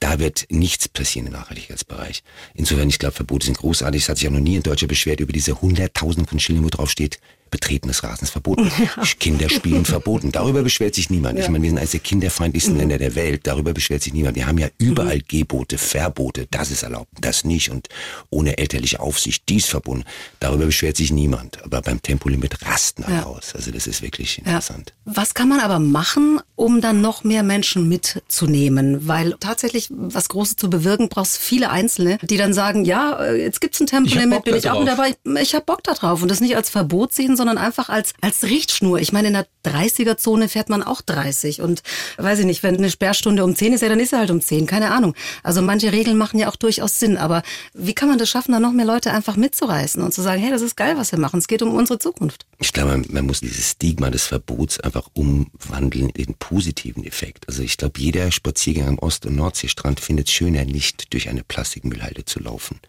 Da 0.00 0.18
wird 0.18 0.46
nichts 0.50 0.88
passieren 0.88 1.28
im 1.28 1.32
Nachhaltigkeitsbereich. 1.34 2.24
Insofern, 2.54 2.88
ich 2.88 2.98
glaube, 2.98 3.14
Verbote 3.14 3.46
sind 3.46 3.58
großartig. 3.58 4.02
Es 4.02 4.08
hat 4.08 4.18
sich 4.18 4.26
auch 4.26 4.32
noch 4.32 4.40
nie 4.40 4.56
in 4.56 4.64
Deutschland 4.64 4.88
beschwert 4.88 5.20
über 5.20 5.32
diese 5.32 5.62
Hunderttausend 5.62 6.28
von 6.28 6.40
Schilling, 6.40 6.64
wo 6.64 6.70
drauf 6.70 6.90
steht, 6.90 7.20
Betreten 7.52 7.86
des 7.86 8.02
Rasens 8.02 8.30
verboten. 8.30 8.70
Ja. 8.82 9.04
Kinderspielen 9.20 9.84
verboten. 9.84 10.32
Darüber 10.32 10.62
beschwert 10.62 10.94
sich 10.96 11.08
niemand. 11.08 11.38
Ja. 11.38 11.44
Ich 11.44 11.50
meine, 11.50 11.62
wir 11.62 11.70
sind 11.70 11.78
eines 11.78 11.92
der 11.92 12.00
kinderfeindlichsten 12.00 12.74
mhm. 12.74 12.80
Länder 12.80 12.98
der 12.98 13.14
Welt. 13.14 13.46
Darüber 13.46 13.72
beschwert 13.72 14.02
sich 14.02 14.12
niemand. 14.12 14.34
Wir 14.34 14.46
haben 14.46 14.58
ja 14.58 14.68
überall 14.78 15.18
mhm. 15.18 15.24
Gebote, 15.28 15.78
Verbote. 15.78 16.48
Das 16.50 16.70
ist 16.70 16.82
erlaubt, 16.82 17.08
das 17.20 17.44
nicht. 17.44 17.70
Und 17.70 17.88
ohne 18.30 18.58
elterliche 18.58 18.98
Aufsicht 18.98 19.44
dies 19.48 19.66
verbunden. 19.66 20.04
Darüber 20.40 20.66
beschwert 20.66 20.96
sich 20.96 21.12
niemand. 21.12 21.62
Aber 21.62 21.80
beim 21.82 22.02
Tempolimit 22.02 22.66
rasten 22.66 23.04
alle 23.04 23.16
ja. 23.16 23.22
aus. 23.24 23.54
Also 23.54 23.70
das 23.70 23.86
ist 23.86 24.02
wirklich 24.02 24.38
interessant. 24.38 24.94
Was 25.04 25.34
kann 25.34 25.48
man 25.48 25.60
aber 25.60 25.78
machen, 25.78 26.40
um 26.56 26.80
dann 26.80 27.00
noch 27.00 27.22
mehr 27.22 27.42
Menschen 27.42 27.88
mitzunehmen? 27.88 29.06
Weil 29.06 29.36
tatsächlich 29.38 29.88
was 29.90 30.28
Großes 30.28 30.56
zu 30.56 30.70
bewirken, 30.70 31.08
brauchst 31.08 31.38
viele 31.38 31.70
Einzelne, 31.70 32.18
die 32.22 32.36
dann 32.36 32.54
sagen, 32.54 32.84
ja, 32.84 33.22
äh, 33.22 33.42
jetzt 33.42 33.60
gibt's 33.60 33.80
ein 33.80 33.86
Tempolimit, 33.86 34.44
bin 34.44 34.56
ich 34.56 34.70
auch 34.70 34.80
mit 34.80 34.88
dabei. 34.88 35.14
Ich, 35.40 35.54
habe 35.54 35.64
Bock 35.66 35.82
da 35.84 35.92
drauf. 35.94 36.22
Und 36.22 36.30
das 36.30 36.40
nicht 36.40 36.56
als 36.56 36.70
Verbot 36.70 37.12
sehen, 37.12 37.36
sondern 37.36 37.41
einfach 37.48 37.88
als, 37.88 38.14
als 38.20 38.44
Richtschnur. 38.44 38.98
Ich 38.98 39.12
meine, 39.12 39.28
in 39.28 39.34
der 39.34 39.46
30er-Zone 39.64 40.48
fährt 40.48 40.68
man 40.68 40.82
auch 40.82 41.00
30. 41.00 41.60
Und 41.60 41.82
weiß 42.16 42.40
ich 42.40 42.46
nicht, 42.46 42.62
wenn 42.62 42.76
eine 42.76 42.90
Sperrstunde 42.90 43.44
um 43.44 43.54
10 43.54 43.72
ist, 43.74 43.82
ja, 43.82 43.88
dann 43.88 44.00
ist 44.00 44.12
er 44.12 44.20
halt 44.20 44.30
um 44.30 44.40
10. 44.40 44.66
Keine 44.66 44.90
Ahnung. 44.90 45.14
Also 45.42 45.62
manche 45.62 45.92
Regeln 45.92 46.18
machen 46.18 46.38
ja 46.38 46.48
auch 46.48 46.56
durchaus 46.56 46.98
Sinn. 46.98 47.16
Aber 47.16 47.42
wie 47.74 47.94
kann 47.94 48.08
man 48.08 48.18
das 48.18 48.30
schaffen, 48.30 48.52
da 48.52 48.60
noch 48.60 48.72
mehr 48.72 48.86
Leute 48.86 49.12
einfach 49.12 49.36
mitzureißen 49.36 50.02
und 50.02 50.12
zu 50.12 50.22
sagen, 50.22 50.40
hey, 50.40 50.50
das 50.50 50.62
ist 50.62 50.76
geil, 50.76 50.96
was 50.96 51.12
wir 51.12 51.18
machen. 51.18 51.38
Es 51.38 51.48
geht 51.48 51.62
um 51.62 51.74
unsere 51.74 51.98
Zukunft. 51.98 52.46
Ich 52.58 52.72
glaube, 52.72 53.02
man 53.08 53.26
muss 53.26 53.40
dieses 53.40 53.72
Stigma 53.72 54.10
des 54.10 54.26
Verbots 54.26 54.80
einfach 54.80 55.08
umwandeln 55.14 56.10
in 56.10 56.34
positiven 56.34 57.04
Effekt. 57.04 57.48
Also 57.48 57.62
ich 57.62 57.76
glaube, 57.76 58.00
jeder 58.00 58.30
Spaziergang 58.30 58.88
am 58.88 58.98
Ost- 58.98 59.26
und 59.26 59.36
Nordseestrand 59.36 60.00
findet 60.00 60.28
es 60.28 60.34
schöner, 60.34 60.64
nicht 60.64 61.12
durch 61.12 61.28
eine 61.28 61.42
Plastikmüllhalde 61.44 62.24
zu 62.24 62.40
laufen. 62.40 62.80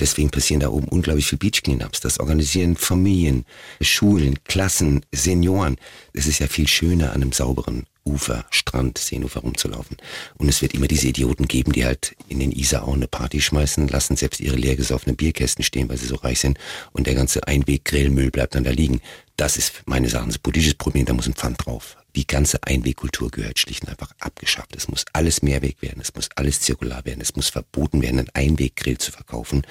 Deswegen 0.00 0.30
passieren 0.30 0.60
da 0.60 0.68
oben 0.68 0.88
unglaublich 0.88 1.26
viel 1.26 1.38
Beach 1.38 1.62
Cleanups. 1.62 2.00
Das 2.00 2.20
organisieren 2.20 2.76
Familien, 2.76 3.44
Schulen, 3.80 4.42
Klassen, 4.44 5.04
Senioren. 5.12 5.76
Es 6.12 6.26
ist 6.26 6.38
ja 6.38 6.46
viel 6.46 6.68
schöner 6.68 7.12
an 7.12 7.22
einem 7.22 7.32
sauberen 7.32 7.84
Ufer, 8.04 8.44
Strand, 8.50 8.98
Seenufer 8.98 9.40
rumzulaufen. 9.40 9.96
Und 10.36 10.48
es 10.48 10.60
wird 10.60 10.74
immer 10.74 10.86
diese 10.86 11.08
Idioten 11.08 11.48
geben, 11.48 11.72
die 11.72 11.84
halt 11.84 12.14
in 12.28 12.38
den 12.38 12.52
Isar 12.52 12.86
auch 12.86 12.94
eine 12.94 13.08
Party 13.08 13.40
schmeißen, 13.40 13.88
lassen 13.88 14.16
selbst 14.16 14.40
ihre 14.40 14.56
leer 14.56 14.76
gesoffenen 14.76 15.16
Bierkästen 15.16 15.64
stehen, 15.64 15.88
weil 15.88 15.96
sie 15.96 16.06
so 16.06 16.16
reich 16.16 16.40
sind. 16.40 16.58
Und 16.92 17.06
der 17.06 17.14
ganze 17.14 17.46
Einweg-Grillmüll 17.46 18.30
bleibt 18.30 18.54
dann 18.54 18.64
da 18.64 18.70
liegen. 18.70 19.00
Das 19.36 19.56
ist 19.56 19.82
meines 19.86 20.12
Erachtens 20.12 20.36
ein 20.36 20.42
politisches 20.42 20.74
Problem, 20.74 21.06
da 21.06 21.14
muss 21.14 21.26
ein 21.26 21.34
Pfand 21.34 21.64
drauf. 21.64 21.96
Die 22.16 22.26
ganze 22.26 22.62
Einwegkultur 22.62 23.30
gehört 23.30 23.58
schlicht 23.58 23.82
und 23.82 23.90
einfach 23.90 24.12
abgeschafft. 24.20 24.76
Es 24.76 24.88
muss 24.88 25.04
alles 25.12 25.42
Mehrweg 25.42 25.82
werden, 25.82 26.00
es 26.00 26.14
muss 26.14 26.28
alles 26.36 26.60
zirkular 26.60 27.04
werden, 27.04 27.20
es 27.20 27.34
muss 27.34 27.48
verboten 27.48 28.02
werden, 28.02 28.20
einen 28.20 28.30
Einweggrill 28.34 28.98
zu 28.98 29.10
verkaufen. 29.10 29.62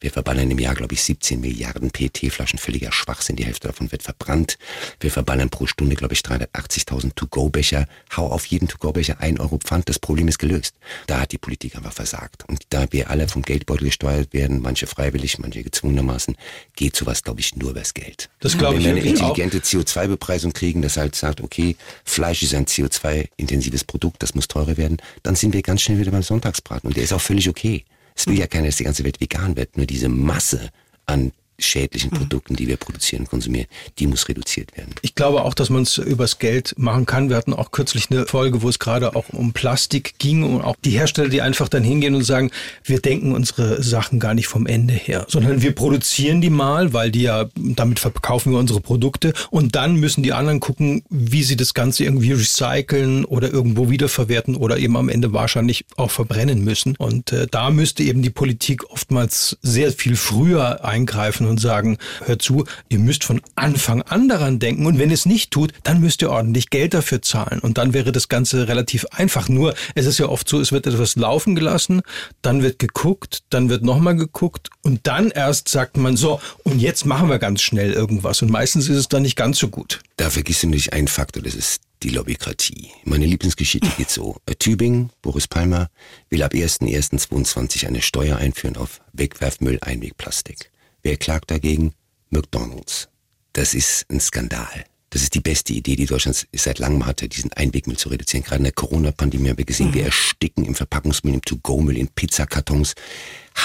Wir 0.00 0.10
verballern 0.10 0.50
im 0.50 0.58
Jahr, 0.58 0.74
glaube 0.74 0.94
ich, 0.94 1.02
17 1.02 1.40
Milliarden 1.40 1.90
PET-Flaschen, 1.90 2.58
völliger 2.58 2.92
Schwachsinn. 2.92 3.36
Die 3.36 3.44
Hälfte 3.44 3.68
davon 3.68 3.90
wird 3.92 4.02
verbrannt. 4.02 4.58
Wir 5.00 5.10
verballern 5.10 5.50
pro 5.50 5.66
Stunde, 5.66 5.96
glaube 5.96 6.14
ich, 6.14 6.20
380.000 6.20 7.14
To-Go-Becher. 7.14 7.86
Hau 8.16 8.28
auf 8.28 8.46
jeden 8.46 8.68
To-Go-Becher 8.68 9.20
ein 9.20 9.40
Euro 9.40 9.58
Pfand, 9.58 9.88
das 9.88 9.98
Problem 9.98 10.28
ist 10.28 10.38
gelöst. 10.38 10.74
Da 11.06 11.20
hat 11.20 11.32
die 11.32 11.38
Politik 11.38 11.76
einfach 11.76 11.92
versagt. 11.92 12.44
Und 12.48 12.62
da 12.70 12.86
wir 12.90 13.10
alle 13.10 13.28
vom 13.28 13.42
Geldbeutel 13.42 13.86
gesteuert 13.86 14.32
werden, 14.32 14.60
manche 14.60 14.86
freiwillig, 14.86 15.38
manche 15.38 15.62
gezwungenermaßen, 15.62 16.36
geht 16.74 16.96
sowas, 16.96 17.22
glaube 17.22 17.40
ich, 17.40 17.56
nur 17.56 17.70
übers 17.70 17.94
Geld. 17.94 18.28
Das 18.40 18.58
glaube 18.58 18.78
ich 18.78 18.84
Wenn 18.84 18.96
wir 18.96 19.02
eine 19.02 19.10
intelligente 19.10 19.58
CO2-Bepreisung 19.58 20.52
kriegen, 20.52 20.82
das 20.82 20.96
halt 20.96 21.14
sagt, 21.14 21.40
okay, 21.40 21.76
Fleisch 22.04 22.42
ist 22.42 22.54
ein 22.54 22.66
CO2-intensives 22.66 23.84
Produkt, 23.84 24.22
das 24.22 24.34
muss 24.34 24.48
teurer 24.48 24.76
werden, 24.76 24.98
dann 25.22 25.36
sind 25.36 25.52
wir 25.52 25.62
ganz 25.62 25.82
schnell 25.82 25.98
wieder 25.98 26.10
beim 26.10 26.22
Sonntagsbraten. 26.22 26.88
Und 26.88 26.96
der 26.96 27.04
ist 27.04 27.12
auch 27.12 27.20
völlig 27.20 27.48
okay. 27.48 27.84
Es 28.16 28.26
will 28.26 28.38
ja 28.38 28.46
keiner, 28.46 28.66
dass 28.66 28.76
die 28.76 28.84
ganze 28.84 29.04
Welt 29.04 29.20
vegan 29.20 29.56
wird. 29.56 29.76
Nur 29.76 29.86
diese 29.86 30.08
Masse 30.08 30.70
an 31.04 31.32
schädlichen 31.58 32.10
mhm. 32.12 32.18
Produkten, 32.18 32.56
die 32.56 32.68
wir 32.68 32.76
produzieren 32.76 33.22
und 33.22 33.30
konsumieren, 33.30 33.66
die 33.98 34.06
muss 34.06 34.28
reduziert 34.28 34.76
werden. 34.76 34.94
Ich 35.02 35.14
glaube 35.14 35.42
auch, 35.42 35.54
dass 35.54 35.70
man 35.70 35.82
es 35.82 35.98
übers 35.98 36.38
Geld 36.38 36.74
machen 36.76 37.06
kann. 37.06 37.28
Wir 37.28 37.36
hatten 37.36 37.52
auch 37.52 37.70
kürzlich 37.70 38.10
eine 38.10 38.26
Folge, 38.26 38.62
wo 38.62 38.68
es 38.68 38.78
gerade 38.78 39.16
auch 39.16 39.28
um 39.30 39.52
Plastik 39.52 40.18
ging 40.18 40.42
und 40.42 40.62
auch 40.62 40.76
die 40.84 40.90
Hersteller, 40.90 41.28
die 41.28 41.42
einfach 41.42 41.68
dann 41.68 41.82
hingehen 41.82 42.14
und 42.14 42.24
sagen, 42.24 42.50
wir 42.84 43.00
denken 43.00 43.32
unsere 43.32 43.82
Sachen 43.82 44.20
gar 44.20 44.34
nicht 44.34 44.48
vom 44.48 44.66
Ende 44.66 44.94
her, 44.94 45.26
sondern 45.28 45.62
wir 45.62 45.74
produzieren 45.74 46.40
die 46.40 46.50
mal, 46.50 46.92
weil 46.92 47.10
die 47.10 47.22
ja, 47.22 47.46
damit 47.54 47.98
verkaufen 47.98 48.52
wir 48.52 48.58
unsere 48.58 48.80
Produkte 48.80 49.32
und 49.50 49.74
dann 49.74 49.96
müssen 49.96 50.22
die 50.22 50.32
anderen 50.32 50.60
gucken, 50.60 51.02
wie 51.10 51.42
sie 51.42 51.56
das 51.56 51.74
Ganze 51.74 52.04
irgendwie 52.04 52.32
recyceln 52.32 53.24
oder 53.24 53.50
irgendwo 53.52 53.90
wiederverwerten 53.90 54.56
oder 54.56 54.78
eben 54.78 54.96
am 54.96 55.08
Ende 55.08 55.32
wahrscheinlich 55.32 55.84
auch 55.96 56.10
verbrennen 56.10 56.62
müssen. 56.62 56.96
Und 56.96 57.32
äh, 57.32 57.46
da 57.50 57.70
müsste 57.70 58.02
eben 58.02 58.22
die 58.22 58.30
Politik 58.30 58.90
oftmals 58.90 59.58
sehr 59.62 59.92
viel 59.92 60.16
früher 60.16 60.84
eingreifen 60.84 61.45
und 61.48 61.60
sagen, 61.60 61.98
hört 62.24 62.42
zu, 62.42 62.64
ihr 62.88 62.98
müsst 62.98 63.24
von 63.24 63.40
Anfang 63.54 64.02
an 64.02 64.28
daran 64.28 64.58
denken 64.58 64.86
und 64.86 64.98
wenn 64.98 65.10
es 65.10 65.26
nicht 65.26 65.50
tut, 65.50 65.72
dann 65.82 66.00
müsst 66.00 66.22
ihr 66.22 66.30
ordentlich 66.30 66.70
Geld 66.70 66.94
dafür 66.94 67.22
zahlen 67.22 67.60
und 67.60 67.78
dann 67.78 67.94
wäre 67.94 68.12
das 68.12 68.28
Ganze 68.28 68.68
relativ 68.68 69.06
einfach. 69.10 69.48
Nur 69.48 69.74
es 69.94 70.06
ist 70.06 70.18
ja 70.18 70.28
oft 70.28 70.48
so, 70.48 70.60
es 70.60 70.72
wird 70.72 70.86
etwas 70.86 71.16
laufen 71.16 71.54
gelassen, 71.54 72.02
dann 72.42 72.62
wird 72.62 72.78
geguckt, 72.78 73.42
dann 73.50 73.68
wird 73.68 73.82
nochmal 73.82 74.16
geguckt 74.16 74.70
und 74.82 75.06
dann 75.06 75.30
erst 75.30 75.68
sagt 75.68 75.96
man 75.96 76.16
so, 76.16 76.40
und 76.64 76.80
jetzt 76.80 77.06
machen 77.06 77.28
wir 77.28 77.38
ganz 77.38 77.62
schnell 77.62 77.92
irgendwas 77.92 78.42
und 78.42 78.50
meistens 78.50 78.88
ist 78.88 78.96
es 78.96 79.08
dann 79.08 79.22
nicht 79.22 79.36
ganz 79.36 79.58
so 79.58 79.68
gut. 79.68 80.00
Da 80.16 80.30
vergisst 80.30 80.62
du 80.62 80.68
nicht 80.68 80.92
einen 80.92 81.08
Faktor, 81.08 81.42
das 81.42 81.54
ist 81.54 81.82
die 82.02 82.10
Lobbykratie. 82.10 82.90
Meine 83.04 83.26
Lieblingsgeschichte 83.26 83.88
geht 83.96 84.10
so. 84.10 84.36
Tübingen, 84.58 85.10
Boris 85.22 85.48
Palmer, 85.48 85.88
will 86.30 86.42
ab 86.42 86.52
1.1.22 86.52 87.86
eine 87.86 88.02
Steuer 88.02 88.36
einführen 88.36 88.76
auf 88.76 89.00
Wegwerfmüll, 89.12 89.78
Einwegplastik. 89.80 90.70
Wer 91.06 91.16
klagt 91.16 91.52
dagegen? 91.52 91.92
McDonald's. 92.30 93.08
Das 93.52 93.74
ist 93.74 94.10
ein 94.10 94.18
Skandal. 94.18 94.86
Das 95.10 95.22
ist 95.22 95.36
die 95.36 95.40
beste 95.40 95.72
Idee, 95.72 95.94
die 95.94 96.06
Deutschland 96.06 96.48
seit 96.52 96.80
langem 96.80 97.06
hatte, 97.06 97.28
diesen 97.28 97.52
Einwegmüll 97.52 97.96
zu 97.96 98.08
reduzieren. 98.08 98.42
Gerade 98.42 98.56
in 98.56 98.64
der 98.64 98.72
Corona-Pandemie 98.72 99.50
haben 99.50 99.56
wir 99.56 99.64
gesehen, 99.64 99.90
mhm. 99.90 99.94
wir 99.94 100.06
ersticken 100.06 100.64
im 100.64 100.74
Verpackungsmüll, 100.74 101.34
im 101.34 101.42
To-Go-Müll, 101.42 101.96
in 101.96 102.08
Pizzakartons. 102.08 102.96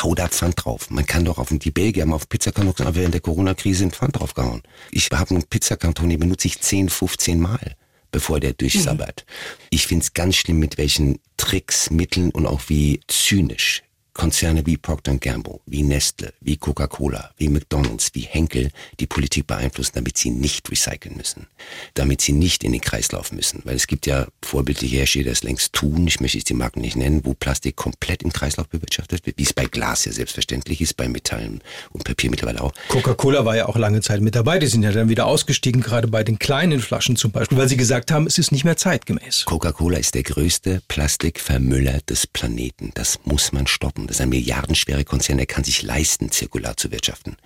Hau 0.04 0.14
da 0.14 0.28
Pfand 0.28 0.64
drauf. 0.64 0.92
Man 0.92 1.08
kann 1.08 1.26
doch 1.26 1.40
auf, 1.40 1.50
die 1.50 1.72
Belgier 1.72 2.04
haben 2.04 2.14
auf 2.14 2.30
Pizzakartons 2.30 2.96
während 2.96 3.16
der 3.16 3.22
Corona-Krise 3.22 3.86
einen 3.86 3.92
Pfand 3.92 4.20
draufgehauen. 4.20 4.62
Ich 4.92 5.10
habe 5.12 5.32
einen 5.32 5.44
Pizzakarton, 5.44 6.10
den 6.10 6.20
benutze 6.20 6.48
ich 6.48 6.62
10, 6.62 6.90
15 6.90 7.40
Mal 7.40 7.76
bevor 8.12 8.40
der 8.40 8.54
durchsabbert. 8.54 9.26
Mhm. 9.26 9.66
Ich 9.72 9.88
finde 9.88 10.04
es 10.04 10.14
ganz 10.14 10.36
schlimm, 10.36 10.60
mit 10.60 10.78
welchen 10.78 11.18
Tricks, 11.38 11.90
Mitteln 11.90 12.30
und 12.30 12.46
auch 12.46 12.62
wie 12.68 13.00
zynisch 13.08 13.82
Konzerne 14.14 14.66
wie 14.66 14.78
Procter 14.78 15.16
Gamble, 15.18 15.60
wie 15.66 15.84
Nestle, 15.84 16.34
wie 16.42 16.58
Coca-Cola, 16.58 17.32
wie 17.38 17.48
McDonald's, 17.48 18.10
wie 18.14 18.22
Henkel 18.22 18.72
die 19.00 19.08
Politik 19.08 19.48
beeinflussen, 19.48 19.94
damit 19.96 20.18
sie 20.18 20.32
nicht 20.32 20.70
recyceln 20.70 21.16
müssen, 21.16 21.48
damit 21.94 22.22
sie 22.22 22.34
nicht 22.34 22.64
in 22.64 22.74
den 22.74 22.82
Kreislauf 22.82 23.32
müssen. 23.32 23.62
Weil 23.64 23.76
es 23.76 23.88
gibt 23.88 24.06
ja 24.06 24.28
vorbildliche 24.42 24.98
Hersteller, 24.98 25.24
die 25.24 25.30
das 25.30 25.44
längst 25.44 25.74
tun, 25.74 26.06
ich 26.08 26.20
möchte 26.20 26.38
jetzt 26.38 26.50
die 26.50 26.54
Marken 26.54 26.82
nicht 26.82 26.96
nennen, 26.96 27.22
wo 27.24 27.34
Plastik 27.34 27.76
komplett 27.76 28.22
im 28.24 28.34
Kreislauf 28.34 28.68
bewirtschaftet 28.68 29.26
wird, 29.26 29.38
wie 29.38 29.44
es 29.44 29.54
bei 29.54 29.66
Glas 29.66 30.06
ja 30.06 30.12
selbstverständlich 30.12 30.82
ist, 30.82 30.98
bei 30.98 31.08
Metallen 31.08 31.62
und 31.92 32.04
Papier 32.04 32.30
mittlerweile 32.30 32.62
auch. 32.62 32.74
Coca-Cola 32.90 33.46
war 33.46 33.56
ja 33.56 33.68
auch 33.68 33.78
lange 33.78 34.02
Zeit 34.02 34.22
mit 34.22 34.36
dabei, 34.36 34.60
die 34.60 34.68
sind 34.68 34.84
ja 34.84 34.92
dann 34.92 35.10
wieder 35.10 35.26
ausgestiegen, 35.26 35.82
gerade 35.82 36.08
bei 36.08 36.24
den 36.24 36.38
kleinen 36.38 36.82
Flaschen 36.82 37.16
zum 37.16 37.32
Beispiel, 37.32 37.58
weil 37.58 37.70
sie 37.70 37.78
gesagt 37.78 38.12
haben, 38.12 38.28
es 38.28 38.38
ist 38.38 38.52
nicht 38.52 38.66
mehr 38.66 38.78
zeitgemäß. 38.78 39.46
Coca-Cola 39.46 39.98
ist 39.98 40.16
der 40.16 40.24
größte 40.24 40.82
Plastikvermüller 40.88 42.00
des 42.02 42.28
Planeten. 42.28 42.92
Das 42.94 43.20
muss 43.24 43.52
man 43.52 43.68
stoppen. 43.68 44.01
Das 44.08 44.18
ist 44.18 44.22
ein 44.22 44.30
milliardenschwere 44.30 45.04
Konzern, 45.04 45.38
der 45.38 45.46
kann 45.46 45.64
sich 45.64 45.82
leisten, 45.82 46.32
zirkular 46.32 46.78
zu 46.78 46.92
wirtschaften. 46.92 47.38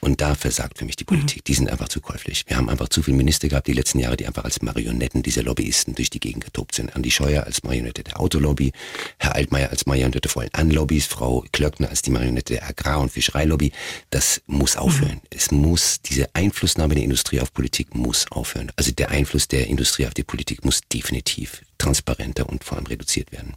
Und 0.00 0.20
da 0.20 0.34
versagt 0.34 0.78
für 0.78 0.84
mich 0.84 0.96
die 0.96 1.04
Politik. 1.04 1.38
Mhm. 1.38 1.44
Die 1.46 1.54
sind 1.54 1.70
einfach 1.70 1.88
zu 1.88 2.00
käuflich. 2.00 2.44
Wir 2.46 2.56
haben 2.56 2.68
einfach 2.68 2.88
zu 2.88 3.02
viele 3.02 3.16
Minister 3.16 3.48
gehabt 3.48 3.66
die 3.66 3.72
letzten 3.72 3.98
Jahre, 3.98 4.16
die 4.16 4.26
einfach 4.26 4.44
als 4.44 4.62
Marionetten 4.62 5.22
dieser 5.22 5.42
Lobbyisten 5.42 5.94
durch 5.94 6.10
die 6.10 6.20
Gegend 6.20 6.44
getobt 6.44 6.74
sind. 6.74 6.94
Andi 6.94 7.10
Scheuer 7.10 7.44
als 7.44 7.62
Marionette 7.62 8.02
der 8.02 8.20
Autolobby, 8.20 8.72
Herr 9.18 9.34
Altmaier 9.34 9.70
als 9.70 9.86
Marionette 9.86 10.28
vor 10.28 10.42
allem 10.42 10.50
an 10.52 10.70
Lobbys, 10.70 11.06
Frau 11.06 11.44
Klöckner 11.52 11.88
als 11.88 12.02
die 12.02 12.10
Marionette 12.10 12.54
der 12.54 12.68
Agrar- 12.68 13.00
und 13.00 13.10
Fischereilobby. 13.10 13.72
Das 14.10 14.42
muss 14.46 14.76
aufhören. 14.76 15.14
Mhm. 15.14 15.28
Es 15.30 15.50
muss, 15.50 16.00
diese 16.02 16.34
Einflussnahme 16.34 16.94
der 16.94 17.04
Industrie 17.04 17.40
auf 17.40 17.52
Politik 17.52 17.94
muss 17.94 18.30
aufhören. 18.30 18.72
Also 18.76 18.92
der 18.92 19.10
Einfluss 19.10 19.48
der 19.48 19.66
Industrie 19.66 20.06
auf 20.06 20.14
die 20.14 20.24
Politik 20.24 20.64
muss 20.64 20.80
definitiv 20.92 21.62
transparenter 21.78 22.48
und 22.48 22.64
vor 22.64 22.78
allem 22.78 22.86
reduziert 22.86 23.32
werden. 23.32 23.54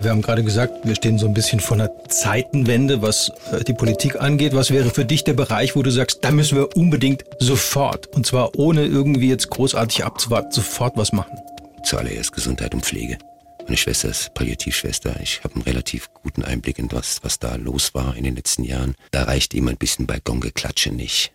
Wir 0.00 0.10
haben 0.10 0.22
gerade 0.22 0.44
gesagt, 0.44 0.86
wir 0.86 0.94
stehen 0.94 1.18
so 1.18 1.26
ein 1.26 1.34
bisschen 1.34 1.58
vor 1.58 1.76
einer 1.76 1.90
Zeitenwende, 2.06 3.02
was 3.02 3.32
äh, 3.50 3.64
die 3.64 3.72
Politik 3.72 4.20
angeht. 4.20 4.54
Was 4.54 4.70
wäre 4.70 4.90
für 4.90 5.04
dich 5.04 5.24
der 5.24 5.32
Bereich, 5.32 5.74
wo 5.74 5.82
du 5.82 5.90
sagst, 5.90 6.20
da 6.22 6.30
müssen 6.30 6.56
wir 6.56 6.76
unbedingt 6.76 7.24
sofort, 7.40 8.06
und 8.14 8.24
zwar 8.24 8.56
ohne 8.56 8.84
irgendwie 8.84 9.28
jetzt 9.28 9.50
großartig 9.50 10.04
abzuwarten, 10.04 10.52
sofort 10.52 10.96
was 10.96 11.12
machen? 11.12 11.36
Zuallererst 11.82 12.32
Gesundheit 12.32 12.74
und 12.74 12.84
Pflege. 12.84 13.18
Meine 13.64 13.76
Schwester 13.76 14.08
ist 14.08 14.32
Palliativschwester. 14.34 15.16
Ich 15.20 15.42
habe 15.42 15.56
einen 15.56 15.64
relativ 15.64 16.10
guten 16.22 16.44
Einblick 16.44 16.78
in 16.78 16.88
das, 16.88 17.18
was 17.22 17.40
da 17.40 17.56
los 17.56 17.92
war 17.92 18.16
in 18.16 18.22
den 18.22 18.36
letzten 18.36 18.62
Jahren. 18.62 18.94
Da 19.10 19.24
reicht 19.24 19.52
ihm 19.52 19.66
ein 19.66 19.76
bisschen 19.76 20.06
Balkongeklatsche 20.06 20.92
nicht. 20.92 21.32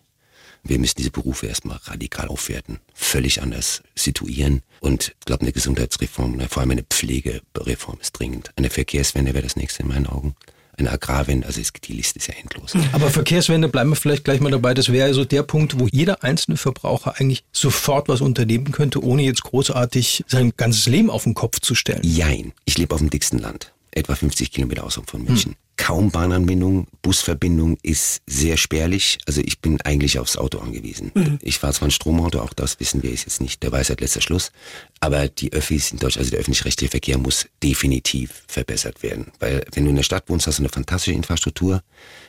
Wir 0.64 0.78
müssen 0.78 0.96
diese 0.98 1.10
Berufe 1.10 1.46
erstmal 1.46 1.78
radikal 1.84 2.28
aufwerten, 2.28 2.80
völlig 2.94 3.42
anders 3.42 3.82
situieren. 3.94 4.62
Und 4.80 5.14
ich 5.20 5.26
glaube, 5.26 5.42
eine 5.42 5.52
Gesundheitsreform, 5.52 6.40
vor 6.48 6.62
allem 6.62 6.70
eine 6.72 6.82
Pflegereform 6.82 7.98
ist 8.00 8.12
dringend. 8.12 8.50
Eine 8.56 8.70
Verkehrswende 8.70 9.34
wäre 9.34 9.44
das 9.44 9.56
nächste 9.56 9.82
in 9.82 9.88
meinen 9.88 10.06
Augen 10.06 10.34
eine 10.76 10.90
Agrarwende, 10.90 11.46
also 11.46 11.60
es, 11.60 11.72
die 11.72 11.92
Liste 11.92 12.18
ist 12.18 12.28
ja 12.28 12.34
endlos. 12.34 12.72
Aber 12.92 13.10
Verkehrswende, 13.10 13.68
bleiben 13.68 13.90
wir 13.90 13.96
vielleicht 13.96 14.24
gleich 14.24 14.40
mal 14.40 14.50
dabei, 14.50 14.74
das 14.74 14.90
wäre 14.90 15.06
also 15.06 15.24
der 15.24 15.42
Punkt, 15.42 15.78
wo 15.78 15.86
jeder 15.86 16.24
einzelne 16.24 16.56
Verbraucher 16.56 17.14
eigentlich 17.18 17.44
sofort 17.52 18.08
was 18.08 18.20
unternehmen 18.20 18.72
könnte, 18.72 19.02
ohne 19.02 19.22
jetzt 19.22 19.42
großartig 19.42 20.24
sein 20.26 20.52
ganzes 20.56 20.86
Leben 20.86 21.10
auf 21.10 21.24
den 21.24 21.34
Kopf 21.34 21.60
zu 21.60 21.74
stellen. 21.74 22.00
Jein, 22.02 22.52
ich 22.64 22.78
lebe 22.78 22.94
auf 22.94 23.00
dem 23.00 23.10
dicksten 23.10 23.38
Land 23.38 23.72
etwa 23.92 24.14
50 24.14 24.50
Kilometer 24.50 24.84
außerhalb 24.84 25.08
von 25.08 25.22
München. 25.22 25.52
Hm. 25.52 25.58
Kaum 25.76 26.10
Bahnanbindung, 26.10 26.86
Busverbindung 27.02 27.76
ist 27.82 28.22
sehr 28.26 28.56
spärlich. 28.56 29.18
Also 29.26 29.40
ich 29.40 29.60
bin 29.60 29.80
eigentlich 29.82 30.18
aufs 30.18 30.36
Auto 30.36 30.58
angewiesen. 30.58 31.10
Mhm. 31.14 31.38
Ich 31.42 31.58
fahre 31.58 31.74
zwar 31.74 31.88
ein 31.88 31.90
Stromauto, 31.90 32.40
auch 32.40 32.52
das 32.52 32.80
wissen 32.80 33.02
wir 33.02 33.10
jetzt 33.10 33.40
nicht 33.40 33.62
der 33.62 33.72
Weisheit 33.72 34.00
letzter 34.00 34.20
Schluss. 34.20 34.52
Aber 35.00 35.28
die 35.28 35.52
Öffis 35.52 35.92
in 35.92 35.98
Deutschland, 35.98 36.22
also 36.22 36.30
der 36.30 36.40
öffentlich-rechtliche 36.40 36.90
Verkehr 36.90 37.18
muss 37.18 37.46
definitiv 37.62 38.44
verbessert 38.46 39.02
werden. 39.02 39.32
Weil 39.40 39.64
wenn 39.72 39.84
du 39.84 39.90
in 39.90 39.96
der 39.96 40.02
Stadt 40.02 40.28
wohnst, 40.28 40.46
hast 40.46 40.58
du 40.58 40.62
eine 40.62 40.70
fantastische 40.70 41.16
Infrastruktur. 41.16 41.82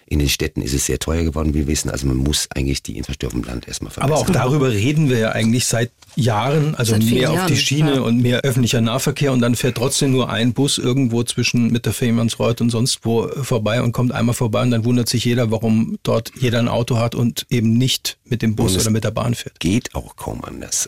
In 0.08 0.20
den 0.20 0.30
Städten 0.30 0.62
ist 0.62 0.74
es 0.74 0.86
sehr 0.86 1.00
teuer 1.00 1.24
geworden, 1.24 1.56
wie 1.56 1.60
wir 1.60 1.68
wissen. 1.68 1.90
Also 1.90 2.06
man 2.06 2.18
muss 2.18 2.48
eigentlich 2.54 2.84
die 2.84 2.96
Infrastruktur 2.96 3.28
auf 3.28 3.34
dem 3.34 3.44
Land 3.44 3.68
erstmal 3.68 3.92
verbessern. 3.92 4.14
Aber 4.14 4.22
auch 4.22 4.30
darüber 4.30 4.72
reden 4.72 5.10
wir 5.10 5.18
ja 5.18 5.32
eigentlich 5.32 5.66
seit 5.66 5.92
Jahren. 6.16 6.76
Also 6.76 6.94
seit 6.94 7.04
mehr 7.04 7.32
auf 7.32 7.48
die 7.48 7.58
Schiene 7.58 7.96
ja. 7.96 8.02
und 8.02 8.22
mehr 8.22 8.42
öffentlicher 8.42 8.82
Nahverkehr. 8.82 9.34
Und 9.34 9.42
dann 9.42 9.56
fährt 9.56 9.78
trotzdem 9.78 10.12
nur 10.12 10.30
ein 10.30 10.54
Bus 10.54 10.78
irgendwo 10.78 11.24
zwischen 11.24 11.72
mit 11.72 11.88
der 11.88 11.94
Fehmarnsreuth 11.94 12.62
und 12.62 12.70
sonst 12.70 13.00
wo 13.04 13.28
vorbei 13.28 13.82
und 13.82 13.94
kommt 13.94 14.12
einmal 14.12 14.36
vorbei. 14.36 14.62
Und 14.62 14.72
dann 14.72 14.86
wundert 14.86 15.10
sich 15.10 15.26
jeder, 15.26 15.50
warum 15.50 15.98
dort 16.04 16.32
jeder 16.40 16.60
ein 16.60 16.68
Auto 16.68 16.98
hat 16.98 17.16
und 17.16 17.48
eben 17.50 17.74
nicht 17.74 18.20
mit 18.26 18.44
dem 18.44 18.56
Bus 18.56 18.78
oder 18.78 18.92
mit 18.92 19.04
der 19.04 19.12
Bahn 19.12 19.34
fährt. 19.34 19.60
Geht 19.60 19.96
auch 19.96 20.16
kaum 20.16 20.44
anders. 20.44 20.88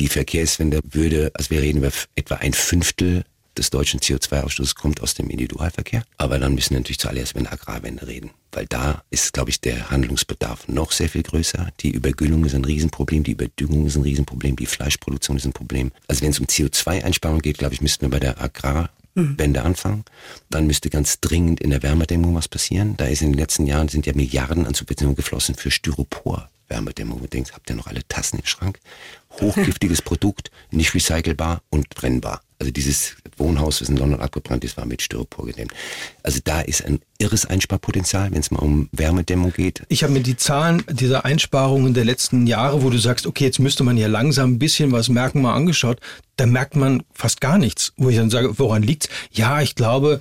Die 0.00 0.08
Verkehrswende 0.08 0.80
würde, 0.82 1.30
also 1.34 1.50
wir 1.50 1.62
reden 1.62 1.78
über 1.78 1.92
etwa 2.16 2.34
ein 2.34 2.52
Fünftel 2.52 3.24
des 3.58 3.70
deutschen 3.70 4.00
CO2-Ausstoßes 4.00 4.74
kommt 4.74 5.02
aus 5.02 5.14
dem 5.14 5.30
Individualverkehr. 5.30 6.04
Aber 6.18 6.38
dann 6.38 6.54
müssen 6.54 6.70
wir 6.70 6.78
natürlich 6.78 6.98
zuallererst 6.98 7.32
über 7.32 7.40
eine 7.40 7.52
Agrarwende 7.52 8.06
reden. 8.06 8.30
Weil 8.52 8.66
da 8.66 9.02
ist, 9.10 9.32
glaube 9.32 9.50
ich, 9.50 9.60
der 9.60 9.90
Handlungsbedarf 9.90 10.68
noch 10.68 10.92
sehr 10.92 11.08
viel 11.08 11.22
größer. 11.22 11.68
Die 11.80 11.90
Übergüllung 11.90 12.44
ist 12.44 12.54
ein 12.54 12.64
Riesenproblem, 12.64 13.24
die 13.24 13.32
Überdüngung 13.32 13.86
ist 13.86 13.96
ein 13.96 14.02
Riesenproblem, 14.02 14.56
die 14.56 14.66
Fleischproduktion 14.66 15.36
ist 15.36 15.44
ein 15.44 15.52
Problem. 15.52 15.92
Also 16.08 16.22
wenn 16.22 16.30
es 16.30 16.38
um 16.38 16.46
CO2-Einsparung 16.46 17.40
geht, 17.40 17.58
glaube 17.58 17.74
ich, 17.74 17.80
müssten 17.80 18.02
wir 18.02 18.10
bei 18.10 18.20
der 18.20 18.40
Agrarwende 18.40 19.62
anfangen. 19.62 20.04
Dann 20.50 20.66
müsste 20.66 20.90
ganz 20.90 21.20
dringend 21.20 21.60
in 21.60 21.70
der 21.70 21.82
Wärmedämmung 21.82 22.34
was 22.34 22.48
passieren. 22.48 22.96
Da 22.96 23.06
ist 23.06 23.22
in 23.22 23.32
den 23.32 23.38
letzten 23.38 23.66
Jahren 23.66 23.88
sind 23.88 24.06
ja 24.06 24.14
Milliarden 24.14 24.66
an 24.66 24.74
Subventionen 24.74 25.16
geflossen 25.16 25.54
für 25.54 25.70
Styropor. 25.70 26.48
Wärmedämmung 26.68 27.20
und 27.20 27.32
denkst, 27.32 27.52
habt 27.52 27.70
ihr 27.70 27.76
noch 27.76 27.86
alle 27.86 28.06
Tassen 28.08 28.38
im 28.40 28.46
Schrank? 28.46 28.80
Hochgiftiges 29.40 30.02
Produkt, 30.02 30.50
nicht 30.70 30.94
recycelbar 30.94 31.62
und 31.70 31.88
brennbar. 31.90 32.40
Also 32.58 32.72
dieses 32.72 33.16
Wohnhaus, 33.36 33.80
das 33.80 33.88
in 33.88 33.96
London 33.96 34.20
abgebrannt 34.20 34.64
ist, 34.64 34.76
war 34.76 34.86
mit 34.86 35.02
Styropor 35.02 35.46
gedämmt. 35.46 35.72
Also 36.22 36.40
da 36.42 36.62
ist 36.62 36.84
ein 36.84 37.00
irres 37.18 37.44
Einsparpotenzial, 37.44 38.32
wenn 38.32 38.40
es 38.40 38.50
mal 38.50 38.60
um 38.60 38.88
Wärmedämmung 38.92 39.52
geht. 39.52 39.82
Ich 39.88 40.02
habe 40.02 40.12
mir 40.12 40.22
die 40.22 40.36
Zahlen 40.36 40.82
dieser 40.90 41.24
Einsparungen 41.24 41.92
der 41.92 42.04
letzten 42.04 42.46
Jahre, 42.46 42.82
wo 42.82 42.90
du 42.90 42.98
sagst, 42.98 43.26
okay, 43.26 43.44
jetzt 43.44 43.58
müsste 43.58 43.84
man 43.84 43.98
ja 43.98 44.06
langsam 44.06 44.52
ein 44.52 44.58
bisschen 44.58 44.90
was 44.92 45.08
merken, 45.08 45.42
mal 45.42 45.54
angeschaut. 45.54 46.00
Da 46.36 46.46
merkt 46.46 46.76
man 46.76 47.02
fast 47.12 47.40
gar 47.40 47.58
nichts. 47.58 47.92
Wo 47.96 48.08
ich 48.08 48.16
dann 48.16 48.30
sage, 48.30 48.58
woran 48.58 48.82
liegt's? 48.82 49.08
Ja, 49.32 49.60
ich 49.60 49.74
glaube, 49.74 50.20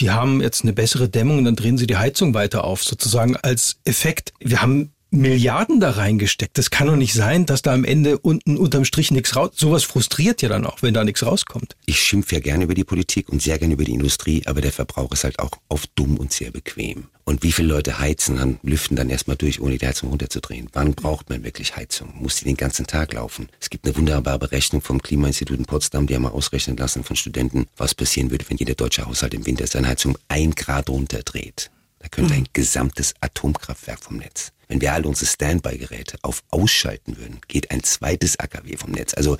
die 0.00 0.10
haben 0.10 0.40
jetzt 0.40 0.62
eine 0.62 0.72
bessere 0.72 1.08
Dämmung 1.08 1.38
und 1.38 1.44
dann 1.44 1.56
drehen 1.56 1.78
sie 1.78 1.86
die 1.86 1.96
Heizung 1.96 2.34
weiter 2.34 2.64
auf, 2.64 2.82
sozusagen 2.82 3.36
als 3.36 3.76
Effekt. 3.84 4.32
Wir 4.40 4.62
haben 4.62 4.92
Milliarden 5.16 5.80
da 5.80 5.90
reingesteckt. 5.90 6.56
Das 6.58 6.70
kann 6.70 6.86
doch 6.86 6.96
nicht 6.96 7.14
sein, 7.14 7.46
dass 7.46 7.62
da 7.62 7.72
am 7.72 7.84
Ende 7.84 8.18
unten 8.18 8.56
unterm 8.56 8.84
Strich 8.84 9.10
nichts 9.10 9.34
raus. 9.34 9.50
Sowas 9.54 9.84
frustriert 9.84 10.42
ja 10.42 10.48
dann 10.48 10.66
auch, 10.66 10.82
wenn 10.82 10.94
da 10.94 11.04
nichts 11.04 11.24
rauskommt. 11.24 11.76
Ich 11.86 12.00
schimpfe 12.00 12.36
ja 12.36 12.40
gerne 12.40 12.64
über 12.64 12.74
die 12.74 12.84
Politik 12.84 13.28
und 13.28 13.42
sehr 13.42 13.58
gerne 13.58 13.74
über 13.74 13.84
die 13.84 13.94
Industrie, 13.94 14.42
aber 14.46 14.60
der 14.60 14.72
Verbrauch 14.72 15.12
ist 15.12 15.24
halt 15.24 15.38
auch 15.38 15.50
oft 15.68 15.90
dumm 15.94 16.16
und 16.18 16.32
sehr 16.32 16.50
bequem. 16.50 17.08
Und 17.24 17.42
wie 17.42 17.50
viele 17.50 17.68
Leute 17.68 17.98
heizen, 17.98 18.36
dann 18.36 18.60
lüften 18.62 18.96
dann 18.96 19.10
erstmal 19.10 19.36
durch, 19.36 19.60
ohne 19.60 19.78
die 19.78 19.86
Heizung 19.86 20.10
runterzudrehen. 20.10 20.68
Wann 20.72 20.94
braucht 20.94 21.28
man 21.28 21.42
wirklich 21.42 21.74
Heizung? 21.74 22.12
Muss 22.20 22.36
die 22.36 22.44
den 22.44 22.56
ganzen 22.56 22.86
Tag 22.86 23.12
laufen? 23.12 23.48
Es 23.60 23.68
gibt 23.68 23.84
eine 23.84 23.96
wunderbare 23.96 24.38
Berechnung 24.38 24.80
vom 24.80 25.02
Klimainstitut 25.02 25.58
in 25.58 25.64
Potsdam, 25.64 26.06
die 26.06 26.14
haben 26.14 26.22
mal 26.22 26.30
ausrechnen 26.30 26.76
lassen 26.76 27.02
von 27.02 27.16
Studenten, 27.16 27.66
was 27.76 27.94
passieren 27.94 28.30
würde, 28.30 28.44
wenn 28.48 28.58
jeder 28.58 28.74
deutsche 28.74 29.04
Haushalt 29.04 29.34
im 29.34 29.44
Winter 29.44 29.66
seine 29.66 29.88
Heizung 29.88 30.16
ein 30.28 30.52
Grad 30.52 30.88
runterdreht. 30.88 31.70
Da 31.98 32.08
könnte 32.08 32.34
ein 32.34 32.46
gesamtes 32.52 33.14
Atomkraftwerk 33.20 33.98
vom 34.04 34.18
Netz. 34.18 34.52
Wenn 34.68 34.80
wir 34.80 34.92
alle 34.92 35.08
unsere 35.08 35.26
Standby-Geräte 35.26 36.18
auf 36.22 36.42
ausschalten 36.50 37.16
würden, 37.16 37.40
geht 37.48 37.70
ein 37.70 37.82
zweites 37.82 38.38
AKW 38.38 38.76
vom 38.76 38.90
Netz. 38.92 39.14
Also 39.14 39.36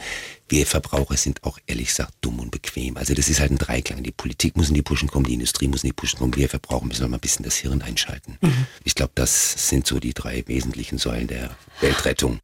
wir 0.48 0.66
Verbraucher 0.66 1.16
sind 1.16 1.42
auch 1.44 1.58
ehrlich 1.66 1.88
gesagt 1.88 2.14
dumm 2.20 2.38
und 2.38 2.50
bequem. 2.50 2.96
Also 2.96 3.14
das 3.14 3.28
ist 3.28 3.40
halt 3.40 3.50
ein 3.50 3.58
Dreiklang. 3.58 4.02
Die 4.02 4.12
Politik 4.12 4.56
muss 4.56 4.68
in 4.68 4.74
die 4.74 4.82
Pushen 4.82 5.08
kommen, 5.08 5.26
die 5.26 5.34
Industrie 5.34 5.68
muss 5.68 5.82
in 5.82 5.88
die 5.88 5.94
Pushen 5.94 6.18
kommen, 6.18 6.36
wir 6.36 6.48
Verbraucher 6.48 6.86
müssen 6.86 7.10
mal 7.10 7.16
ein 7.16 7.20
bisschen 7.20 7.44
das 7.44 7.56
Hirn 7.56 7.82
einschalten. 7.82 8.38
Mhm. 8.40 8.66
Ich 8.84 8.94
glaube, 8.94 9.12
das 9.14 9.68
sind 9.68 9.86
so 9.86 9.98
die 9.98 10.14
drei 10.14 10.44
wesentlichen 10.46 10.98
Säulen 10.98 11.26
der 11.26 11.56
Weltrettung. 11.80 12.40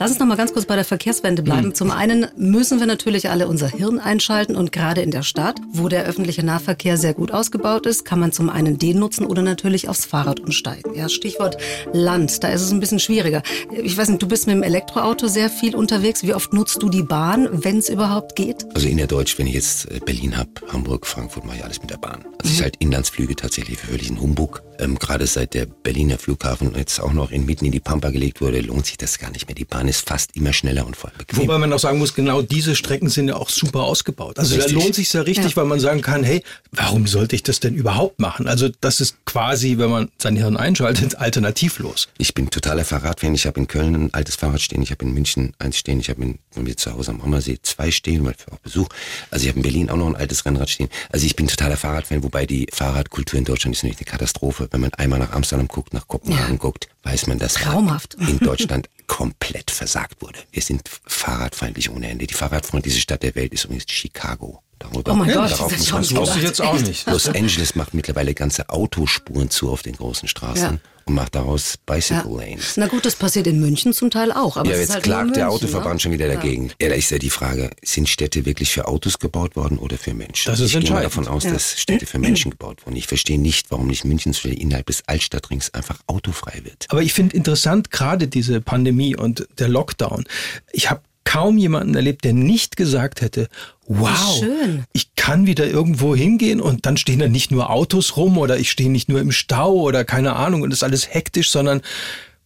Lass 0.00 0.12
uns 0.12 0.18
noch 0.18 0.26
mal 0.26 0.38
ganz 0.38 0.54
kurz 0.54 0.64
bei 0.64 0.76
der 0.76 0.86
Verkehrswende 0.86 1.42
bleiben. 1.42 1.68
Mhm. 1.68 1.74
Zum 1.74 1.90
einen 1.90 2.26
müssen 2.34 2.80
wir 2.80 2.86
natürlich 2.86 3.28
alle 3.28 3.46
unser 3.46 3.68
Hirn 3.68 3.98
einschalten 3.98 4.56
und 4.56 4.72
gerade 4.72 5.02
in 5.02 5.10
der 5.10 5.22
Stadt, 5.22 5.60
wo 5.72 5.90
der 5.90 6.06
öffentliche 6.06 6.42
Nahverkehr 6.42 6.96
sehr 6.96 7.12
gut 7.12 7.32
ausgebaut 7.32 7.84
ist, 7.84 8.06
kann 8.06 8.18
man 8.18 8.32
zum 8.32 8.48
einen 8.48 8.78
den 8.78 8.98
nutzen 8.98 9.26
oder 9.26 9.42
natürlich 9.42 9.90
aufs 9.90 10.06
Fahrrad 10.06 10.40
umsteigen. 10.40 10.94
Ja, 10.94 11.10
Stichwort 11.10 11.58
Land, 11.92 12.42
da 12.42 12.48
ist 12.48 12.62
es 12.62 12.70
ein 12.72 12.80
bisschen 12.80 12.98
schwieriger. 12.98 13.42
Ich 13.70 13.94
weiß 13.94 14.08
nicht, 14.08 14.22
du 14.22 14.26
bist 14.26 14.46
mit 14.46 14.56
dem 14.56 14.62
Elektroauto 14.62 15.28
sehr 15.28 15.50
viel 15.50 15.76
unterwegs. 15.76 16.22
Wie 16.22 16.32
oft 16.32 16.54
nutzt 16.54 16.82
du 16.82 16.88
die 16.88 17.02
Bahn, 17.02 17.50
wenn 17.52 17.76
es 17.76 17.90
überhaupt 17.90 18.36
geht? 18.36 18.64
Also 18.74 18.88
innerdeutsch, 18.88 19.38
wenn 19.38 19.48
ich 19.48 19.54
jetzt 19.54 19.84
äh, 19.90 20.00
Berlin 20.02 20.38
habe, 20.38 20.50
Hamburg, 20.72 21.06
Frankfurt, 21.06 21.44
mache 21.44 21.58
ich 21.58 21.64
alles 21.64 21.82
mit 21.82 21.90
der 21.90 21.98
Bahn. 21.98 22.24
Also 22.38 22.48
mhm. 22.48 22.52
ich 22.54 22.62
halt 22.62 22.76
Inlandsflüge 22.78 23.36
tatsächlich 23.36 23.78
für 23.78 23.88
völlig 23.88 24.08
ein 24.08 24.18
Humbug. 24.18 24.62
Ähm, 24.80 24.98
gerade 24.98 25.26
seit 25.26 25.54
der 25.54 25.66
Berliner 25.66 26.18
Flughafen 26.18 26.74
jetzt 26.74 27.00
auch 27.00 27.12
noch 27.12 27.30
in, 27.30 27.44
mitten 27.44 27.66
in 27.66 27.72
die 27.72 27.80
Pampa 27.80 28.10
gelegt 28.10 28.40
wurde, 28.40 28.60
lohnt 28.60 28.86
sich 28.86 28.96
das 28.96 29.18
gar 29.18 29.30
nicht 29.30 29.46
mehr. 29.46 29.54
Die 29.54 29.64
Bahn 29.64 29.88
ist 29.88 30.08
fast 30.08 30.36
immer 30.36 30.52
schneller 30.52 30.86
und 30.86 30.96
voll 30.96 31.12
bequem. 31.16 31.40
Wobei 31.40 31.58
man 31.58 31.72
auch 31.72 31.78
sagen 31.78 31.98
muss, 31.98 32.14
genau 32.14 32.42
diese 32.42 32.74
Strecken 32.74 33.08
sind 33.08 33.28
ja 33.28 33.36
auch 33.36 33.50
super 33.50 33.82
ausgebaut. 33.82 34.38
Also 34.38 34.54
richtig. 34.54 34.74
da 34.74 34.80
lohnt 34.80 34.94
sich 34.94 35.12
ja 35.12 35.20
richtig, 35.22 35.50
ja. 35.50 35.56
weil 35.56 35.66
man 35.66 35.80
sagen 35.80 36.00
kann, 36.00 36.24
hey, 36.24 36.42
warum 36.72 37.06
sollte 37.06 37.36
ich 37.36 37.42
das 37.42 37.60
denn 37.60 37.74
überhaupt 37.74 38.18
machen? 38.18 38.48
Also 38.48 38.68
das 38.80 39.00
ist 39.00 39.24
quasi, 39.26 39.78
wenn 39.78 39.90
man 39.90 40.10
sein 40.18 40.36
Hirn 40.36 40.56
einschaltet, 40.56 41.14
alternativlos. 41.18 42.08
Ich 42.18 42.34
bin 42.34 42.50
totaler 42.50 42.84
Fahrradfan. 42.84 43.34
Ich 43.34 43.46
habe 43.46 43.60
in 43.60 43.68
Köln 43.68 43.94
ein 43.94 44.14
altes 44.14 44.36
Fahrrad 44.36 44.60
stehen, 44.60 44.82
ich 44.82 44.90
habe 44.90 45.04
in 45.04 45.12
München 45.12 45.52
eins 45.58 45.76
stehen, 45.76 46.00
ich 46.00 46.08
habe 46.08 46.22
in, 46.22 46.38
bei 46.54 46.62
mir 46.62 46.76
zu 46.76 46.92
Hause 46.92 47.10
am 47.10 47.20
Ammersee 47.20 47.58
zwei 47.62 47.90
stehen, 47.90 48.24
weil 48.24 48.34
für 48.34 48.52
auch 48.52 48.58
Besuch. 48.58 48.88
Also 49.30 49.44
ich 49.44 49.48
habe 49.48 49.58
in 49.58 49.62
Berlin 49.62 49.90
auch 49.90 49.96
noch 49.96 50.06
ein 50.06 50.16
altes 50.16 50.44
Rennrad 50.46 50.70
stehen. 50.70 50.88
Also 51.10 51.26
ich 51.26 51.36
bin 51.36 51.46
totaler 51.46 51.76
Fahrradfan, 51.76 52.22
wobei 52.22 52.46
die 52.46 52.66
Fahrradkultur 52.72 53.38
in 53.38 53.44
Deutschland 53.44 53.76
ist 53.76 53.82
natürlich 53.82 53.98
eine 53.98 54.10
Katastrophe. 54.10 54.68
Wenn 54.70 54.80
man 54.80 54.94
einmal 54.94 55.18
nach 55.18 55.32
Amsterdam 55.32 55.68
guckt, 55.68 55.92
nach 55.92 56.06
Kopenhagen 56.06 56.54
ja. 56.54 56.58
guckt, 56.58 56.88
weiß 57.02 57.26
man, 57.26 57.38
dass 57.38 57.54
Traumhaft. 57.54 58.14
in 58.14 58.38
Deutschland 58.38 58.88
komplett 59.06 59.70
versagt 59.70 60.22
wurde. 60.22 60.38
Wir 60.52 60.62
sind 60.62 60.88
fahrradfeindlich 61.06 61.90
ohne 61.90 62.08
Ende. 62.08 62.26
Die 62.26 62.34
fahrradfreundlichste 62.34 63.00
Stadt 63.00 63.22
der 63.22 63.34
Welt 63.34 63.52
ist 63.52 63.64
übrigens 63.64 63.90
Chicago. 63.90 64.62
Darüber, 64.78 65.12
oh 65.12 65.16
mein 65.16 65.28
Gott, 65.30 65.50
darauf 65.50 65.72
das, 65.72 65.86
das 65.86 66.14
wusste 66.14 66.38
ich 66.38 66.44
jetzt 66.44 66.62
auch 66.62 66.80
nicht. 66.80 67.06
Los 67.06 67.28
Angeles 67.28 67.74
macht 67.74 67.92
mittlerweile 67.92 68.32
ganze 68.32 68.70
Autospuren 68.70 69.50
zu 69.50 69.70
auf 69.70 69.82
den 69.82 69.94
großen 69.94 70.26
Straßen. 70.26 70.74
Ja 70.74 70.99
und 71.04 71.14
macht 71.14 71.34
daraus 71.34 71.76
Bicycle 71.86 72.30
ja. 72.30 72.46
Lanes. 72.46 72.76
Na 72.76 72.86
gut, 72.86 73.04
das 73.04 73.16
passiert 73.16 73.46
in 73.46 73.60
München 73.60 73.92
zum 73.92 74.10
Teil 74.10 74.32
auch. 74.32 74.56
Aber 74.56 74.70
ja, 74.70 74.78
jetzt 74.78 74.92
halt 74.92 75.04
klagt 75.04 75.36
der 75.36 75.50
Autoverband 75.50 75.94
ne? 75.94 76.00
schon 76.00 76.12
wieder 76.12 76.28
dagegen. 76.28 76.70
Ja. 76.80 76.88
da 76.88 76.94
ist 76.94 77.10
ja 77.10 77.18
die 77.18 77.30
Frage, 77.30 77.70
sind 77.82 78.08
Städte 78.08 78.46
wirklich 78.46 78.70
für 78.70 78.88
Autos 78.88 79.18
gebaut 79.18 79.56
worden 79.56 79.78
oder 79.78 79.98
für 79.98 80.14
Menschen? 80.14 80.50
Das 80.50 80.60
ist 80.60 80.70
ich 80.70 80.76
entscheidend. 80.76 80.84
gehe 80.86 80.94
mal 80.94 81.02
davon 81.02 81.28
aus, 81.28 81.44
ja. 81.44 81.52
dass 81.52 81.80
Städte 81.80 82.06
für 82.06 82.18
Menschen 82.18 82.50
gebaut 82.50 82.86
wurden. 82.86 82.96
Ich 82.96 83.06
verstehe 83.06 83.40
nicht, 83.40 83.70
warum 83.70 83.86
nicht 83.86 84.04
München 84.04 84.34
innerhalb 84.44 84.86
des 84.86 85.02
Altstadtrings 85.06 85.74
einfach 85.74 85.98
autofrei 86.06 86.60
wird. 86.62 86.86
Aber 86.88 87.02
ich 87.02 87.12
finde 87.12 87.36
interessant, 87.36 87.90
gerade 87.90 88.28
diese 88.28 88.60
Pandemie 88.60 89.16
und 89.16 89.46
der 89.58 89.68
Lockdown. 89.68 90.24
Ich 90.72 90.90
habe 90.90 91.00
kaum 91.24 91.58
jemanden 91.58 91.94
erlebt, 91.94 92.24
der 92.24 92.32
nicht 92.32 92.76
gesagt 92.76 93.20
hätte, 93.20 93.48
wow, 93.86 94.44
ich 94.92 95.14
kann 95.16 95.46
wieder 95.46 95.66
irgendwo 95.66 96.14
hingehen 96.14 96.60
und 96.60 96.86
dann 96.86 96.96
stehen 96.96 97.18
da 97.18 97.28
nicht 97.28 97.50
nur 97.50 97.70
Autos 97.70 98.16
rum 98.16 98.38
oder 98.38 98.58
ich 98.58 98.70
stehe 98.70 98.90
nicht 98.90 99.08
nur 99.08 99.20
im 99.20 99.32
Stau 99.32 99.74
oder 99.74 100.04
keine 100.04 100.36
Ahnung 100.36 100.62
und 100.62 100.72
ist 100.72 100.82
alles 100.82 101.12
hektisch, 101.12 101.50
sondern 101.50 101.82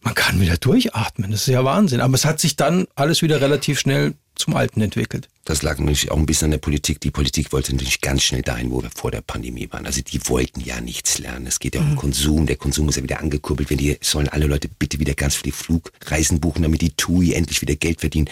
man 0.01 0.13
kann 0.13 0.39
wieder 0.39 0.57
durchatmen. 0.57 1.31
Das 1.31 1.41
ist 1.41 1.53
ja 1.53 1.63
Wahnsinn. 1.65 1.99
Aber 1.99 2.13
es 2.13 2.25
hat 2.25 2.39
sich 2.39 2.55
dann 2.55 2.85
alles 2.95 3.21
wieder 3.21 3.41
relativ 3.41 3.79
schnell 3.79 4.13
zum 4.35 4.55
Alten 4.55 4.81
entwickelt. 4.81 5.29
Das 5.45 5.61
lag 5.61 5.77
natürlich 5.77 6.11
auch 6.11 6.17
ein 6.17 6.25
bisschen 6.25 6.45
an 6.45 6.51
der 6.51 6.57
Politik. 6.57 6.99
Die 7.01 7.11
Politik 7.11 7.53
wollte 7.53 7.71
natürlich 7.71 8.01
ganz 8.01 8.23
schnell 8.23 8.41
dahin, 8.41 8.71
wo 8.71 8.81
wir 8.81 8.89
vor 8.89 9.11
der 9.11 9.21
Pandemie 9.21 9.67
waren. 9.71 9.85
Also 9.85 10.01
die 10.01 10.19
wollten 10.27 10.59
ja 10.59 10.81
nichts 10.81 11.19
lernen. 11.19 11.45
Es 11.45 11.59
geht 11.59 11.75
ja 11.75 11.81
mhm. 11.81 11.91
um 11.91 11.95
Konsum. 11.97 12.45
Der 12.47 12.55
Konsum 12.55 12.87
muss 12.87 12.95
ja 12.95 13.03
wieder 13.03 13.19
angekurbelt 13.19 13.69
werden. 13.69 13.79
Die 13.79 13.95
sollen 14.01 14.27
alle 14.27 14.47
Leute 14.47 14.67
bitte 14.67 14.99
wieder 14.99 15.13
ganz 15.13 15.35
viele 15.35 15.53
Flugreisen 15.53 16.39
buchen, 16.39 16.63
damit 16.63 16.81
die 16.81 16.89
TUI 16.89 17.33
endlich 17.33 17.61
wieder 17.61 17.75
Geld 17.75 17.99
verdienen. 18.01 18.27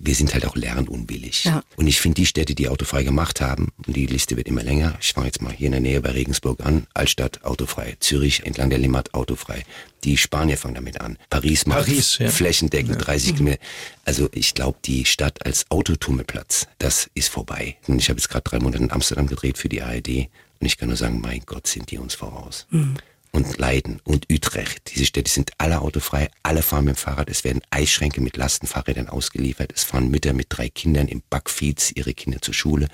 Wir 0.00 0.16
sind 0.16 0.34
halt 0.34 0.46
auch 0.46 0.56
lernunwillig. 0.56 1.44
Ja. 1.44 1.62
Und 1.76 1.86
ich 1.86 2.00
finde 2.00 2.16
die 2.16 2.26
Städte, 2.26 2.56
die 2.56 2.68
autofrei 2.68 3.04
gemacht 3.04 3.40
haben, 3.40 3.68
und 3.86 3.94
die 3.94 4.06
Liste 4.06 4.36
wird 4.36 4.48
immer 4.48 4.64
länger. 4.64 4.96
Ich 5.00 5.12
fange 5.12 5.26
jetzt 5.26 5.40
mal 5.40 5.52
hier 5.52 5.66
in 5.66 5.72
der 5.72 5.80
Nähe 5.80 6.00
bei 6.00 6.10
Regensburg 6.10 6.64
an. 6.66 6.88
Altstadt 6.92 7.44
autofrei. 7.44 7.96
Zürich 8.00 8.44
entlang 8.44 8.68
der 8.68 8.80
Limmat 8.80 9.14
autofrei. 9.14 9.64
Die 10.04 10.16
Spanier 10.16 10.56
fangen 10.56 10.74
damit 10.74 11.00
an. 11.00 11.18
Paris 11.28 11.66
macht 11.66 11.86
Paris, 11.86 12.18
ja. 12.18 12.28
flächendeckend 12.28 12.96
ja. 12.96 12.98
30 12.98 13.32
Kilometer. 13.32 13.58
Also 14.04 14.28
ich 14.32 14.54
glaube, 14.54 14.78
die 14.84 15.04
Stadt 15.04 15.44
als 15.44 15.70
Autotummelplatz, 15.70 16.47
das 16.78 17.10
ist 17.14 17.28
vorbei. 17.28 17.76
Und 17.86 17.98
ich 17.98 18.08
habe 18.08 18.18
jetzt 18.18 18.28
gerade 18.28 18.44
drei 18.44 18.58
Monate 18.58 18.82
in 18.82 18.90
Amsterdam 18.90 19.26
gedreht 19.26 19.58
für 19.58 19.68
die 19.68 19.82
ARD 19.82 20.28
und 20.60 20.66
ich 20.66 20.76
kann 20.76 20.88
nur 20.88 20.96
sagen, 20.96 21.20
mein 21.20 21.42
Gott, 21.46 21.66
sind 21.66 21.90
die 21.90 21.98
uns 21.98 22.14
voraus. 22.14 22.66
Mhm. 22.70 22.96
Und 23.30 23.58
Leiden 23.58 24.00
und 24.04 24.26
Utrecht, 24.32 24.90
diese 24.94 25.04
Städte 25.04 25.30
sind 25.30 25.52
alle 25.58 25.82
autofrei, 25.82 26.30
alle 26.42 26.62
fahren 26.62 26.86
mit 26.86 26.96
dem 26.96 26.98
Fahrrad, 26.98 27.28
es 27.28 27.44
werden 27.44 27.60
Eisschränke 27.70 28.20
mit 28.22 28.36
Lastenfahrrädern 28.36 29.08
ausgeliefert, 29.08 29.72
es 29.74 29.84
fahren 29.84 30.10
Mütter 30.10 30.32
mit 30.32 30.46
drei 30.48 30.70
Kindern 30.70 31.08
im 31.08 31.22
Backfeeds 31.28 31.92
ihre 31.92 32.14
Kinder 32.14 32.40
zur 32.40 32.54
Schule. 32.54 32.88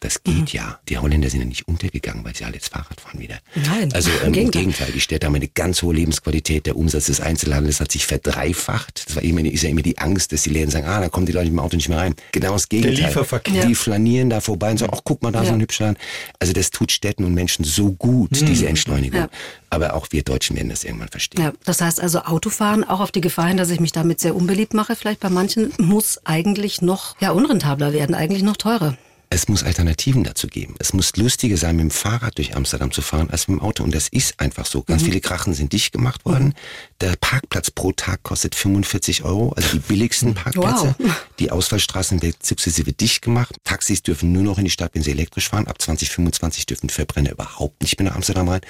Das 0.00 0.22
geht 0.22 0.34
mhm. 0.34 0.46
ja. 0.52 0.78
Die 0.88 0.98
Holländer 0.98 1.28
sind 1.28 1.40
ja 1.40 1.46
nicht 1.46 1.66
untergegangen, 1.66 2.24
weil 2.24 2.34
sie 2.34 2.44
alle 2.44 2.54
jetzt 2.54 2.72
Fahrrad 2.72 3.00
fahren 3.00 3.18
wieder. 3.18 3.38
Nein, 3.54 3.92
also 3.92 4.10
ähm, 4.10 4.28
im, 4.28 4.32
Gegenteil. 4.32 4.62
Gegenteil. 4.62 4.92
Die 4.92 5.00
Städte 5.00 5.26
haben 5.26 5.34
eine 5.34 5.48
ganz 5.48 5.82
hohe 5.82 5.94
Lebensqualität. 5.94 6.66
Der 6.66 6.76
Umsatz 6.76 7.06
des 7.06 7.20
Einzelhandels 7.20 7.80
hat 7.80 7.90
sich 7.90 8.06
verdreifacht. 8.06 9.06
Das 9.06 9.16
war 9.16 9.22
immer, 9.22 9.40
ist 9.44 9.62
ja 9.62 9.70
immer 9.70 9.82
die 9.82 9.98
Angst, 9.98 10.32
dass 10.32 10.42
die 10.42 10.50
Läden 10.50 10.70
sagen, 10.70 10.86
ah, 10.86 11.00
da 11.00 11.08
kommen 11.08 11.26
die 11.26 11.32
Leute 11.32 11.46
mit 11.46 11.54
dem 11.54 11.60
Auto 11.60 11.76
nicht 11.76 11.88
mehr 11.88 11.98
rein. 11.98 12.14
Genau 12.32 12.52
das 12.52 12.68
Gegenteil. 12.68 12.96
Der 12.96 13.06
Lieferverkehr. 13.08 13.66
Die 13.66 13.74
flanieren 13.74 14.30
da 14.30 14.40
vorbei 14.40 14.70
und 14.70 14.78
sagen, 14.78 14.92
ach, 14.94 15.00
guck 15.04 15.22
mal, 15.22 15.32
da 15.32 15.42
ja. 15.42 15.48
so 15.48 15.54
ein 15.54 15.60
hübscher 15.60 15.86
Land. 15.86 15.98
Also 16.38 16.52
das 16.52 16.70
tut 16.70 16.92
Städten 16.92 17.24
und 17.24 17.34
Menschen 17.34 17.64
so 17.64 17.92
gut, 17.92 18.40
mhm. 18.40 18.46
diese 18.46 18.68
Entschleunigung. 18.68 19.20
Ja. 19.20 19.28
Aber 19.70 19.94
auch 19.94 20.06
wir 20.10 20.22
Deutschen 20.22 20.56
werden 20.56 20.68
das 20.68 20.84
irgendwann 20.84 21.08
verstehen. 21.08 21.42
Ja, 21.42 21.52
das 21.64 21.80
heißt 21.80 22.00
also 22.00 22.20
Autofahren, 22.20 22.84
auch 22.84 23.00
auf 23.00 23.10
die 23.10 23.20
Gefahr 23.20 23.48
hin, 23.48 23.56
dass 23.56 23.70
ich 23.70 23.80
mich 23.80 23.92
damit 23.92 24.20
sehr 24.20 24.34
unbeliebt 24.34 24.74
mache, 24.74 24.96
vielleicht 24.96 25.20
bei 25.20 25.28
manchen, 25.28 25.72
muss 25.78 26.20
eigentlich 26.24 26.80
noch 26.80 27.20
ja, 27.20 27.32
unrentabler 27.32 27.92
werden, 27.92 28.14
eigentlich 28.14 28.42
noch 28.42 28.56
teurer. 28.56 28.96
Es 29.30 29.46
muss 29.46 29.62
Alternativen 29.62 30.24
dazu 30.24 30.46
geben. 30.46 30.74
Es 30.78 30.94
muss 30.94 31.14
lustiger 31.16 31.58
sein, 31.58 31.76
mit 31.76 31.84
dem 31.84 31.90
Fahrrad 31.90 32.38
durch 32.38 32.56
Amsterdam 32.56 32.92
zu 32.92 33.02
fahren, 33.02 33.28
als 33.30 33.46
mit 33.46 33.58
dem 33.58 33.62
Auto. 33.62 33.84
Und 33.84 33.94
das 33.94 34.08
ist 34.08 34.40
einfach 34.40 34.64
so. 34.64 34.82
Ganz 34.82 35.02
mhm. 35.02 35.06
viele 35.06 35.20
Krachen 35.20 35.52
sind 35.52 35.72
dicht 35.72 35.92
gemacht 35.92 36.24
worden. 36.24 36.48
Mhm. 36.48 36.54
Der 37.02 37.16
Parkplatz 37.16 37.70
pro 37.70 37.92
Tag 37.92 38.22
kostet 38.22 38.54
45 38.54 39.24
Euro, 39.24 39.52
also 39.52 39.68
die 39.74 39.80
billigsten 39.80 40.32
Parkplätze. 40.34 40.94
Wow. 40.98 41.26
Die 41.38 41.50
Ausfallstraßen 41.50 42.22
werden 42.22 42.36
sukzessive 42.42 42.92
dicht 42.92 43.20
gemacht. 43.20 43.56
Taxis 43.64 44.02
dürfen 44.02 44.32
nur 44.32 44.42
noch 44.42 44.56
in 44.58 44.64
die 44.64 44.70
Stadt, 44.70 44.92
wenn 44.94 45.02
sie 45.02 45.10
elektrisch 45.10 45.50
fahren. 45.50 45.66
Ab 45.66 45.80
2025 45.80 46.64
dürfen 46.64 46.88
Verbrenner 46.88 47.32
überhaupt 47.32 47.82
nicht 47.82 47.98
mehr 47.98 48.08
nach 48.08 48.16
Amsterdam 48.16 48.48
rein. 48.48 48.62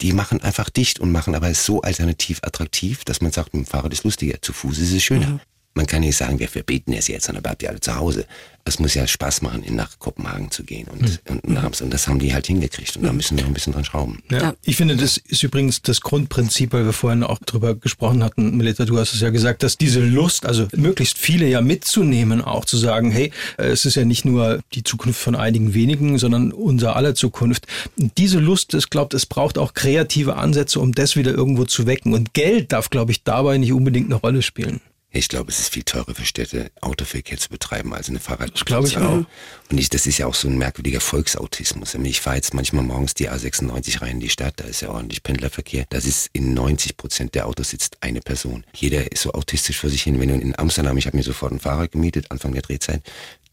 Die 0.00 0.12
machen 0.12 0.42
einfach 0.42 0.70
dicht 0.70 0.98
und 0.98 1.12
machen 1.12 1.36
aber 1.36 1.50
es 1.50 1.64
so 1.64 1.82
alternativ 1.82 2.40
attraktiv, 2.42 3.04
dass 3.04 3.20
man 3.20 3.30
sagt, 3.30 3.54
mit 3.54 3.66
dem 3.66 3.70
Fahrrad 3.70 3.92
ist 3.92 4.02
lustiger. 4.02 4.42
Zu 4.42 4.52
Fuß 4.52 4.78
ist 4.78 4.92
es 4.92 5.04
schöner. 5.04 5.28
Mhm. 5.28 5.40
Man 5.74 5.86
kann 5.86 6.00
nicht 6.00 6.16
sagen, 6.16 6.38
wir 6.38 6.48
verbieten 6.48 6.92
es 6.92 7.08
jetzt, 7.08 7.26
sondern 7.26 7.42
bleibt 7.42 7.62
ihr 7.62 7.70
alle 7.70 7.80
zu 7.80 7.94
Hause 7.94 8.26
es 8.64 8.78
muss 8.78 8.94
ja 8.94 9.06
Spaß 9.06 9.42
machen, 9.42 9.64
nach 9.70 9.98
Kopenhagen 9.98 10.50
zu 10.50 10.64
gehen 10.64 10.86
und, 10.88 11.02
mhm. 11.02 11.18
und 11.28 11.48
nach 11.48 11.64
Amsterdam. 11.64 11.86
Und 11.86 11.94
das 11.94 12.08
haben 12.08 12.18
die 12.18 12.34
halt 12.34 12.46
hingekriegt 12.46 12.96
und 12.96 13.04
da 13.04 13.12
müssen 13.12 13.36
wir 13.36 13.42
noch 13.42 13.50
ein 13.50 13.54
bisschen 13.54 13.72
dran 13.72 13.84
schrauben. 13.84 14.22
Ja, 14.30 14.38
ja. 14.38 14.54
Ich 14.62 14.76
finde, 14.76 14.96
das 14.96 15.16
ist 15.16 15.42
übrigens 15.42 15.82
das 15.82 16.00
Grundprinzip, 16.00 16.72
weil 16.72 16.84
wir 16.84 16.92
vorhin 16.92 17.22
auch 17.22 17.38
drüber 17.38 17.74
gesprochen 17.74 18.22
hatten, 18.22 18.56
Melita, 18.56 18.84
du 18.84 18.98
hast 18.98 19.14
es 19.14 19.20
ja 19.20 19.30
gesagt, 19.30 19.62
dass 19.62 19.78
diese 19.78 20.00
Lust, 20.00 20.44
also 20.46 20.68
möglichst 20.76 21.18
viele 21.18 21.48
ja 21.48 21.60
mitzunehmen, 21.60 22.42
auch 22.42 22.64
zu 22.64 22.76
sagen, 22.76 23.10
hey, 23.10 23.32
es 23.56 23.86
ist 23.86 23.96
ja 23.96 24.04
nicht 24.04 24.24
nur 24.24 24.60
die 24.74 24.84
Zukunft 24.84 25.20
von 25.20 25.34
einigen 25.34 25.74
wenigen, 25.74 26.18
sondern 26.18 26.52
unser 26.52 26.96
aller 26.96 27.14
Zukunft. 27.14 27.66
Diese 27.96 28.38
Lust, 28.38 28.74
ich 28.74 28.90
glaube, 28.90 29.16
es 29.16 29.26
braucht 29.26 29.58
auch 29.58 29.74
kreative 29.74 30.36
Ansätze, 30.36 30.80
um 30.80 30.92
das 30.92 31.16
wieder 31.16 31.32
irgendwo 31.32 31.64
zu 31.64 31.86
wecken. 31.86 32.12
Und 32.12 32.34
Geld 32.34 32.72
darf, 32.72 32.90
glaube 32.90 33.12
ich, 33.12 33.24
dabei 33.24 33.58
nicht 33.58 33.72
unbedingt 33.72 34.06
eine 34.06 34.16
Rolle 34.16 34.42
spielen. 34.42 34.80
Ich 35.12 35.28
glaube, 35.28 35.50
es 35.50 35.58
ist 35.58 35.72
viel 35.72 35.82
teurer 35.82 36.14
für 36.14 36.24
Städte, 36.24 36.70
Autoverkehr 36.80 37.36
zu 37.36 37.48
betreiben, 37.48 37.92
als 37.94 38.08
eine 38.08 38.20
Fahrrad. 38.20 38.54
Das 38.54 38.64
glaube 38.64 38.86
ich 38.86 38.96
auch. 38.96 39.24
Und 39.70 39.78
ich, 39.78 39.88
das 39.88 40.06
ist 40.06 40.18
ja 40.18 40.26
auch 40.26 40.34
so 40.34 40.46
ein 40.46 40.56
merkwürdiger 40.56 41.00
Volksautismus. 41.00 41.94
Ich 41.94 42.20
fahre 42.20 42.36
jetzt 42.36 42.54
manchmal 42.54 42.84
morgens 42.84 43.14
die 43.14 43.28
A96 43.28 44.02
rein 44.02 44.12
in 44.12 44.20
die 44.20 44.28
Stadt, 44.28 44.54
da 44.58 44.64
ist 44.64 44.82
ja 44.82 44.90
ordentlich 44.90 45.24
Pendlerverkehr. 45.24 45.84
Das 45.90 46.04
ist 46.04 46.30
in 46.32 46.54
90 46.54 46.96
Prozent 46.96 47.34
der 47.34 47.48
Autos 47.48 47.70
sitzt 47.70 47.98
eine 48.02 48.20
Person. 48.20 48.64
Jeder 48.72 49.10
ist 49.10 49.22
so 49.22 49.32
autistisch 49.32 49.80
vor 49.80 49.90
sich 49.90 50.02
hin. 50.02 50.20
Wenn 50.20 50.28
du 50.28 50.34
in 50.34 50.56
Amsterdam, 50.56 50.96
ich 50.96 51.06
habe 51.06 51.16
mir 51.16 51.24
sofort 51.24 51.52
ein 51.52 51.60
Fahrrad 51.60 51.90
gemietet, 51.90 52.30
Anfang 52.30 52.52
der 52.52 52.62
Drehzeit, 52.62 53.02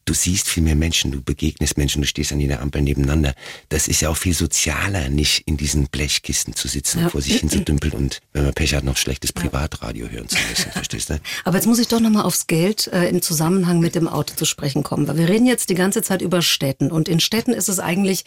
du 0.08 0.14
siehst 0.14 0.48
viel 0.48 0.64
mehr 0.64 0.76
Menschen, 0.76 1.12
du 1.12 1.22
begegnest 1.22 1.78
Menschen, 1.78 2.02
du 2.02 2.08
stehst 2.08 2.32
an 2.32 2.40
jeder 2.40 2.62
Ampel 2.62 2.82
nebeneinander. 2.82 3.34
Das 3.70 3.88
ist 3.88 4.02
ja 4.02 4.10
auch 4.10 4.18
viel 4.18 4.34
sozialer, 4.34 5.10
nicht 5.10 5.44
in 5.46 5.58
diesen 5.58 5.88
Blechkisten 5.88 6.56
zu 6.56 6.68
sitzen 6.68 7.02
ja. 7.02 7.10
vor 7.10 7.22
sich 7.22 7.40
hin 7.40 7.50
zu 7.50 7.60
dümpeln 7.66 7.94
und 7.94 8.22
wenn 8.34 8.46
man 8.46 8.54
Pech 8.54 8.74
hat, 8.74 8.84
noch 8.84 8.98
schlechtes 8.98 9.34
Privatradio 9.34 10.08
hören 10.08 10.30
zu 10.30 10.38
müssen. 10.50 10.72
Verstehst 10.72 11.10
du? 11.10 11.20
Aber 11.44 11.58
jetzt 11.58 11.68
muss 11.68 11.80
ich 11.80 11.90
doch 11.90 12.00
nochmal 12.00 12.24
aufs 12.24 12.48
Geld 12.48 12.88
äh, 12.88 13.10
im 13.10 13.22
Zusammenhang 13.22 13.80
mit 13.80 13.96
dem 13.96 14.08
Auto 14.08 14.34
zu 14.36 14.46
sprechen 14.46 14.84
kommen, 14.84 15.08
weil 15.08 15.18
wir 15.18 15.28
reden 15.28 15.46
jetzt 15.46 15.70
die 15.70 15.76
ganze 15.76 16.02
Zeit 16.02 16.22
über 16.22 16.42
Städten 16.42 16.90
und 16.90 17.10
in 17.10 17.20
Städten 17.20 17.52
ist 17.52 17.68
es 17.68 17.80
eigentlich 17.80 18.24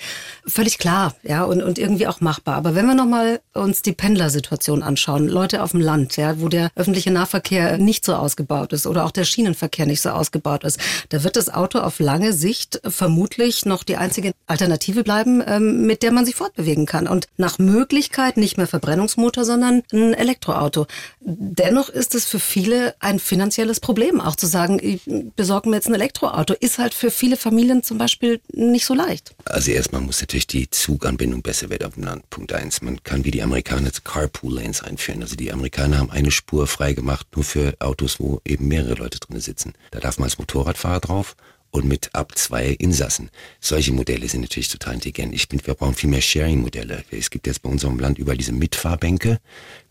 völlig 0.46 0.78
klar, 0.78 1.14
ja, 1.22 1.44
und, 1.44 1.62
und 1.62 1.78
irgendwie 1.78 2.06
auch 2.06 2.20
machbar. 2.20 2.56
Aber 2.56 2.74
wenn 2.74 2.86
wir 2.86 2.94
nochmal 2.94 3.40
uns 3.54 3.80
die 3.80 3.92
Pendlersituation 3.92 4.82
anschauen, 4.82 5.28
Leute 5.28 5.62
auf 5.62 5.70
dem 5.70 5.80
Land, 5.80 6.16
ja, 6.16 6.40
wo 6.40 6.48
der 6.48 6.70
öffentliche 6.74 7.10
Nahverkehr 7.10 7.78
nicht 7.78 8.04
so 8.04 8.14
ausgebaut 8.14 8.74
ist 8.74 8.86
oder 8.86 9.06
auch 9.06 9.10
der 9.10 9.24
Schienenverkehr 9.24 9.86
nicht 9.86 10.02
so 10.02 10.10
ausgebaut 10.10 10.64
ist, 10.64 10.78
da 11.08 11.24
wird 11.24 11.36
das 11.36 11.48
Auto 11.48 11.69
Auto 11.70 11.86
auf 11.86 12.00
lange 12.00 12.32
Sicht 12.32 12.80
vermutlich 12.84 13.64
noch 13.64 13.84
die 13.84 13.96
einzige 13.96 14.32
Alternative 14.48 15.04
bleiben, 15.04 15.40
ähm, 15.46 15.86
mit 15.86 16.02
der 16.02 16.10
man 16.10 16.26
sich 16.26 16.34
fortbewegen 16.34 16.84
kann. 16.84 17.06
Und 17.06 17.28
nach 17.36 17.60
Möglichkeit 17.60 18.36
nicht 18.36 18.56
mehr 18.56 18.66
Verbrennungsmotor, 18.66 19.44
sondern 19.44 19.84
ein 19.92 20.12
Elektroauto. 20.12 20.88
Dennoch 21.20 21.88
ist 21.88 22.16
es 22.16 22.24
für 22.24 22.40
viele 22.40 22.96
ein 22.98 23.20
finanzielles 23.20 23.78
Problem, 23.78 24.20
auch 24.20 24.34
zu 24.34 24.48
sagen, 24.48 24.80
ich 24.82 25.02
besorge 25.36 25.68
mir 25.68 25.76
jetzt 25.76 25.86
ein 25.86 25.94
Elektroauto, 25.94 26.54
ist 26.58 26.78
halt 26.78 26.92
für 26.92 27.12
viele 27.12 27.36
Familien 27.36 27.84
zum 27.84 27.98
Beispiel 27.98 28.40
nicht 28.52 28.84
so 28.84 28.94
leicht. 28.94 29.36
Also 29.44 29.70
erstmal 29.70 30.00
muss 30.00 30.20
natürlich 30.20 30.48
die 30.48 30.68
Zuganbindung 30.70 31.42
besser 31.42 31.70
werden 31.70 31.86
auf 31.86 31.94
dem 31.94 32.02
Land. 32.02 32.28
Punkt 32.30 32.52
eins. 32.52 32.82
Man 32.82 33.00
kann 33.04 33.24
wie 33.24 33.30
die 33.30 33.42
Amerikaner 33.42 33.92
Carpool 34.02 34.54
Lanes 34.54 34.82
einführen. 34.82 35.22
Also 35.22 35.36
die 35.36 35.52
Amerikaner 35.52 35.98
haben 35.98 36.10
eine 36.10 36.32
Spur 36.32 36.66
freigemacht, 36.66 37.28
nur 37.36 37.44
für 37.44 37.74
Autos, 37.78 38.18
wo 38.18 38.40
eben 38.44 38.66
mehrere 38.66 38.94
Leute 38.94 39.20
drin 39.20 39.38
sitzen. 39.38 39.74
Da 39.92 40.00
darf 40.00 40.18
man 40.18 40.24
als 40.24 40.38
Motorradfahrer 40.38 40.98
drauf 40.98 41.36
und 41.70 41.86
mit 41.86 42.14
ab 42.14 42.36
zwei 42.36 42.66
Insassen. 42.68 43.30
Solche 43.60 43.92
Modelle 43.92 44.28
sind 44.28 44.42
natürlich 44.42 44.68
total 44.68 44.94
intelligent. 44.94 45.34
Ich 45.34 45.48
bin, 45.48 45.60
wir 45.64 45.74
brauchen 45.74 45.94
viel 45.94 46.10
mehr 46.10 46.20
Sharing-Modelle. 46.20 47.04
Es 47.10 47.30
gibt 47.30 47.46
jetzt 47.46 47.62
bei 47.62 47.70
unserem 47.70 47.98
Land 47.98 48.18
überall 48.18 48.36
diese 48.36 48.52
Mitfahrbänke. 48.52 49.38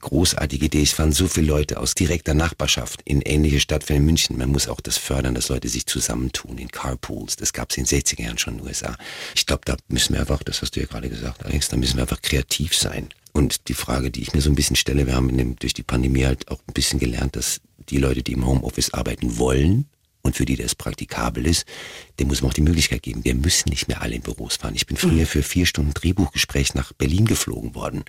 Großartige 0.02 0.66
Idee. 0.66 0.84
Es 0.84 0.92
fahren 0.92 1.12
so 1.12 1.28
viele 1.28 1.48
Leute 1.48 1.80
aus 1.80 1.96
direkter 1.96 2.34
Nachbarschaft 2.34 3.02
in 3.06 3.22
ähnliche 3.22 3.60
Stadt 3.60 3.88
wie 3.90 3.96
in 3.96 4.06
München. 4.06 4.38
Man 4.38 4.50
muss 4.50 4.68
auch 4.68 4.82
das 4.82 4.98
fördern, 4.98 5.36
dass 5.36 5.50
Leute 5.50 5.70
sich 5.70 5.86
zusammentun 5.86 6.58
in 6.58 6.70
Carpools. 6.70 7.38
Das 7.38 7.54
gab 7.54 7.72
es 7.72 7.78
in 7.78 7.86
den 7.86 8.00
60er 8.02 8.24
Jahren 8.24 8.38
schon 8.38 8.56
in 8.56 8.60
den 8.60 8.68
USA. 8.68 8.98
Ich 9.36 9.46
glaube, 9.46 9.62
da 9.66 9.78
müssen 9.88 10.14
wir 10.14 10.22
einfach, 10.22 10.44
das 10.44 10.62
hast 10.62 10.76
du 10.76 10.82
ja 10.82 10.86
gerade 10.86 11.10
gesagt, 11.10 11.46
Alex, 11.46 11.70
da 11.70 11.78
müssen 11.78 11.96
wir 11.96 12.04
einfach 12.04 12.22
kreativ 12.22 12.76
sein. 12.76 13.10
Und 13.32 13.68
die 13.68 13.74
Frage, 13.74 14.12
die 14.12 14.22
ich 14.22 14.34
mir 14.34 14.42
so 14.42 14.50
ein 14.50 14.56
bisschen 14.56 14.76
stelle, 14.76 15.06
wir 15.06 15.16
haben 15.16 15.36
dem, 15.38 15.56
durch 15.56 15.74
die 15.74 15.84
Pandemie 15.84 16.26
halt 16.26 16.50
auch 16.50 16.60
ein 16.68 16.74
bisschen 16.74 17.00
gelernt, 17.00 17.36
dass 17.36 17.62
die 17.90 17.98
Leute, 17.98 18.24
die 18.24 18.34
im 18.34 18.46
Homeoffice 18.46 18.94
arbeiten 18.94 19.38
wollen, 19.38 19.86
und 20.30 20.36
für 20.36 20.46
die 20.46 20.56
das 20.56 20.76
praktikabel 20.76 21.48
ist, 21.48 21.66
dem 22.20 22.28
muss 22.28 22.42
man 22.42 22.52
auch 22.52 22.56
die 22.56 22.62
Möglichkeit 22.62 23.02
geben. 23.02 23.26
Wir 23.26 23.36
müssen 23.36 23.70
nicht 23.70 23.88
mehr 23.88 24.02
alle 24.02 24.16
in 24.16 24.22
Büros 24.22 24.58
fahren. 24.58 24.76
Ich 24.76 24.86
bin 24.86 24.96
früher 24.96 25.12
mhm. 25.12 25.26
für 25.26 25.44
vier 25.44 25.66
Stunden 25.66 25.94
Drehbuchgespräch 25.94 26.76
nach 26.76 26.94
Berlin 26.94 27.26
geflogen 27.26 27.74
worden. 27.74 28.04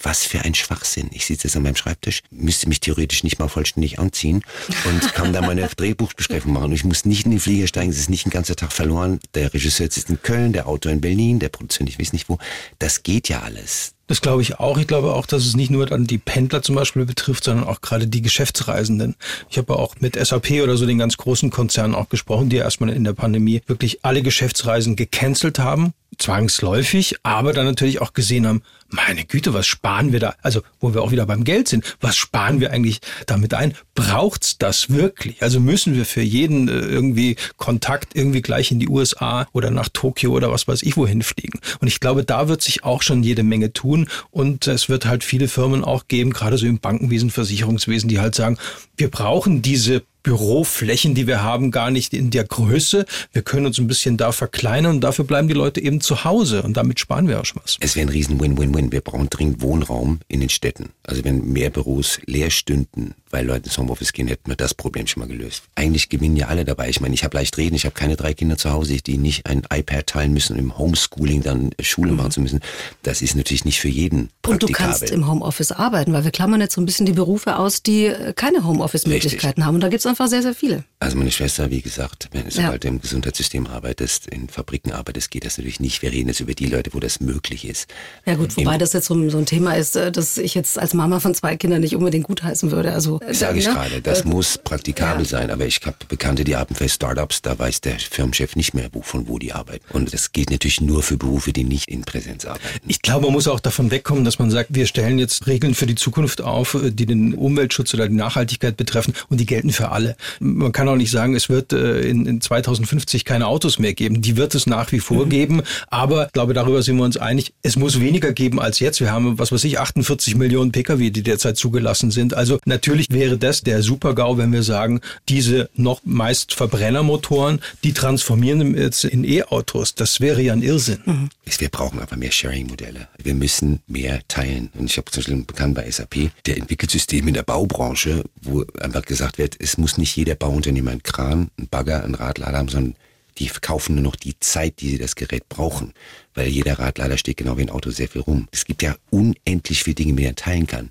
Was 0.00 0.24
für 0.24 0.42
ein 0.42 0.54
Schwachsinn. 0.54 1.10
Ich 1.12 1.26
sitze 1.26 1.48
jetzt 1.48 1.56
an 1.56 1.64
meinem 1.64 1.74
Schreibtisch, 1.74 2.22
müsste 2.30 2.68
mich 2.68 2.78
theoretisch 2.80 3.24
nicht 3.24 3.40
mal 3.40 3.48
vollständig 3.48 3.98
anziehen 3.98 4.44
und 4.84 5.12
kann 5.12 5.32
da 5.32 5.42
meine 5.42 5.66
Drehbuchbesprechung 5.76 6.52
machen. 6.52 6.66
Und 6.66 6.72
ich 6.72 6.84
muss 6.84 7.04
nicht 7.04 7.24
in 7.24 7.32
den 7.32 7.40
Flieger 7.40 7.66
steigen, 7.66 7.90
es 7.90 7.98
ist 7.98 8.08
nicht 8.08 8.24
ein 8.24 8.30
ganzer 8.30 8.54
Tag 8.54 8.72
verloren. 8.72 9.18
Der 9.34 9.52
Regisseur 9.52 9.90
sitzt 9.90 10.08
in 10.08 10.22
Köln, 10.22 10.52
der 10.52 10.68
Autor 10.68 10.92
in 10.92 11.00
Berlin, 11.00 11.40
der 11.40 11.48
Produzent, 11.48 11.88
ich 11.88 11.98
weiß 11.98 12.12
nicht 12.12 12.28
wo. 12.28 12.38
Das 12.78 13.02
geht 13.02 13.28
ja 13.28 13.42
alles. 13.42 13.94
Das 14.08 14.22
glaube 14.22 14.42
ich 14.42 14.58
auch. 14.58 14.78
Ich 14.78 14.86
glaube 14.86 15.14
auch, 15.14 15.26
dass 15.26 15.44
es 15.44 15.54
nicht 15.54 15.70
nur 15.70 15.86
dann 15.86 16.06
die 16.06 16.18
Pendler 16.18 16.62
zum 16.62 16.74
Beispiel 16.74 17.04
betrifft, 17.04 17.44
sondern 17.44 17.66
auch 17.66 17.82
gerade 17.82 18.08
die 18.08 18.22
Geschäftsreisenden. 18.22 19.14
Ich 19.50 19.58
habe 19.58 19.76
auch 19.76 19.96
mit 20.00 20.16
SAP 20.16 20.50
oder 20.62 20.76
so 20.76 20.86
den 20.86 20.98
ganz 20.98 21.18
großen 21.18 21.50
Konzernen 21.50 21.94
auch 21.94 22.08
gesprochen, 22.08 22.48
die 22.48 22.56
erstmal 22.56 22.88
in 22.90 23.04
der 23.04 23.12
Pandemie 23.12 23.62
wirklich 23.66 24.04
alle 24.04 24.22
Geschäftsreisen 24.22 24.96
gecancelt 24.96 25.58
haben 25.58 25.92
zwangsläufig, 26.18 27.16
aber 27.22 27.52
dann 27.52 27.66
natürlich 27.66 28.00
auch 28.00 28.12
gesehen 28.12 28.46
haben, 28.46 28.62
meine 28.90 29.24
Güte, 29.24 29.52
was 29.52 29.66
sparen 29.66 30.12
wir 30.12 30.20
da? 30.20 30.34
Also, 30.40 30.62
wo 30.80 30.94
wir 30.94 31.02
auch 31.02 31.10
wieder 31.10 31.26
beim 31.26 31.44
Geld 31.44 31.68
sind, 31.68 31.96
was 32.00 32.16
sparen 32.16 32.58
wir 32.58 32.72
eigentlich 32.72 33.00
damit 33.26 33.52
ein? 33.52 33.74
Braucht's 33.94 34.56
das 34.56 34.88
wirklich? 34.88 35.42
Also 35.42 35.60
müssen 35.60 35.94
wir 35.94 36.06
für 36.06 36.22
jeden 36.22 36.68
äh, 36.68 36.72
irgendwie 36.72 37.36
Kontakt 37.58 38.16
irgendwie 38.16 38.40
gleich 38.40 38.72
in 38.72 38.80
die 38.80 38.88
USA 38.88 39.46
oder 39.52 39.70
nach 39.70 39.90
Tokio 39.90 40.32
oder 40.32 40.50
was 40.50 40.66
weiß 40.66 40.82
ich 40.82 40.96
wohin 40.96 41.22
fliegen? 41.22 41.60
Und 41.80 41.88
ich 41.88 42.00
glaube, 42.00 42.24
da 42.24 42.48
wird 42.48 42.62
sich 42.62 42.82
auch 42.82 43.02
schon 43.02 43.22
jede 43.22 43.42
Menge 43.42 43.74
tun 43.74 43.97
und 44.30 44.66
es 44.66 44.88
wird 44.88 45.06
halt 45.06 45.24
viele 45.24 45.48
Firmen 45.48 45.84
auch 45.84 46.06
geben, 46.08 46.32
gerade 46.32 46.58
so 46.58 46.66
im 46.66 46.78
Bankenwesen, 46.78 47.30
Versicherungswesen, 47.30 48.08
die 48.08 48.20
halt 48.20 48.34
sagen, 48.34 48.58
wir 48.96 49.10
brauchen 49.10 49.62
diese 49.62 50.02
Büroflächen, 50.22 51.14
die 51.14 51.26
wir 51.26 51.42
haben, 51.42 51.70
gar 51.70 51.90
nicht 51.90 52.12
in 52.14 52.30
der 52.30 52.44
Größe. 52.44 53.06
Wir 53.32 53.42
können 53.42 53.66
uns 53.66 53.78
ein 53.78 53.86
bisschen 53.86 54.16
da 54.16 54.32
verkleinern 54.32 54.96
und 54.96 55.00
dafür 55.00 55.24
bleiben 55.24 55.48
die 55.48 55.54
Leute 55.54 55.80
eben 55.80 56.00
zu 56.00 56.24
Hause 56.24 56.62
und 56.62 56.76
damit 56.76 57.00
sparen 57.00 57.28
wir 57.28 57.40
auch 57.40 57.44
schon 57.44 57.62
was. 57.62 57.76
Es 57.80 57.96
wäre 57.96 58.06
ein 58.06 58.10
riesen 58.10 58.40
Win-Win-Win. 58.40 58.92
Wir 58.92 59.00
brauchen 59.00 59.30
dringend 59.30 59.62
Wohnraum 59.62 60.20
in 60.28 60.40
den 60.40 60.48
Städten. 60.48 60.90
Also 61.04 61.24
wenn 61.24 61.52
mehr 61.52 61.70
Büros 61.70 62.20
leer 62.26 62.50
stünden, 62.50 63.14
weil 63.30 63.46
Leute 63.46 63.66
ins 63.66 63.78
Homeoffice 63.78 64.12
gehen, 64.12 64.28
hätten 64.28 64.50
wir 64.50 64.56
das 64.56 64.74
Problem 64.74 65.06
schon 65.06 65.20
mal 65.20 65.28
gelöst. 65.28 65.64
Eigentlich 65.74 66.08
gewinnen 66.08 66.36
ja 66.36 66.48
alle 66.48 66.64
dabei. 66.64 66.88
Ich 66.88 67.00
meine, 67.00 67.14
ich 67.14 67.24
habe 67.24 67.36
leicht 67.36 67.56
reden, 67.58 67.74
ich 67.74 67.84
habe 67.84 67.94
keine 67.94 68.16
drei 68.16 68.34
Kinder 68.34 68.56
zu 68.56 68.72
Hause, 68.72 68.96
die 68.96 69.18
nicht 69.18 69.46
ein 69.46 69.62
iPad 69.72 70.06
teilen 70.06 70.32
müssen, 70.32 70.54
um 70.54 70.58
im 70.58 70.78
Homeschooling 70.78 71.42
dann 71.42 71.70
Schule 71.80 72.12
machen 72.12 72.30
zu 72.30 72.40
müssen. 72.40 72.60
Das 73.02 73.22
ist 73.22 73.34
natürlich 73.36 73.64
nicht 73.64 73.80
für 73.80 73.88
jeden 73.88 74.30
Und 74.46 74.62
du 74.62 74.68
kannst 74.68 75.10
im 75.10 75.28
Homeoffice 75.28 75.72
arbeiten, 75.72 76.12
weil 76.12 76.24
wir 76.24 76.30
klammern 76.30 76.60
jetzt 76.60 76.74
so 76.74 76.80
ein 76.80 76.86
bisschen 76.86 77.06
die 77.06 77.12
Berufe 77.12 77.56
aus, 77.56 77.82
die 77.82 78.12
keine 78.34 78.64
Homeoffice-Möglichkeiten 78.64 79.64
haben. 79.64 79.76
Und 79.76 79.82
da 79.82 79.88
gibt 79.88 80.00
es 80.00 80.06
einfach 80.08 80.28
sehr, 80.28 80.42
sehr 80.42 80.54
viele. 80.54 80.84
Also 81.00 81.16
meine 81.16 81.30
Schwester, 81.30 81.70
wie 81.70 81.80
gesagt, 81.80 82.28
wenn 82.32 82.44
du 82.44 82.50
sobald 82.50 82.82
du 82.82 82.88
im 82.88 83.00
Gesundheitssystem 83.00 83.66
arbeitest, 83.66 84.26
in 84.26 84.48
Fabriken 84.48 84.92
arbeitest, 84.92 85.30
geht 85.30 85.44
das 85.44 85.56
natürlich 85.56 85.78
nicht. 85.78 86.02
Wir 86.02 86.10
reden 86.10 86.28
jetzt 86.28 86.40
über 86.40 86.54
die 86.54 86.66
Leute, 86.66 86.92
wo 86.92 87.00
das 87.00 87.20
möglich 87.20 87.68
ist. 87.68 87.88
Ja 88.26 88.34
gut, 88.34 88.56
wobei 88.56 88.74
Im, 88.74 88.78
das 88.80 88.92
jetzt 88.92 89.06
so, 89.06 89.30
so, 89.30 89.38
ein 89.38 89.46
Thema 89.46 89.74
ist, 89.76 89.94
äh, 89.94 90.10
das 90.10 90.38
ich 90.38 90.54
jetzt 90.54 90.78
als 90.78 90.94
Mama 90.94 91.20
von 91.20 91.34
zwei 91.34 91.56
Kindern 91.56 91.80
nicht 91.82 91.94
unbedingt 91.94 92.26
gutheißen 92.26 92.72
würde. 92.72 92.92
Also 92.92 93.20
sage 93.30 93.58
ich 93.58 93.66
ne? 93.66 93.74
gerade, 93.74 94.02
das 94.02 94.22
äh, 94.22 94.28
muss 94.28 94.58
praktikabel 94.58 95.22
ja. 95.22 95.28
sein. 95.28 95.50
Aber 95.50 95.66
ich 95.66 95.80
habe 95.84 95.96
Bekannte, 96.08 96.44
die 96.44 96.56
arbeiten 96.56 96.74
für 96.74 96.88
Startups, 96.88 97.42
da 97.42 97.58
weiß 97.58 97.80
der 97.80 97.98
Firmenchef 97.98 98.56
nicht 98.56 98.74
mehr, 98.74 98.90
von 99.02 99.28
wo 99.28 99.38
die 99.38 99.52
arbeiten. 99.52 99.84
Und 99.92 100.12
das 100.12 100.32
gilt 100.32 100.50
natürlich 100.50 100.80
nur 100.80 101.02
für 101.02 101.16
Berufe, 101.16 101.52
die 101.52 101.64
nicht 101.64 101.88
in 101.88 102.02
Präsenz 102.02 102.44
arbeiten. 102.44 102.64
Ich 102.88 103.02
glaube, 103.02 103.26
man 103.26 103.32
muss 103.32 103.46
auch 103.46 103.60
davon 103.60 103.90
wegkommen, 103.90 104.24
dass 104.24 104.38
man 104.38 104.50
sagt, 104.50 104.74
wir 104.74 104.86
stellen 104.86 105.18
jetzt 105.18 105.46
Regeln 105.46 105.74
für 105.74 105.86
die 105.86 105.94
Zukunft 105.94 106.40
auf, 106.40 106.74
äh, 106.74 106.90
die 106.90 107.06
den 107.06 107.34
Umweltschutz 107.34 107.94
oder 107.94 108.08
die 108.08 108.14
Nachhaltigkeit 108.14 108.76
betreffen 108.76 109.14
und 109.28 109.38
die 109.38 109.46
gelten 109.46 109.70
für 109.70 109.90
alle. 109.90 109.97
Man 110.40 110.72
kann 110.72 110.88
auch 110.88 110.96
nicht 110.96 111.10
sagen, 111.10 111.34
es 111.34 111.48
wird 111.48 111.72
in, 111.72 112.26
in 112.26 112.40
2050 112.40 113.24
keine 113.24 113.46
Autos 113.46 113.78
mehr 113.78 113.94
geben. 113.94 114.22
Die 114.22 114.36
wird 114.36 114.54
es 114.54 114.66
nach 114.66 114.92
wie 114.92 115.00
vor 115.00 115.26
mhm. 115.26 115.30
geben. 115.30 115.62
Aber 115.88 116.26
ich 116.26 116.32
glaube, 116.32 116.54
darüber 116.54 116.82
sind 116.82 116.96
wir 116.96 117.04
uns 117.04 117.16
einig. 117.16 117.52
Es 117.62 117.76
muss 117.76 118.00
weniger 118.00 118.32
geben 118.32 118.60
als 118.60 118.80
jetzt. 118.80 119.00
Wir 119.00 119.12
haben, 119.12 119.38
was 119.38 119.52
weiß 119.52 119.64
ich, 119.64 119.78
48 119.78 120.36
Millionen 120.36 120.72
Pkw, 120.72 121.10
die 121.10 121.22
derzeit 121.22 121.56
zugelassen 121.56 122.10
sind. 122.10 122.34
Also 122.34 122.58
natürlich 122.64 123.06
wäre 123.10 123.38
das 123.38 123.62
der 123.62 123.82
Super-GAU, 123.82 124.38
wenn 124.38 124.52
wir 124.52 124.62
sagen, 124.62 125.00
diese 125.28 125.70
noch 125.74 126.00
meist 126.04 126.54
Verbrennermotoren, 126.54 127.60
die 127.84 127.92
transformieren 127.92 128.76
jetzt 128.76 129.04
in 129.04 129.24
E-Autos. 129.24 129.94
Das 129.94 130.20
wäre 130.20 130.42
ja 130.42 130.52
ein 130.52 130.62
Irrsinn. 130.62 131.00
Mhm. 131.04 131.28
Wir 131.58 131.68
brauchen 131.68 132.00
aber 132.00 132.16
mehr 132.16 132.30
Sharing-Modelle. 132.30 133.08
Wir 133.22 133.34
müssen 133.34 133.80
mehr 133.86 134.20
teilen. 134.28 134.70
Und 134.74 134.90
ich 134.90 134.96
habe 134.96 135.10
zum 135.10 135.20
Beispiel 135.20 135.34
einen 135.34 135.46
Bekannten 135.46 135.74
bei 135.74 135.90
SAP, 135.90 136.30
der 136.46 136.56
entwickelt 136.56 136.90
Systeme 136.90 137.28
in 137.28 137.34
der 137.34 137.42
Baubranche, 137.42 138.24
wo 138.42 138.64
einfach 138.80 139.02
gesagt 139.02 139.38
wird, 139.38 139.56
es 139.58 139.78
muss 139.78 139.87
nicht 139.96 140.16
jeder 140.16 140.34
Bauunternehmer 140.34 140.90
einen 140.90 141.02
Kran, 141.02 141.50
einen 141.56 141.68
Bagger, 141.68 142.04
einen 142.04 142.14
Radlader 142.14 142.58
haben, 142.58 142.68
sondern 142.68 142.96
die 143.38 143.48
verkaufen 143.48 143.94
nur 143.94 144.04
noch 144.04 144.16
die 144.16 144.38
Zeit, 144.40 144.80
die 144.80 144.90
sie 144.90 144.98
das 144.98 145.14
Gerät 145.14 145.48
brauchen, 145.48 145.94
weil 146.34 146.48
jeder 146.48 146.78
Radlader 146.78 147.16
steht 147.16 147.36
genau 147.36 147.56
wie 147.56 147.62
ein 147.62 147.70
Auto 147.70 147.90
sehr 147.90 148.08
viel 148.08 148.22
rum. 148.22 148.48
Es 148.50 148.64
gibt 148.64 148.82
ja 148.82 148.96
unendlich 149.10 149.84
viele 149.84 149.94
Dinge, 149.94 150.14
die 150.14 150.24
man 150.24 150.36
teilen 150.36 150.66
kann. 150.66 150.90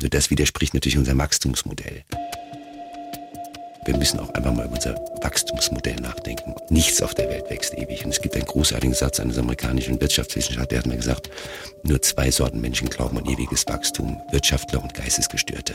Nur 0.00 0.08
das 0.08 0.30
widerspricht 0.30 0.74
natürlich 0.74 0.96
unserem 0.96 1.18
Wachstumsmodell 1.18 2.04
wir 3.88 3.96
müssen 3.96 4.20
auch 4.20 4.28
einfach 4.34 4.52
mal 4.52 4.66
über 4.66 4.74
unser 4.74 4.94
Wachstumsmodell 5.22 5.96
nachdenken. 5.96 6.54
Nichts 6.68 7.00
auf 7.00 7.14
der 7.14 7.30
Welt 7.30 7.48
wächst 7.48 7.72
ewig. 7.72 8.04
Und 8.04 8.10
es 8.10 8.20
gibt 8.20 8.34
einen 8.34 8.44
großartigen 8.44 8.94
Satz 8.94 9.18
eines 9.18 9.38
amerikanischen 9.38 9.98
Wirtschaftswissenschaftlers, 9.98 10.68
der 10.68 10.78
hat 10.80 10.86
mir 10.86 10.96
gesagt, 10.96 11.30
nur 11.84 12.02
zwei 12.02 12.30
Sorten 12.30 12.60
Menschen 12.60 12.90
glauben 12.90 13.16
an 13.16 13.24
ewiges 13.24 13.66
Wachstum, 13.66 14.20
Wirtschaftler 14.30 14.82
und 14.82 14.92
Geistesgestörte. 14.92 15.72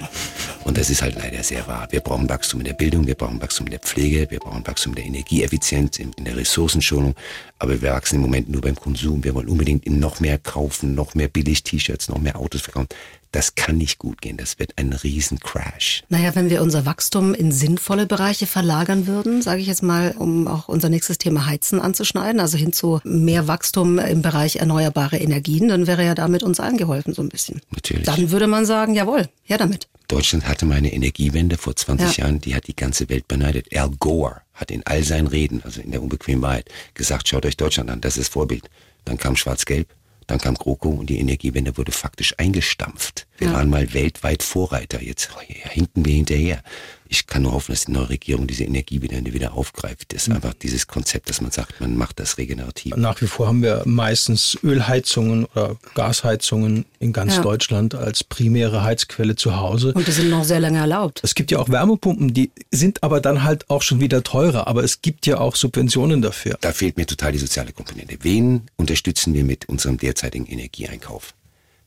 Und 0.63 0.77
das 0.77 0.91
ist 0.91 1.01
halt 1.01 1.15
leider 1.15 1.41
sehr 1.41 1.65
wahr. 1.65 1.87
Wir 1.89 2.01
brauchen 2.01 2.29
Wachstum 2.29 2.59
in 2.59 2.65
der 2.65 2.73
Bildung, 2.73 3.07
wir 3.07 3.15
brauchen 3.15 3.41
Wachstum 3.41 3.65
in 3.65 3.71
der 3.71 3.79
Pflege, 3.79 4.29
wir 4.29 4.39
brauchen 4.39 4.65
Wachstum 4.67 4.91
in 4.91 4.97
der 4.97 5.05
Energieeffizienz, 5.05 5.97
in, 5.97 6.13
in 6.13 6.25
der 6.25 6.37
Ressourcenschonung. 6.37 7.15
Aber 7.57 7.81
wir 7.81 7.93
wachsen 7.93 8.17
im 8.17 8.21
Moment 8.21 8.47
nur 8.47 8.61
beim 8.61 8.75
Konsum. 8.75 9.23
Wir 9.23 9.33
wollen 9.33 9.49
unbedingt 9.49 9.89
noch 9.89 10.19
mehr 10.19 10.37
kaufen, 10.37 10.93
noch 10.93 11.15
mehr 11.15 11.29
Billig-T-Shirts, 11.29 12.09
noch 12.09 12.19
mehr 12.19 12.37
Autos 12.37 12.61
verkaufen. 12.61 12.89
Das 13.33 13.55
kann 13.55 13.77
nicht 13.77 13.97
gut 13.97 14.21
gehen. 14.21 14.37
Das 14.37 14.59
wird 14.59 14.73
ein 14.77 14.93
Riesencrash. 14.93 16.03
Naja, 16.07 16.35
wenn 16.35 16.51
wir 16.51 16.61
unser 16.61 16.85
Wachstum 16.85 17.33
in 17.33 17.51
sinnvolle 17.51 18.05
Bereiche 18.05 18.45
verlagern 18.45 19.07
würden, 19.07 19.41
sage 19.41 19.59
ich 19.59 19.67
jetzt 19.67 19.81
mal, 19.81 20.13
um 20.17 20.47
auch 20.47 20.67
unser 20.67 20.87
nächstes 20.87 21.17
Thema 21.17 21.47
Heizen 21.47 21.81
anzuschneiden, 21.81 22.39
also 22.39 22.59
hin 22.59 22.73
zu 22.73 23.01
mehr 23.03 23.47
Wachstum 23.47 23.97
im 23.97 24.21
Bereich 24.21 24.57
erneuerbare 24.57 25.17
Energien, 25.17 25.67
dann 25.67 25.87
wäre 25.87 26.05
ja 26.05 26.13
damit 26.13 26.43
uns 26.43 26.59
allen 26.59 26.77
geholfen 26.77 27.15
so 27.15 27.23
ein 27.23 27.29
bisschen. 27.29 27.59
Natürlich. 27.71 28.05
Dann 28.05 28.29
würde 28.29 28.45
man 28.45 28.67
sagen, 28.67 28.93
jawohl, 28.93 29.27
her 29.41 29.57
damit. 29.57 29.87
Deutschland 30.07 30.47
hatte 30.47 30.67
mal 30.67 30.75
eine 30.75 30.93
Energiewende 30.93 31.57
vor 31.57 31.75
20 31.75 32.17
ja. 32.17 32.25
Jahren, 32.25 32.39
die 32.39 32.53
hat 32.53 32.67
die 32.67 32.75
ganze 32.75 33.09
Welt 33.09 33.27
beneidet. 33.27 33.75
Al 33.75 33.89
Gore 33.97 34.41
hat 34.53 34.69
in 34.69 34.85
all 34.85 35.03
seinen 35.03 35.25
Reden, 35.25 35.63
also 35.63 35.81
in 35.81 35.89
der 35.89 36.03
unbequemen 36.03 36.43
Wahrheit, 36.43 36.69
gesagt, 36.93 37.27
schaut 37.27 37.47
euch 37.47 37.57
Deutschland 37.57 37.89
an, 37.89 37.99
das 37.99 38.17
ist 38.17 38.31
Vorbild. 38.31 38.69
Dann 39.05 39.17
kam 39.17 39.35
Schwarz-Gelb, 39.35 39.87
dann 40.27 40.39
kam 40.39 40.55
GroKo 40.55 40.89
und 40.89 41.09
die 41.09 41.19
Energiewende 41.19 41.77
wurde 41.77 41.91
faktisch 41.91 42.35
eingestampft. 42.37 43.27
Wir 43.37 43.47
ja. 43.47 43.53
waren 43.53 43.69
mal 43.69 43.93
weltweit 43.93 44.43
Vorreiter. 44.43 45.01
Jetzt 45.01 45.29
hinken 45.39 46.05
wir 46.05 46.13
hinterher 46.13 46.61
ich 47.07 47.27
kann 47.27 47.43
nur 47.43 47.53
hoffen, 47.53 47.73
dass 47.73 47.85
die 47.85 47.91
neue 47.91 48.09
Regierung 48.09 48.47
diese 48.47 48.63
Energiewende 48.63 49.33
wieder 49.33 49.53
aufgreift. 49.53 50.13
Das 50.13 50.23
ist 50.23 50.29
mhm. 50.29 50.35
einfach 50.35 50.53
dieses 50.53 50.87
Konzept, 50.87 51.29
dass 51.29 51.41
man 51.41 51.51
sagt, 51.51 51.79
man 51.79 51.97
macht 51.97 52.19
das 52.19 52.37
regenerativ. 52.37 52.95
Nach 52.95 53.19
wie 53.21 53.27
vor 53.27 53.47
haben 53.47 53.61
wir 53.61 53.83
meistens 53.85 54.57
Ölheizungen 54.63 55.45
oder 55.45 55.75
Gasheizungen 55.95 56.85
in 56.99 57.13
ganz 57.13 57.35
ja. 57.35 57.41
Deutschland 57.41 57.95
als 57.95 58.23
primäre 58.23 58.83
Heizquelle 58.83 59.35
zu 59.35 59.57
Hause. 59.57 59.93
Und 59.93 60.07
die 60.07 60.11
sind 60.11 60.29
noch 60.29 60.43
sehr 60.43 60.59
lange 60.59 60.79
erlaubt. 60.79 61.21
Es 61.23 61.35
gibt 61.35 61.51
ja 61.51 61.59
auch 61.59 61.69
Wärmepumpen, 61.69 62.33
die 62.33 62.51
sind 62.71 63.03
aber 63.03 63.21
dann 63.21 63.43
halt 63.43 63.69
auch 63.69 63.81
schon 63.81 63.99
wieder 63.99 64.23
teurer. 64.23 64.67
Aber 64.67 64.83
es 64.83 65.01
gibt 65.01 65.25
ja 65.25 65.39
auch 65.39 65.55
Subventionen 65.55 66.21
dafür. 66.21 66.57
Da 66.61 66.71
fehlt 66.71 66.97
mir 66.97 67.05
total 67.05 67.31
die 67.31 67.39
soziale 67.39 67.73
Komponente. 67.73 68.17
Wen 68.21 68.63
unterstützen 68.77 69.33
wir 69.33 69.43
mit 69.43 69.69
unserem 69.69 69.97
derzeitigen 69.97 70.45
Energieeinkauf? 70.45 71.33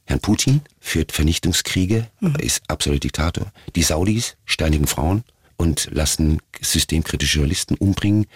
Herrn 0.06 0.20
Putin 0.20 0.62
führt 0.80 1.12
Vernichtungskriege, 1.12 2.08
mhm. 2.20 2.36
ist 2.36 2.62
absoluter 2.68 3.00
Diktator. 3.00 3.52
Die 3.74 3.82
Saudis 3.82 4.36
steinigen 4.44 4.86
Frauen 4.86 5.24
und 5.56 5.88
lassen 5.90 6.40
systemkritische 6.60 7.38
Journalisten 7.38 7.74
umbringen. 7.74 8.26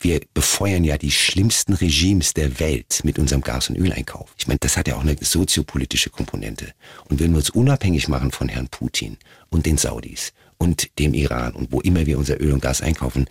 Wir 0.00 0.20
befeuern 0.34 0.84
ja 0.84 0.98
die 0.98 1.10
schlimmsten 1.10 1.72
Regimes 1.72 2.34
der 2.34 2.60
Welt 2.60 3.00
mit 3.04 3.18
unserem 3.18 3.40
Gas- 3.40 3.70
und 3.70 3.76
Öleinkauf. 3.76 4.34
Ich 4.36 4.46
meine, 4.46 4.58
das 4.58 4.76
hat 4.76 4.86
ja 4.86 4.96
auch 4.96 5.00
eine 5.00 5.16
soziopolitische 5.18 6.10
Komponente. 6.10 6.74
Und 7.08 7.20
wenn 7.20 7.30
wir 7.30 7.38
uns 7.38 7.50
unabhängig 7.50 8.08
machen 8.08 8.30
von 8.30 8.48
Herrn 8.48 8.68
Putin 8.68 9.16
und 9.48 9.64
den 9.64 9.78
Saudis 9.78 10.34
und 10.58 10.98
dem 10.98 11.14
Iran 11.14 11.54
und 11.54 11.72
wo 11.72 11.80
immer 11.80 12.04
wir 12.04 12.18
unser 12.18 12.38
Öl 12.38 12.52
und 12.52 12.60
Gas 12.60 12.82
einkaufen, 12.82 13.26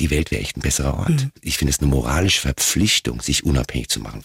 die 0.00 0.10
Welt 0.10 0.32
wäre 0.32 0.42
echt 0.42 0.56
ein 0.56 0.62
besserer 0.62 0.98
Ort. 0.98 1.10
Mhm. 1.10 1.32
Ich 1.42 1.58
finde 1.58 1.72
es 1.72 1.78
eine 1.78 1.88
moralische 1.88 2.40
Verpflichtung, 2.40 3.22
sich 3.22 3.44
unabhängig 3.44 3.88
zu 3.88 4.00
machen. 4.00 4.22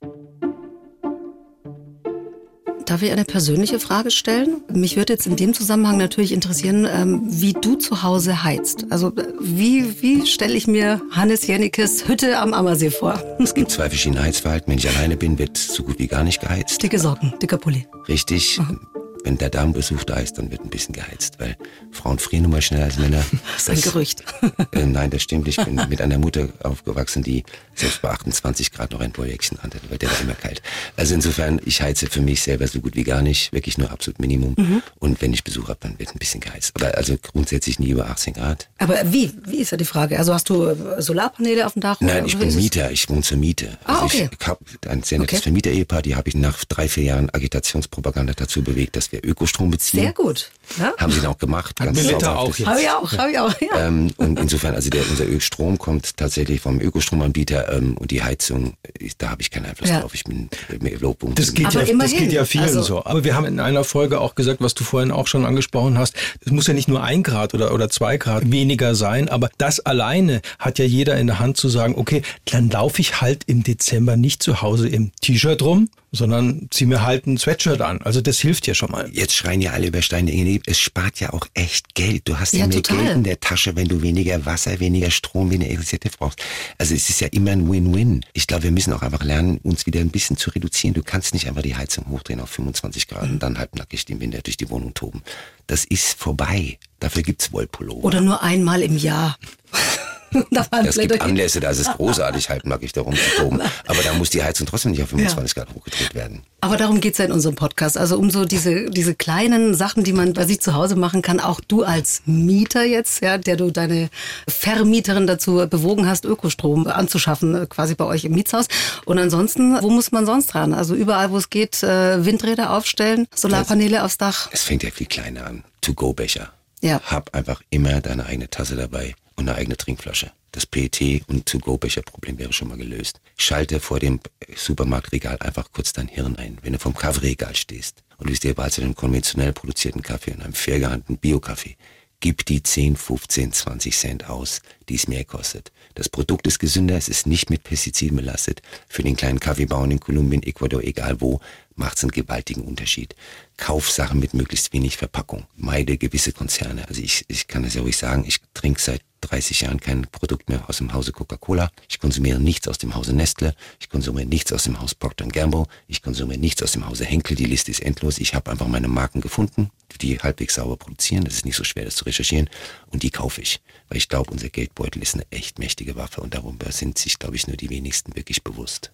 Darf 2.86 3.02
ich 3.02 3.12
eine 3.12 3.26
persönliche 3.26 3.80
Frage 3.80 4.12
stellen? 4.12 4.62
Mich 4.74 4.98
würde 4.98 5.14
jetzt 5.14 5.28
in 5.28 5.36
dem 5.36 5.54
Zusammenhang 5.54 5.98
natürlich 5.98 6.32
interessieren, 6.32 6.88
ähm, 6.90 7.22
wie 7.24 7.54
du 7.54 7.76
zu 7.76 8.04
Hause 8.04 8.44
heizt. 8.44 8.86
Also 8.90 9.14
wie, 9.40 10.02
wie 10.02 10.26
stelle 10.26 10.56
ich 10.56 10.68
mir 10.68 11.02
Hannes 11.12 11.48
Jennekes 11.48 12.08
Hütte 12.08 12.40
am 12.40 12.54
Ammersee 12.54 12.92
vor? 12.92 13.22
Es 13.42 13.56
gibt 13.56 13.72
zwei 13.72 13.90
verschiedene 13.90 14.22
Heizverhalten. 14.22 14.72
Wenn 14.72 14.78
ich 14.78 14.88
alleine 14.88 15.18
bin, 15.18 15.40
wird 15.40 15.58
so 15.58 15.84
gut 15.84 16.00
wie 16.00 16.08
gar 16.08 16.24
nicht 16.24 16.42
geheizt. 16.42 16.82
Dicke 16.82 17.00
Socken, 17.00 17.34
dicker 17.42 17.58
Pulli. 17.58 17.88
Richtig. 18.08 18.60
Mhm 18.60 18.80
wenn 19.24 19.38
der 19.38 19.50
Damenbesuch 19.50 20.04
da 20.04 20.16
ist, 20.16 20.38
dann 20.38 20.52
wird 20.52 20.62
ein 20.62 20.70
bisschen 20.70 20.94
geheizt, 20.94 21.40
weil 21.40 21.56
Frauen 21.92 22.20
frieren 22.20 22.44
nun 22.44 22.52
mal 22.52 22.62
schneller 22.62 22.86
als 22.86 22.98
Männer. 22.98 23.24
Das 23.54 23.68
ist 23.68 23.70
ein 23.70 23.82
Gerücht. 23.82 24.24
Äh, 24.74 24.86
nein, 24.86 25.10
das 25.10 25.24
stimmt. 25.24 25.48
Ich 25.48 25.58
bin 25.58 25.76
mit 25.90 26.02
einer 26.02 26.18
Mutter 26.18 26.48
aufgewachsen, 26.64 27.24
die 27.24 27.44
selbst 27.76 28.02
bei 28.02 28.10
28 28.10 28.72
Grad 28.72 28.92
noch 28.92 29.02
ein 29.02 29.12
Projektchen 29.12 29.58
hatte, 29.60 29.80
weil 29.90 29.98
der 29.98 30.10
war 30.10 30.22
immer 30.22 30.34
kalt. 30.34 30.62
Also 30.96 31.14
insofern, 31.14 31.60
ich 31.66 31.82
heize 31.82 32.08
für 32.08 32.22
mich 32.22 32.42
selber 32.42 32.68
so 32.68 32.80
gut 32.80 32.96
wie 32.96 33.04
gar 33.04 33.22
nicht, 33.22 33.52
wirklich 33.52 33.78
nur 33.78 33.92
absolut 33.92 34.20
Minimum. 34.20 34.56
Mhm. 34.58 34.84
Und 35.00 35.22
wenn 35.22 35.34
ich 35.34 35.44
Besuch 35.44 35.68
habe, 35.68 35.80
dann 35.82 36.00
wird 36.00 36.16
ein 36.16 36.20
bisschen 36.20 36.40
geheizt. 36.40 36.72
Aber 36.76 36.96
also 36.96 37.18
grundsätzlich 37.22 37.80
nie 37.80 37.90
über 37.90 38.10
18 38.10 38.36
Grad. 38.36 38.70
Aber 38.78 39.00
wie? 39.12 39.34
Wie 39.46 39.58
ist 39.58 39.72
ja 39.72 39.78
die 39.78 39.86
Frage? 39.86 40.18
Also 40.20 40.34
hast 40.34 40.50
du 40.50 40.66
äh, 40.66 41.02
Solarpaneele 41.02 41.66
auf 41.66 41.74
dem 41.74 41.82
Dach? 41.82 41.98
Nein, 42.00 42.26
ich 42.26 42.38
bin 42.38 42.54
Mieter. 42.56 42.92
Ich 42.92 43.10
wohne 43.10 43.22
zur 43.22 43.38
Miete. 43.38 43.78
Ah, 43.84 44.02
also 44.02 44.06
okay. 44.06 44.30
Ich 44.40 44.48
habe 44.48 44.60
ein 44.88 45.04
sehr 45.04 45.20
nettes 45.20 45.40
okay. 45.40 45.44
Vermieter-Ehepaar, 45.44 46.02
die 46.02 46.16
habe 46.16 46.30
ich 46.30 46.36
nach 46.36 46.64
drei, 46.66 46.88
vier 46.88 47.04
Jahren 47.04 47.30
Agitationspropaganda 47.30 48.34
dazu 48.34 48.64
bewegt, 48.64 48.96
dass 48.96 49.11
wir 49.12 49.24
Ökostrom 49.24 49.72
beziehen. 49.72 50.02
Sehr 50.02 50.14
gut. 50.14 50.52
Ja? 50.78 50.94
Haben 50.98 51.12
sie 51.12 51.20
dann 51.20 51.32
auch 51.32 51.38
gemacht. 51.38 51.80
Hat 51.80 51.88
ganz 51.88 52.04
sauber. 52.08 52.40
auch 52.40 52.60
Habe 52.60 52.82
ich 52.82 52.90
auch, 52.90 53.12
habe 53.18 53.32
ich 53.32 53.40
auch. 53.40 53.54
Ja. 53.62 53.88
Ähm, 53.88 54.12
und 54.18 54.40
insofern, 54.40 54.76
also 54.76 54.90
der, 54.90 55.04
unser 55.10 55.28
Ölstrom 55.28 55.78
kommt 55.78 56.18
tatsächlich 56.18 56.62
vom 56.62 56.80
Ökostromanbieter 56.80 57.72
ähm, 57.74 57.98
und 57.98 58.12
die 58.12 58.24
Heizung, 58.24 58.76
da 59.18 59.32
habe 59.32 59.42
ich 59.42 59.52
keinen 59.52 59.66
Einfluss 59.66 59.90
ja. 59.90 60.00
drauf. 60.00 60.14
Ich 60.14 60.24
bin 60.24 60.50
mehr 60.80 60.98
Lobpunkt. 61.00 61.40
Das 61.40 61.54
geht, 61.54 61.74
ja, 61.74 61.84
das 61.84 62.12
geht 62.12 62.32
ja 62.32 62.46
vielen 62.46 62.66
also, 62.66 62.82
so. 62.82 63.06
Aber 63.06 63.24
wir 63.24 63.36
haben 63.36 63.46
in 63.46 63.60
einer 63.60 63.84
Folge 63.84 64.22
auch 64.22 64.36
gesagt, 64.36 64.62
was 64.62 64.74
du 64.74 64.84
vorhin 64.84 65.12
auch 65.12 65.28
schon 65.28 65.46
angesprochen 65.46 65.98
hast, 65.98 66.16
es 66.46 66.52
muss 66.52 66.68
ja 66.68 66.74
nicht 66.74 66.88
nur 66.88 67.04
ein 67.04 67.24
Grad 67.24 67.54
oder, 67.54 67.74
oder 67.74 67.90
zwei 67.90 68.18
Grad 68.18 68.52
weniger 68.52 68.96
sein, 68.96 69.30
aber 69.30 69.50
das 69.58 69.80
alleine 69.80 70.42
hat 70.60 70.80
ja 70.80 70.86
jeder 70.86 71.18
in 71.18 71.28
der 71.28 71.40
Hand 71.40 71.58
zu 71.58 71.70
sagen, 71.70 71.96
okay, 71.98 72.22
dann 72.46 72.70
laufe 72.70 73.02
ich 73.02 73.22
halt 73.22 73.44
im 73.48 73.64
Dezember 73.64 74.16
nicht 74.16 74.42
zu 74.44 74.62
Hause 74.62 74.88
im 74.88 75.12
T-Shirt 75.22 75.62
rum, 75.62 75.90
sondern 76.12 76.68
zieh 76.72 76.86
mir 76.86 77.04
halt 77.04 77.26
ein 77.26 77.38
Sweatshirt 77.38 77.82
an. 77.82 78.02
Also 78.02 78.22
das 78.22 78.40
hilft 78.40 78.68
ja 78.68 78.74
schon 78.74 78.92
mal. 78.92 79.01
Jetzt 79.12 79.36
schreien 79.36 79.62
ja 79.62 79.72
alle 79.72 79.88
über 79.88 80.02
Steine. 80.02 80.32
Es 80.66 80.80
spart 80.80 81.20
ja 81.20 81.34
auch 81.34 81.48
echt 81.54 81.96
Geld. 81.96 82.28
Du 82.28 82.40
hast 82.40 82.54
ja, 82.54 82.60
ja 82.60 82.68
mehr 82.68 82.82
total. 82.82 83.04
Geld 83.04 83.16
in 83.18 83.24
der 83.24 83.40
Tasche, 83.40 83.76
wenn 83.76 83.88
du 83.88 84.02
weniger 84.02 84.46
Wasser, 84.46 84.80
weniger 84.80 85.12
Strom, 85.12 85.52
weniger 85.52 85.70
Elektrizität 85.70 86.18
brauchst. 86.18 86.42
Also 86.78 86.96
es 86.96 87.10
ist 87.10 87.22
ja 87.22 87.28
immer 87.28 87.52
ein 87.52 87.72
Win-Win. 87.72 88.26
Ich 88.34 88.48
glaube, 88.48 88.64
wir 88.64 88.72
müssen 88.72 88.94
auch 88.94 89.02
einfach 89.02 89.24
lernen, 89.24 89.60
uns 89.64 89.86
wieder 89.86 90.00
ein 90.00 90.10
bisschen 90.10 90.38
zu 90.38 90.50
reduzieren. 90.52 90.94
Du 90.94 91.04
kannst 91.04 91.34
nicht 91.34 91.48
einfach 91.48 91.62
die 91.62 91.76
Heizung 91.76 92.08
hochdrehen 92.10 92.40
auf 92.40 92.50
25 92.50 93.08
Grad 93.08 93.24
mhm. 93.24 93.32
und 93.32 93.44
dann 93.44 93.58
halbnackig 93.58 94.10
im 94.10 94.20
Winter 94.20 94.42
durch 94.42 94.58
die 94.58 94.70
Wohnung 94.70 94.94
toben. 94.94 95.22
Das 95.68 95.86
ist 95.86 96.14
vorbei. 96.18 96.80
Dafür 97.00 97.24
gibt's 97.24 97.52
Wollpullover. 97.52 98.04
Oder 98.04 98.22
nur 98.22 98.42
einmal 98.44 98.82
im 98.82 98.98
Jahr. 98.98 99.38
es 100.86 100.98
gibt 100.98 101.22
Anlässe, 101.22 101.60
da 101.60 101.70
ist 101.70 101.80
es 101.80 101.88
großartig, 101.98 102.50
halt 102.50 102.66
mag 102.66 102.84
ich 102.84 102.94
darum 102.94 103.16
zu 103.16 103.42
toben. 103.42 103.62
Aber 103.88 104.02
da 104.04 104.14
muss 104.14 104.30
die 104.30 104.44
Heizung 104.44 104.68
trotzdem 104.68 104.92
nicht 104.92 105.04
auf 105.04 105.10
25 105.10 105.56
ja. 105.56 105.64
Grad 105.64 105.76
hochgedreht 105.76 106.16
werden. 106.16 106.44
Aber 106.62 106.78
darum 106.78 107.02
geht's 107.02 107.18
ja 107.18 107.26
in 107.26 107.32
unserem 107.32 107.56
Podcast. 107.56 107.98
Also 107.98 108.18
um 108.18 108.30
so 108.30 108.46
diese, 108.46 108.90
diese 108.90 109.16
kleinen 109.16 109.74
Sachen, 109.74 110.04
die 110.04 110.14
man 110.14 110.34
bei 110.34 110.46
sich 110.46 110.62
zu 110.62 110.74
Hause 110.74 110.96
machen 110.96 111.22
kann. 111.22 111.40
Auch 111.40 111.60
du 111.60 111.84
als 111.84 112.22
Mieter 112.26 112.84
jetzt, 112.84 113.22
ja, 113.22 113.38
der 113.38 113.58
du 113.58 113.72
deine 113.72 114.10
Vermieterin 114.48 115.28
dazu 115.28 115.66
bewogen 115.70 116.08
hast, 116.08 116.26
Ökostrom 116.26 116.88
anzuschaffen, 116.88 117.68
quasi 117.68 117.96
bei 117.96 118.06
euch 118.06 118.26
im 118.26 118.34
Mietshaus. 118.34 118.68
Und 119.06 119.18
ansonsten, 119.18 119.82
wo 119.82 119.90
muss 119.90 120.12
man 120.12 120.26
sonst 120.26 120.56
ran? 120.56 120.74
Also 120.74 120.96
überall, 120.96 121.32
wo 121.32 121.38
es 121.38 121.50
geht, 121.50 121.82
äh, 121.84 122.24
Windräder 122.26 122.74
aufstellen, 122.74 123.28
Solarpaneele 123.36 124.04
aufs 124.04 124.18
Dach. 124.18 124.50
Es 124.52 124.64
fängt 124.64 124.84
ja 124.84 124.92
viel 124.92 125.08
kleiner 125.08 125.48
an. 125.48 125.64
To-Go-Becher. 125.82 126.52
Ja. 126.82 127.00
Hab 127.04 127.34
einfach 127.36 127.62
immer 127.70 128.02
deine 128.02 128.26
eigene 128.26 128.50
Tasse 128.50 128.76
dabei 128.76 129.16
und 129.36 129.48
eine 129.48 129.58
eigene 129.58 129.78
Trinkflasche. 129.78 130.32
Das 130.52 130.66
PET- 130.66 131.24
und 131.28 131.46
To-Go-Becher-Problem 131.46 132.38
wäre 132.38 132.52
schon 132.52 132.68
mal 132.68 132.78
gelöst. 132.78 133.22
Schalte 133.38 133.80
vor 133.80 134.00
dem 134.00 134.20
Supermarktregal 134.54 135.38
einfach 135.40 135.72
kurz 135.72 135.94
dein 135.94 136.10
Hirn 136.10 136.36
ein, 136.36 136.58
wenn 136.62 136.74
du 136.74 136.80
vom 136.80 136.94
Kaffeeregal 136.94 137.56
stehst 137.56 138.04
und 138.18 138.30
du 138.30 138.34
dir 138.34 138.54
bereits 138.54 138.80
einen 138.80 138.96
konventionell 138.96 139.54
produzierten 139.54 140.02
Kaffee 140.02 140.32
und 140.34 140.42
einem 140.42 140.54
fair 140.54 140.80
gehandelten 140.80 141.18
Bio-Kaffee. 141.18 141.78
Gib 142.20 142.46
die 142.46 142.62
10, 142.62 142.98
15, 142.98 143.52
20 143.52 143.98
Cent 143.98 144.30
aus, 144.30 144.62
die 144.90 144.96
es 144.96 145.08
mehr 145.08 145.24
kostet. 145.24 145.72
Das 145.96 146.08
Produkt 146.10 146.46
ist 146.46 146.60
gesünder, 146.60 146.96
es 146.96 147.10
ist 147.10 147.26
nicht 147.26 147.50
mit 147.50 147.64
Pestiziden 147.64 148.18
belastet. 148.18 148.62
Für 148.88 149.02
den 149.02 149.16
kleinen 149.16 149.40
Kaffeebauern 149.40 149.90
in 149.90 150.00
Kolumbien, 150.00 150.44
Ecuador, 150.44 150.84
egal 150.84 151.20
wo, 151.20 151.40
macht 151.76 151.98
es 151.98 152.04
einen 152.04 152.12
gewaltigen 152.12 152.64
Unterschied. 152.64 153.16
Kauf 153.58 153.90
Sachen 153.90 154.20
mit 154.20 154.34
möglichst 154.34 154.74
wenig 154.74 154.98
Verpackung. 154.98 155.46
Meide 155.56 155.98
gewisse 155.98 156.32
Konzerne. 156.32 156.88
Also 156.88 157.02
ich, 157.02 157.26
ich 157.28 157.48
kann 157.48 157.64
das 157.64 157.74
ja 157.74 157.82
ruhig 157.82 157.98
sagen, 157.98 158.24
ich 158.28 158.40
trinke 158.54 158.82
seit 158.82 159.02
30 159.22 159.62
Jahren 159.62 159.80
kein 159.80 160.08
Produkt 160.08 160.50
mehr 160.50 160.68
aus 160.68 160.78
dem 160.78 160.94
Hause 160.94 161.12
Coca-Cola. 161.12 161.72
Ich 161.88 162.00
konsumiere 162.00 162.40
nichts 162.40 162.68
aus 162.68 162.80
dem 162.80 162.96
Hause 162.96 163.14
Nestle. 163.14 163.56
Ich 163.80 163.90
konsumiere 163.90 164.28
nichts 164.28 164.52
aus 164.52 164.64
dem 164.64 164.80
Haus 164.80 164.96
Procter 164.96 165.28
Gamble. 165.28 165.66
Ich 165.88 166.02
konsumiere 166.02 166.40
nichts 166.40 166.64
aus 166.64 166.72
dem 166.74 166.88
Hause 166.88 167.06
Henkel. 167.06 167.36
Die 167.36 167.46
Liste 167.46 167.72
ist 167.72 167.82
endlos. 167.82 168.18
Ich 168.18 168.34
habe 168.34 168.52
einfach 168.52 168.68
meine 168.68 168.88
Marken 168.88 169.22
gefunden, 169.22 169.70
die 170.02 170.20
halbwegs 170.20 170.56
sauber 170.56 170.76
produzieren. 170.76 171.24
Das 171.24 171.36
ist 171.36 171.46
nicht 171.46 171.56
so 171.56 171.64
schwer, 171.64 171.86
das 171.86 171.96
zu 171.96 172.06
recherchieren. 172.06 172.50
Und 172.88 173.04
die 173.04 173.12
kaufe 173.12 173.42
ich. 173.42 173.62
Weil 173.90 174.00
ich 174.00 174.10
glaube, 174.10 174.32
unser 174.32 174.50
Geldbeutel 174.50 175.02
ist 175.02 175.14
eine 175.14 175.26
echt 175.30 175.60
mächtige 175.60 175.96
Waffe. 175.96 176.22
Und 176.22 176.34
darüber 176.34 176.72
sind 176.72 176.98
sich, 176.98 177.20
glaube 177.20 177.36
ich, 177.36 177.48
nur 177.48 177.58
die 177.58 177.70
wenigsten 177.70 178.16
wirklich 178.16 178.44
bewusst. 178.44 178.92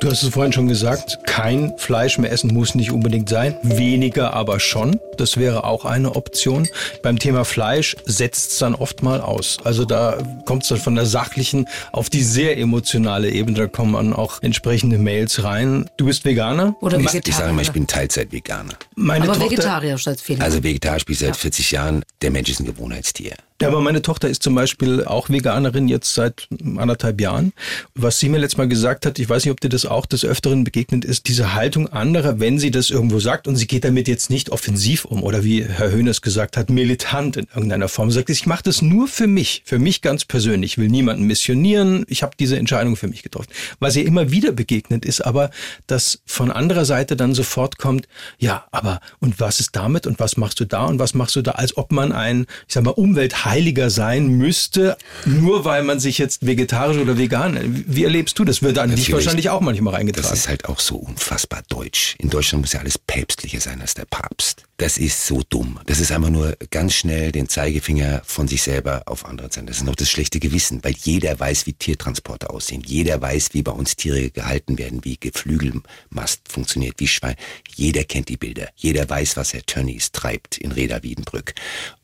Du 0.00 0.08
hast 0.08 0.22
es 0.22 0.30
vorhin 0.30 0.50
schon 0.50 0.66
gesagt, 0.66 1.18
kein 1.26 1.74
Fleisch 1.76 2.16
mehr 2.16 2.32
essen 2.32 2.54
muss 2.54 2.74
nicht 2.74 2.90
unbedingt 2.90 3.28
sein, 3.28 3.54
weniger 3.62 4.32
aber 4.32 4.58
schon. 4.58 4.98
Das 5.18 5.36
wäre 5.36 5.64
auch 5.64 5.84
eine 5.84 6.16
Option. 6.16 6.66
Beim 7.02 7.18
Thema 7.18 7.44
Fleisch 7.44 7.96
setzt 8.06 8.52
es 8.52 8.58
dann 8.58 8.74
oft 8.74 9.02
mal 9.02 9.20
aus. 9.20 9.58
Also 9.62 9.84
da 9.84 10.16
kommt 10.46 10.62
es 10.62 10.70
dann 10.70 10.78
von 10.78 10.94
der 10.94 11.04
sachlichen 11.04 11.68
auf 11.92 12.08
die 12.08 12.22
sehr 12.22 12.56
emotionale 12.56 13.30
Ebene. 13.30 13.58
Da 13.58 13.66
kommen 13.66 13.92
dann 13.92 14.14
auch 14.14 14.42
entsprechende 14.42 14.96
Mails 14.96 15.44
rein. 15.44 15.90
Du 15.98 16.06
bist 16.06 16.24
Veganer? 16.24 16.76
Oder 16.80 16.98
Vegetarier? 16.98 17.22
Ich 17.26 17.36
sage 17.36 17.52
mal, 17.52 17.60
ich 17.60 17.72
bin 17.72 17.86
Teilzeit-Veganer. 17.86 18.72
Meine 18.96 19.24
aber 19.24 19.34
Tochter, 19.34 19.50
Vegetarier 19.50 19.98
statt 19.98 20.20
viel. 20.22 20.40
Also 20.40 20.62
Vegetarier 20.62 21.00
spiele 21.00 21.12
ich 21.12 21.20
seit 21.20 21.28
ja. 21.28 21.34
40 21.34 21.70
Jahren. 21.72 22.02
Der 22.22 22.30
Mensch 22.30 22.48
ist 22.48 22.60
ein 22.60 22.66
Gewohnheitstier. 22.66 23.34
Ja, 23.60 23.68
aber 23.68 23.80
meine 23.80 24.00
Tochter 24.00 24.28
ist 24.28 24.42
zum 24.42 24.54
Beispiel 24.54 25.04
auch 25.04 25.28
Veganerin 25.28 25.86
jetzt 25.88 26.14
seit 26.14 26.48
anderthalb 26.76 27.20
Jahren. 27.20 27.52
Was 27.94 28.18
sie 28.18 28.30
mir 28.30 28.38
letztes 28.38 28.56
Mal 28.56 28.68
gesagt 28.68 29.04
hat, 29.04 29.18
ich 29.18 29.28
weiß 29.28 29.44
nicht, 29.44 29.52
ob 29.52 29.60
dir 29.60 29.68
das 29.68 29.84
auch 29.84 30.06
des 30.06 30.24
Öfteren 30.24 30.64
begegnet 30.64 31.04
ist, 31.04 31.28
diese 31.28 31.54
Haltung 31.54 31.88
anderer, 31.88 32.40
wenn 32.40 32.58
sie 32.58 32.70
das 32.70 32.90
irgendwo 32.90 33.20
sagt 33.20 33.46
und 33.46 33.56
sie 33.56 33.66
geht 33.66 33.84
damit 33.84 34.08
jetzt 34.08 34.30
nicht 34.30 34.50
offensiv 34.50 35.04
um 35.04 35.22
oder 35.22 35.44
wie 35.44 35.64
Herr 35.64 35.90
Höhnes 35.90 36.22
gesagt 36.22 36.56
hat, 36.56 36.70
militant 36.70 37.36
in 37.36 37.46
irgendeiner 37.54 37.88
Form. 37.88 38.10
Sagt, 38.10 38.30
ich 38.30 38.46
mache 38.46 38.62
das 38.62 38.80
nur 38.80 39.08
für 39.08 39.26
mich, 39.26 39.62
für 39.66 39.78
mich 39.78 40.00
ganz 40.00 40.24
persönlich. 40.24 40.72
Ich 40.72 40.78
will 40.78 40.88
niemanden 40.88 41.24
missionieren. 41.24 42.06
Ich 42.08 42.22
habe 42.22 42.36
diese 42.38 42.56
Entscheidung 42.56 42.96
für 42.96 43.08
mich 43.08 43.22
getroffen. 43.22 43.48
Was 43.78 43.94
ihr 43.96 44.06
immer 44.06 44.30
wieder 44.30 44.52
begegnet 44.52 45.04
ist 45.04 45.20
aber, 45.20 45.50
dass 45.86 46.22
von 46.24 46.50
anderer 46.50 46.84
Seite 46.84 47.16
dann 47.16 47.34
sofort 47.34 47.76
kommt, 47.78 48.08
ja, 48.38 48.64
aber 48.70 49.00
und 49.18 49.38
was 49.38 49.60
ist 49.60 49.76
damit 49.76 50.06
und 50.06 50.18
was 50.18 50.36
machst 50.36 50.60
du 50.60 50.64
da 50.64 50.86
und 50.86 50.98
was 50.98 51.12
machst 51.12 51.36
du 51.36 51.42
da, 51.42 51.52
als 51.52 51.76
ob 51.76 51.92
man 51.92 52.12
ein, 52.12 52.46
ich 52.66 52.74
sag 52.74 52.84
mal, 52.84 52.90
Umwelt 52.90 53.44
heiliger 53.50 53.90
sein 53.90 54.28
müsste, 54.28 54.96
nur 55.26 55.64
weil 55.64 55.82
man 55.82 56.00
sich 56.00 56.18
jetzt 56.18 56.46
vegetarisch 56.46 56.96
oder 56.96 57.18
vegan. 57.18 57.84
Wie 57.86 58.04
erlebst 58.04 58.38
du 58.38 58.44
das? 58.44 58.62
Wird 58.62 58.78
an 58.78 58.94
dich 58.94 59.12
wahrscheinlich 59.12 59.50
auch 59.50 59.60
manchmal 59.60 59.94
reingetragen. 59.94 60.30
Das 60.30 60.38
ist 60.38 60.48
halt 60.48 60.66
auch 60.66 60.80
so 60.80 60.96
unfassbar 60.96 61.62
deutsch. 61.68 62.14
In 62.18 62.30
Deutschland 62.30 62.62
muss 62.62 62.72
ja 62.72 62.80
alles 62.80 62.98
päpstlicher 62.98 63.60
sein 63.60 63.80
als 63.80 63.94
der 63.94 64.04
Papst. 64.04 64.64
Das 64.76 64.96
ist 64.96 65.26
so 65.26 65.42
dumm. 65.46 65.78
Das 65.84 66.00
ist 66.00 66.10
einfach 66.10 66.30
nur 66.30 66.56
ganz 66.70 66.94
schnell 66.94 67.32
den 67.32 67.50
Zeigefinger 67.50 68.22
von 68.24 68.48
sich 68.48 68.62
selber 68.62 69.02
auf 69.04 69.26
andere 69.26 69.50
zeigen. 69.50 69.66
Das 69.66 69.76
ist 69.76 69.84
noch 69.84 69.94
das 69.94 70.08
schlechte 70.08 70.40
Gewissen, 70.40 70.82
weil 70.82 70.94
jeder 71.02 71.38
weiß, 71.38 71.66
wie 71.66 71.74
Tiertransporte 71.74 72.48
aussehen. 72.48 72.82
Jeder 72.86 73.20
weiß, 73.20 73.50
wie 73.52 73.62
bei 73.62 73.72
uns 73.72 73.96
Tiere 73.96 74.30
gehalten 74.30 74.78
werden, 74.78 75.04
wie 75.04 75.18
Geflügelmast 75.18 76.40
funktioniert, 76.48 76.94
wie 76.96 77.08
Schwein. 77.08 77.34
Jeder 77.74 78.04
kennt 78.04 78.30
die 78.30 78.38
Bilder. 78.38 78.68
Jeder 78.74 79.06
weiß, 79.08 79.36
was 79.36 79.52
Herr 79.52 79.66
Tönnies 79.66 80.12
treibt 80.12 80.56
in 80.56 80.72
Reda 80.72 81.02
Wiedenbrück. 81.02 81.54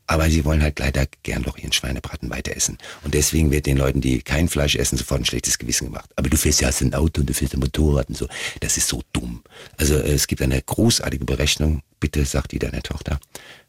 Aber 0.07 0.29
sie 0.29 0.45
wollen 0.45 0.63
halt 0.63 0.79
leider 0.79 1.05
gern 1.23 1.43
doch 1.43 1.57
ihren 1.57 1.73
Schweinebraten 1.73 2.29
weiter 2.29 2.55
essen. 2.55 2.77
Und 3.03 3.13
deswegen 3.13 3.51
wird 3.51 3.65
den 3.65 3.77
Leuten, 3.77 3.99
die 3.99 4.21
kein 4.21 4.47
Fleisch 4.47 4.75
essen, 4.75 4.97
sofort 4.97 5.21
ein 5.21 5.25
schlechtes 5.25 5.57
Gewissen 5.57 5.85
gemacht. 5.85 6.09
Aber 6.15 6.29
du 6.29 6.37
fährst 6.37 6.61
ja 6.61 6.69
ein 6.81 6.93
Auto 6.93 7.21
und 7.21 7.29
du 7.29 7.33
fährst 7.33 7.53
ein 7.53 7.59
Motorrad 7.59 8.07
und 8.09 8.17
so. 8.17 8.27
Das 8.61 8.77
ist 8.77 8.87
so 8.87 9.01
dumm. 9.11 9.43
Also 9.77 9.95
äh, 9.95 10.13
es 10.13 10.27
gibt 10.27 10.41
eine 10.41 10.61
großartige 10.61 11.25
Berechnung, 11.25 11.81
bitte 11.99 12.25
sagt 12.25 12.53
die 12.53 12.59
deiner 12.59 12.81
Tochter. 12.81 13.19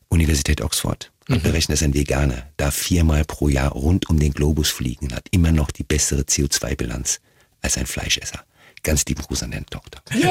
Universität 0.08 0.62
Oxford 0.62 1.10
hat 1.28 1.38
mhm. 1.38 1.42
berechnet, 1.42 1.76
dass 1.76 1.82
ein 1.82 1.94
Veganer 1.94 2.46
da 2.56 2.70
viermal 2.70 3.24
pro 3.24 3.48
Jahr 3.48 3.72
rund 3.72 4.08
um 4.08 4.18
den 4.18 4.32
Globus 4.32 4.70
fliegen 4.70 5.12
hat, 5.14 5.26
immer 5.30 5.52
noch 5.52 5.70
die 5.70 5.84
bessere 5.84 6.22
CO2-Bilanz 6.22 7.20
als 7.60 7.76
ein 7.76 7.86
Fleischesser. 7.86 8.44
Ganz 8.82 9.04
lieben 9.06 9.22
Gruß 9.22 9.42
an 9.42 9.50
deine 9.50 9.66
Tochter. 9.66 10.00
Yeah. 10.14 10.30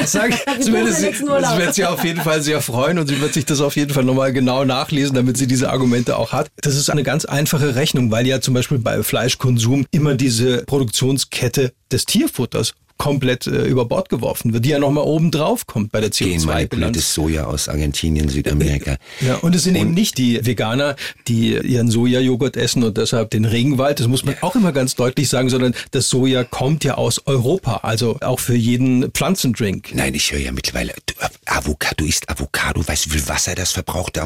Das, 0.00 0.12
sag, 0.12 0.32
sie, 0.60 0.72
das 0.72 1.58
wird 1.58 1.74
sie 1.74 1.84
auf 1.84 2.04
jeden 2.04 2.20
Fall 2.20 2.42
sehr 2.42 2.60
freuen 2.60 2.98
und 2.98 3.06
sie 3.06 3.20
wird 3.20 3.32
sich 3.32 3.44
das 3.44 3.60
auf 3.60 3.76
jeden 3.76 3.92
Fall 3.92 4.04
nochmal 4.04 4.32
genau 4.32 4.64
nachlesen, 4.64 5.14
damit 5.14 5.36
sie 5.36 5.46
diese 5.46 5.70
Argumente 5.70 6.16
auch 6.16 6.32
hat. 6.32 6.48
Das 6.56 6.76
ist 6.76 6.90
eine 6.90 7.02
ganz 7.02 7.24
einfache 7.24 7.74
Rechnung, 7.74 8.10
weil 8.10 8.26
ja 8.26 8.40
zum 8.40 8.54
Beispiel 8.54 8.78
bei 8.78 9.02
Fleischkonsum 9.02 9.86
immer 9.90 10.14
diese 10.14 10.64
Produktionskette 10.64 11.72
des 11.90 12.04
Tierfutters 12.04 12.74
komplett 12.98 13.46
äh, 13.46 13.64
über 13.64 13.84
Bord 13.84 14.08
geworfen 14.08 14.52
wird, 14.52 14.64
die 14.64 14.70
ja 14.70 14.78
nochmal 14.78 15.04
oben 15.04 15.30
drauf 15.30 15.66
kommt 15.66 15.92
bei 15.92 16.00
der 16.00 16.10
CO2-Bilanz. 16.10 17.14
Soja 17.14 17.44
aus 17.44 17.68
Argentinien, 17.68 18.28
Südamerika. 18.28 18.96
Ja, 19.20 19.36
und 19.36 19.54
es 19.54 19.62
sind 19.62 19.76
und 19.76 19.82
eben 19.82 19.94
nicht 19.94 20.18
die 20.18 20.44
Veganer, 20.44 20.96
die 21.26 21.54
ihren 21.54 21.90
Sojajoghurt 21.90 22.56
essen 22.56 22.82
und 22.84 22.98
deshalb 22.98 23.30
den 23.30 23.44
Regenwald, 23.44 24.00
das 24.00 24.08
muss 24.08 24.24
man 24.24 24.36
auch 24.40 24.54
immer 24.56 24.72
ganz 24.72 24.94
deutlich 24.94 25.28
sagen, 25.28 25.48
sondern 25.48 25.74
das 25.90 26.08
Soja 26.08 26.44
kommt 26.44 26.84
ja 26.84 26.94
aus 26.94 27.26
Europa, 27.26 27.80
also 27.82 28.18
auch 28.20 28.40
für 28.40 28.54
jeden 28.54 29.10
Pflanzendrink. 29.12 29.94
Nein, 29.94 30.14
ich 30.14 30.32
höre 30.32 30.40
ja 30.40 30.52
mittlerweile, 30.52 30.94
du, 31.06 31.14
Avocado 31.46 32.04
ist 32.04 32.28
Avocado, 32.28 32.86
weißt 32.86 33.06
du, 33.06 33.10
wie 33.10 33.18
viel 33.18 33.28
Wasser 33.28 33.54
das 33.54 33.72
verbraucht? 33.72 34.20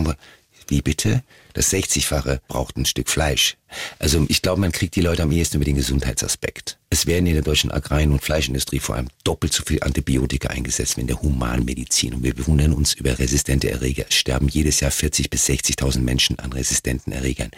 Wie 0.69 0.83
bitte? 0.83 1.23
Das 1.53 1.73
60-fache 1.73 2.41
braucht 2.49 2.77
ein 2.77 2.87
Stück 2.87 3.09
Fleisch. 3.09 3.57
Also 3.99 4.25
ich 4.29 4.43
glaube, 4.43 4.61
man 4.61 4.73
kriegt 4.73 4.97
die 4.97 5.01
Leute 5.01 5.23
am 5.23 5.33
ehesten 5.33 5.57
über 5.57 5.65
den 5.65 5.77
Gesundheitsaspekt. 5.77 6.79
Es 6.91 7.07
werden 7.07 7.27
in 7.27 7.35
der 7.35 7.43
deutschen 7.43 7.71
Agrarien- 7.71 8.13
und 8.13 8.23
Fleischindustrie 8.23 8.81
vor 8.81 8.97
allem 8.97 9.09
doppelt 9.23 9.53
so 9.53 9.63
viel 9.65 9.83
Antibiotika 9.83 10.49
eingesetzt 10.49 10.97
wie 10.97 11.03
in 11.03 11.07
der 11.07 11.23
Humanmedizin. 11.23 12.15
Und 12.15 12.23
wir 12.25 12.35
bewundern 12.35 12.73
uns 12.73 12.95
über 12.95 13.19
resistente 13.19 13.71
Erreger. 13.71 14.07
Es 14.09 14.17
sterben 14.17 14.49
jedes 14.49 14.81
Jahr 14.81 14.91
40.000 14.91 15.31
bis 15.31 15.49
60.000 15.49 16.01
Menschen 16.01 16.39
an 16.39 16.53
resistenten 16.53 17.13
Erregern. 17.13 17.51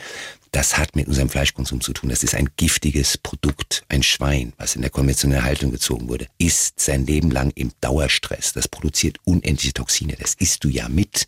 Das 0.50 0.76
hat 0.76 0.96
mit 0.96 1.08
unserem 1.08 1.30
Fleischkonsum 1.30 1.80
zu 1.80 1.94
tun. 1.94 2.10
Das 2.10 2.22
ist 2.22 2.34
ein 2.34 2.50
giftiges 2.56 3.16
Produkt. 3.16 3.84
Ein 3.88 4.02
Schwein, 4.02 4.52
was 4.58 4.76
in 4.76 4.82
der 4.82 4.90
konventionellen 4.90 5.44
Haltung 5.44 5.70
gezogen 5.70 6.08
wurde, 6.08 6.26
ist 6.36 6.78
sein 6.78 7.06
Leben 7.06 7.30
lang 7.30 7.52
im 7.54 7.72
Dauerstress. 7.80 8.52
Das 8.52 8.68
produziert 8.68 9.16
unendliche 9.24 9.72
Toxine. 9.72 10.14
Das 10.20 10.34
isst 10.34 10.62
du 10.62 10.68
ja 10.68 10.90
mit. 10.90 11.26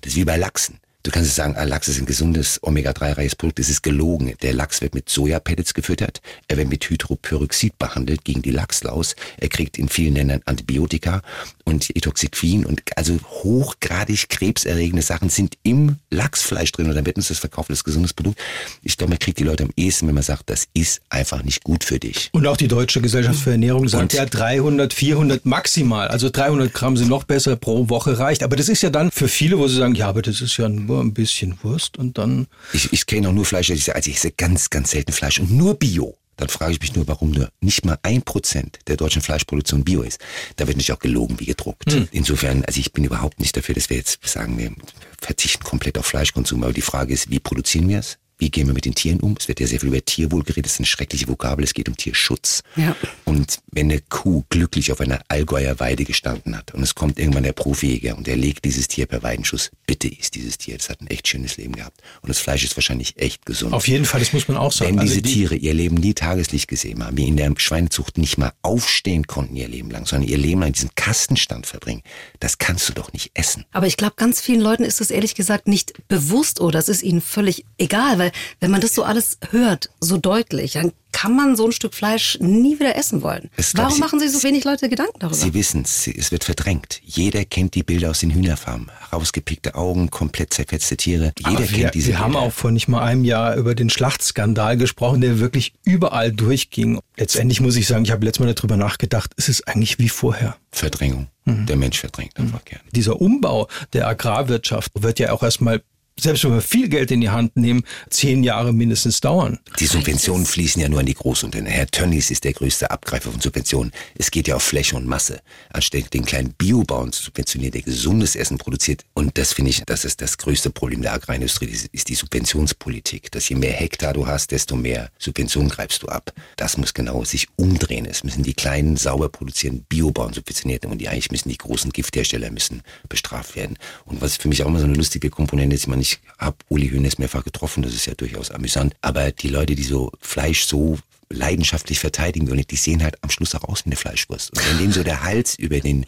Das 0.00 0.12
ist 0.12 0.16
wie 0.16 0.24
bei 0.24 0.38
Lachsen. 0.38 0.80
Du 1.04 1.10
kannst 1.10 1.28
jetzt 1.28 1.36
sagen, 1.36 1.56
ah, 1.56 1.64
Lachs 1.64 1.88
ist 1.88 1.98
ein 1.98 2.06
gesundes 2.06 2.60
Omega-3-reiches 2.62 3.34
Produkt. 3.34 3.58
Das 3.58 3.68
ist 3.68 3.82
gelogen. 3.82 4.34
Der 4.42 4.52
Lachs 4.52 4.80
wird 4.82 4.94
mit 4.94 5.08
Sojapellets 5.08 5.74
gefüttert. 5.74 6.20
Er 6.46 6.58
wird 6.58 6.68
mit 6.68 6.88
Hydropyroxid 6.88 7.76
behandelt 7.76 8.24
gegen 8.24 8.42
die 8.42 8.52
Lachslaus. 8.52 9.16
Er 9.38 9.48
kriegt 9.48 9.78
in 9.78 9.88
vielen 9.88 10.14
Ländern 10.14 10.42
Antibiotika 10.44 11.22
und 11.64 11.94
Etoxitquin 11.96 12.64
und 12.64 12.82
also 12.96 13.18
hochgradig 13.20 14.28
krebserregende 14.28 15.02
Sachen 15.02 15.28
sind 15.28 15.56
im 15.64 15.96
Lachsfleisch 16.10 16.70
drin 16.70 16.88
und 16.88 16.94
dann 16.94 17.04
wird 17.04 17.16
uns 17.16 17.28
das 17.28 17.38
verkauft 17.38 17.70
als 17.70 17.82
gesundes 17.82 18.12
Produkt. 18.12 18.38
Ich 18.82 18.96
glaube, 18.96 19.10
man 19.10 19.18
kriegt 19.18 19.40
die 19.40 19.44
Leute 19.44 19.64
am 19.64 19.70
ehesten, 19.76 20.06
wenn 20.06 20.14
man 20.14 20.22
sagt, 20.22 20.50
das 20.50 20.68
ist 20.72 21.00
einfach 21.10 21.42
nicht 21.42 21.64
gut 21.64 21.82
für 21.82 21.98
dich. 21.98 22.30
Und 22.32 22.46
auch 22.46 22.56
die 22.56 22.68
Deutsche 22.68 23.00
Gesellschaft 23.00 23.40
für 23.40 23.52
Ernährung 23.52 23.88
sagt 23.88 24.02
und 24.02 24.12
ja 24.12 24.24
300, 24.24 24.92
400 24.92 25.46
maximal. 25.46 26.08
Also 26.08 26.30
300 26.30 26.72
Gramm 26.72 26.96
sind 26.96 27.08
noch 27.08 27.24
besser 27.24 27.56
pro 27.56 27.88
Woche 27.88 28.20
reicht. 28.20 28.44
Aber 28.44 28.54
das 28.54 28.68
ist 28.68 28.82
ja 28.82 28.90
dann 28.90 29.10
für 29.10 29.26
viele, 29.26 29.58
wo 29.58 29.66
sie 29.66 29.76
sagen, 29.76 29.96
ja, 29.96 30.08
aber 30.08 30.22
das 30.22 30.40
ist 30.40 30.56
ja 30.56 30.66
ein 30.66 30.86
nur 30.92 31.02
ein 31.02 31.14
bisschen 31.14 31.58
Wurst 31.62 31.98
und 31.98 32.18
dann. 32.18 32.46
Ich, 32.72 32.92
ich 32.92 33.06
kenne 33.06 33.28
auch 33.28 33.32
nur 33.32 33.44
Fleisch, 33.44 33.70
also 33.70 34.10
ich 34.10 34.16
esse 34.16 34.32
ganz, 34.32 34.70
ganz 34.70 34.90
selten 34.90 35.12
Fleisch 35.12 35.40
und 35.40 35.50
nur 35.50 35.74
Bio. 35.74 36.16
Dann 36.36 36.48
frage 36.48 36.72
ich 36.72 36.80
mich 36.80 36.94
nur, 36.94 37.06
warum 37.08 37.30
nur 37.30 37.50
nicht 37.60 37.84
mal 37.84 37.98
ein 38.02 38.22
Prozent 38.22 38.78
der 38.86 38.96
deutschen 38.96 39.22
Fleischproduktion 39.22 39.84
Bio 39.84 40.02
ist. 40.02 40.18
Da 40.56 40.66
wird 40.66 40.76
nicht 40.76 40.90
auch 40.90 40.98
gelogen 40.98 41.38
wie 41.38 41.44
gedruckt. 41.44 41.92
Hm. 41.92 42.08
Insofern, 42.10 42.64
also 42.64 42.80
ich 42.80 42.92
bin 42.92 43.04
überhaupt 43.04 43.38
nicht 43.38 43.56
dafür, 43.56 43.74
dass 43.74 43.90
wir 43.90 43.98
jetzt 43.98 44.18
sagen, 44.26 44.58
wir 44.58 44.72
verzichten 45.20 45.62
komplett 45.62 45.98
auf 45.98 46.06
Fleischkonsum. 46.06 46.64
Aber 46.64 46.72
die 46.72 46.80
Frage 46.80 47.12
ist, 47.12 47.30
wie 47.30 47.38
produzieren 47.38 47.88
wir 47.88 47.98
es? 47.98 48.18
Wie 48.42 48.50
gehen 48.50 48.66
wir 48.66 48.74
mit 48.74 48.84
den 48.86 48.96
Tieren 48.96 49.20
um? 49.20 49.36
Es 49.38 49.46
wird 49.46 49.60
ja 49.60 49.68
sehr 49.68 49.78
viel 49.78 49.88
über 49.88 50.04
Tierwohl 50.04 50.42
geredet, 50.42 50.64
das 50.66 50.72
ist 50.72 50.80
eine 50.80 50.86
schreckliche 50.86 51.28
Vokabel, 51.28 51.62
es 51.64 51.74
geht 51.74 51.88
um 51.88 51.96
Tierschutz. 51.96 52.64
Ja. 52.74 52.96
Und 53.24 53.58
wenn 53.70 53.88
eine 53.88 54.00
Kuh 54.00 54.42
glücklich 54.50 54.90
auf 54.90 55.00
einer 55.00 55.20
Allgäuer 55.28 55.78
Weide 55.78 56.04
gestanden 56.04 56.56
hat 56.56 56.74
und 56.74 56.82
es 56.82 56.96
kommt 56.96 57.20
irgendwann 57.20 57.44
der 57.44 57.52
Profijäger 57.52 58.16
und 58.16 58.26
er 58.26 58.34
legt 58.36 58.64
dieses 58.64 58.88
Tier 58.88 59.06
per 59.06 59.22
Weidenschuss, 59.22 59.70
bitte 59.86 60.08
isst 60.08 60.34
dieses 60.34 60.58
Tier, 60.58 60.76
das 60.76 60.88
hat 60.88 61.00
ein 61.00 61.06
echt 61.06 61.28
schönes 61.28 61.56
Leben 61.56 61.76
gehabt. 61.76 62.00
Und 62.20 62.30
das 62.30 62.40
Fleisch 62.40 62.64
ist 62.64 62.76
wahrscheinlich 62.76 63.16
echt 63.16 63.46
gesund. 63.46 63.72
Auf 63.74 63.86
jeden 63.86 64.06
Fall, 64.06 64.18
das 64.18 64.32
muss 64.32 64.48
man 64.48 64.56
auch 64.56 64.72
sagen. 64.72 64.92
Wenn 64.94 64.98
Also 64.98 65.12
diese 65.14 65.22
die- 65.22 65.32
Tiere 65.34 65.54
ihr 65.54 65.72
Leben 65.74 65.94
nie 65.94 66.14
Tageslicht 66.14 66.66
gesehen 66.66 67.04
haben, 67.04 67.16
wie 67.16 67.28
in 67.28 67.36
der 67.36 67.54
Schweinezucht 67.56 68.18
nicht 68.18 68.38
mal 68.38 68.52
aufstehen 68.62 69.28
konnten 69.28 69.54
ihr 69.54 69.68
Leben 69.68 69.88
lang, 69.92 70.04
sondern 70.06 70.28
ihr 70.28 70.38
Leben 70.38 70.58
lang 70.60 70.68
in 70.70 70.72
diesem 70.74 70.90
Kastenstand 70.96 71.66
verbringen, 71.68 72.02
das 72.40 72.58
kannst 72.58 72.88
du 72.88 72.92
doch 72.92 73.12
nicht 73.12 73.30
essen. 73.34 73.66
Aber 73.70 73.86
ich 73.86 73.96
glaube, 73.96 74.14
ganz 74.16 74.40
vielen 74.40 74.60
Leuten 74.60 74.82
ist 74.82 75.00
es 75.00 75.12
ehrlich 75.12 75.36
gesagt 75.36 75.68
nicht 75.68 75.92
bewusst 76.08 76.60
oder 76.60 76.80
es 76.80 76.88
ist 76.88 77.04
ihnen 77.04 77.20
völlig 77.20 77.64
egal, 77.78 78.18
weil 78.18 78.31
wenn 78.60 78.70
man 78.70 78.80
das 78.80 78.94
so 78.94 79.02
alles 79.04 79.38
hört, 79.50 79.90
so 80.00 80.16
deutlich, 80.18 80.72
dann 80.72 80.92
kann 81.12 81.36
man 81.36 81.56
so 81.56 81.66
ein 81.66 81.72
Stück 81.72 81.92
Fleisch 81.94 82.38
nie 82.40 82.80
wieder 82.80 82.96
essen 82.96 83.20
wollen. 83.22 83.50
Es 83.56 83.76
Warum 83.76 83.92
ich- 83.92 83.98
machen 84.00 84.18
sich 84.18 84.30
so 84.32 84.42
wenig 84.42 84.64
Leute 84.64 84.88
Gedanken 84.88 85.18
darüber? 85.18 85.36
Sie 85.36 85.52
wissen 85.52 85.82
es, 85.82 86.06
es 86.06 86.32
wird 86.32 86.42
verdrängt. 86.44 87.00
Jeder 87.04 87.44
kennt 87.44 87.74
die 87.74 87.82
Bilder 87.82 88.10
aus 88.10 88.20
den 88.20 88.30
Hühnerfarmen. 88.30 88.90
Rausgepickte 89.12 89.74
Augen, 89.74 90.08
komplett 90.10 90.54
zerfetzte 90.54 90.96
Tiere. 90.96 91.32
Jeder 91.38 91.50
Aber 91.50 91.58
kennt 91.66 91.76
wir, 91.76 91.90
diese 91.90 92.08
wir 92.08 92.18
haben 92.18 92.32
Bilder. 92.32 92.46
auch 92.46 92.52
vor 92.52 92.70
nicht 92.70 92.88
mal 92.88 93.02
einem 93.02 93.24
Jahr 93.24 93.56
über 93.56 93.74
den 93.74 93.90
Schlachtskandal 93.90 94.78
gesprochen, 94.78 95.20
der 95.20 95.38
wirklich 95.38 95.74
überall 95.84 96.32
durchging. 96.32 96.98
Letztendlich 97.18 97.60
muss 97.60 97.76
ich 97.76 97.86
sagen, 97.86 98.04
ich 98.06 98.10
habe 98.10 98.24
letztes 98.24 98.44
Mal 98.44 98.54
darüber 98.54 98.78
nachgedacht, 98.78 99.32
es 99.36 99.50
ist 99.50 99.68
eigentlich 99.68 99.98
wie 99.98 100.08
vorher. 100.08 100.56
Verdrängung. 100.70 101.28
Mhm. 101.44 101.66
Der 101.66 101.76
Mensch 101.76 101.98
verdrängt 102.00 102.38
einfach 102.38 102.64
gerne. 102.64 102.84
Dieser 102.92 103.20
Umbau 103.20 103.68
der 103.92 104.08
Agrarwirtschaft 104.08 104.92
wird 104.94 105.18
ja 105.18 105.32
auch 105.32 105.42
erstmal, 105.42 105.82
selbst 106.18 106.44
wenn 106.44 106.52
wir 106.52 106.60
viel 106.60 106.88
Geld 106.88 107.10
in 107.10 107.20
die 107.20 107.30
Hand 107.30 107.56
nehmen, 107.56 107.82
zehn 108.10 108.44
Jahre 108.44 108.72
mindestens 108.72 109.20
dauern. 109.20 109.58
Die 109.80 109.86
Subventionen 109.86 110.46
fließen 110.46 110.80
ja 110.80 110.88
nur 110.88 111.00
an 111.00 111.06
die 111.06 111.14
Großunternehmen. 111.14 111.72
Herr 111.72 111.86
Tönnies 111.86 112.30
ist 112.30 112.44
der 112.44 112.52
größte 112.52 112.90
Abgreifer 112.90 113.30
von 113.30 113.40
Subventionen. 113.40 113.92
Es 114.18 114.30
geht 114.30 114.46
ja 114.46 114.56
auf 114.56 114.62
Fläche 114.62 114.96
und 114.96 115.06
Masse. 115.06 115.40
Anstatt 115.70 116.12
den 116.12 116.24
kleinen 116.24 116.52
Biobauern 116.52 117.12
zu 117.12 117.22
subventionieren, 117.22 117.72
der 117.72 117.82
gesundes 117.82 118.36
Essen 118.36 118.58
produziert. 118.58 119.04
Und 119.14 119.38
das 119.38 119.52
finde 119.52 119.70
ich, 119.70 119.82
das 119.86 120.04
ist 120.04 120.20
das 120.20 120.38
größte 120.38 120.70
Problem 120.70 121.02
der 121.02 121.14
Agrarindustrie, 121.14 121.70
ist 121.92 122.08
die 122.08 122.14
Subventionspolitik. 122.14 123.30
Dass 123.32 123.48
je 123.48 123.56
mehr 123.56 123.72
Hektar 123.72 124.12
du 124.12 124.26
hast, 124.26 124.50
desto 124.50 124.76
mehr 124.76 125.10
Subventionen 125.18 125.70
greifst 125.70 126.02
du 126.02 126.08
ab. 126.08 126.32
Das 126.56 126.76
muss 126.76 126.94
genau 126.94 127.24
sich 127.24 127.48
umdrehen. 127.56 128.06
Es 128.06 128.22
müssen 128.22 128.42
die 128.42 128.54
kleinen, 128.54 128.96
sauber 128.96 129.28
produzierenden 129.28 129.86
Biobauern 129.88 130.34
subventioniert 130.34 130.82
werden 130.82 130.92
und 130.92 130.98
die 130.98 131.08
eigentlich 131.08 131.30
müssen 131.30 131.48
die 131.48 131.58
großen 131.58 131.90
Gifthersteller 131.90 132.50
müssen 132.50 132.82
bestraft 133.08 133.56
werden. 133.56 133.78
Und 134.04 134.20
was 134.20 134.36
für 134.36 134.48
mich 134.48 134.62
auch 134.62 134.68
immer 134.68 134.78
so 134.78 134.84
eine 134.84 134.94
lustige 134.94 135.30
Komponente 135.30 135.74
ist, 135.74 135.82
ich 135.82 135.88
meine, 135.88 136.01
ich 136.02 136.20
habe 136.38 136.56
Uli 136.68 136.90
Hoeneß 136.90 137.18
mehrfach 137.18 137.44
getroffen, 137.44 137.82
das 137.82 137.94
ist 137.94 138.06
ja 138.06 138.14
durchaus 138.14 138.50
amüsant, 138.50 138.94
aber 139.00 139.32
die 139.32 139.48
Leute, 139.48 139.74
die 139.74 139.84
so 139.84 140.12
Fleisch 140.20 140.64
so 140.66 140.98
leidenschaftlich 141.30 141.98
verteidigen 141.98 142.48
wollen, 142.50 142.64
die 142.68 142.76
sehen 142.76 143.02
halt 143.02 143.16
am 143.22 143.30
Schluss 143.30 143.54
auch 143.54 143.64
aus 143.64 143.84
wie 143.84 143.88
eine 143.88 143.96
Fleischwurst. 143.96 144.50
Und 144.50 144.68
wenn 144.68 144.78
dem 144.78 144.92
so 144.92 145.02
der 145.02 145.22
Hals 145.22 145.54
über 145.58 145.80
den 145.80 146.04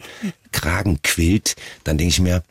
Kragen 0.51 1.01
quillt, 1.01 1.55
dann 1.83 1.97
denke 1.97 2.11
ich 2.11 2.19
mir, 2.19 2.43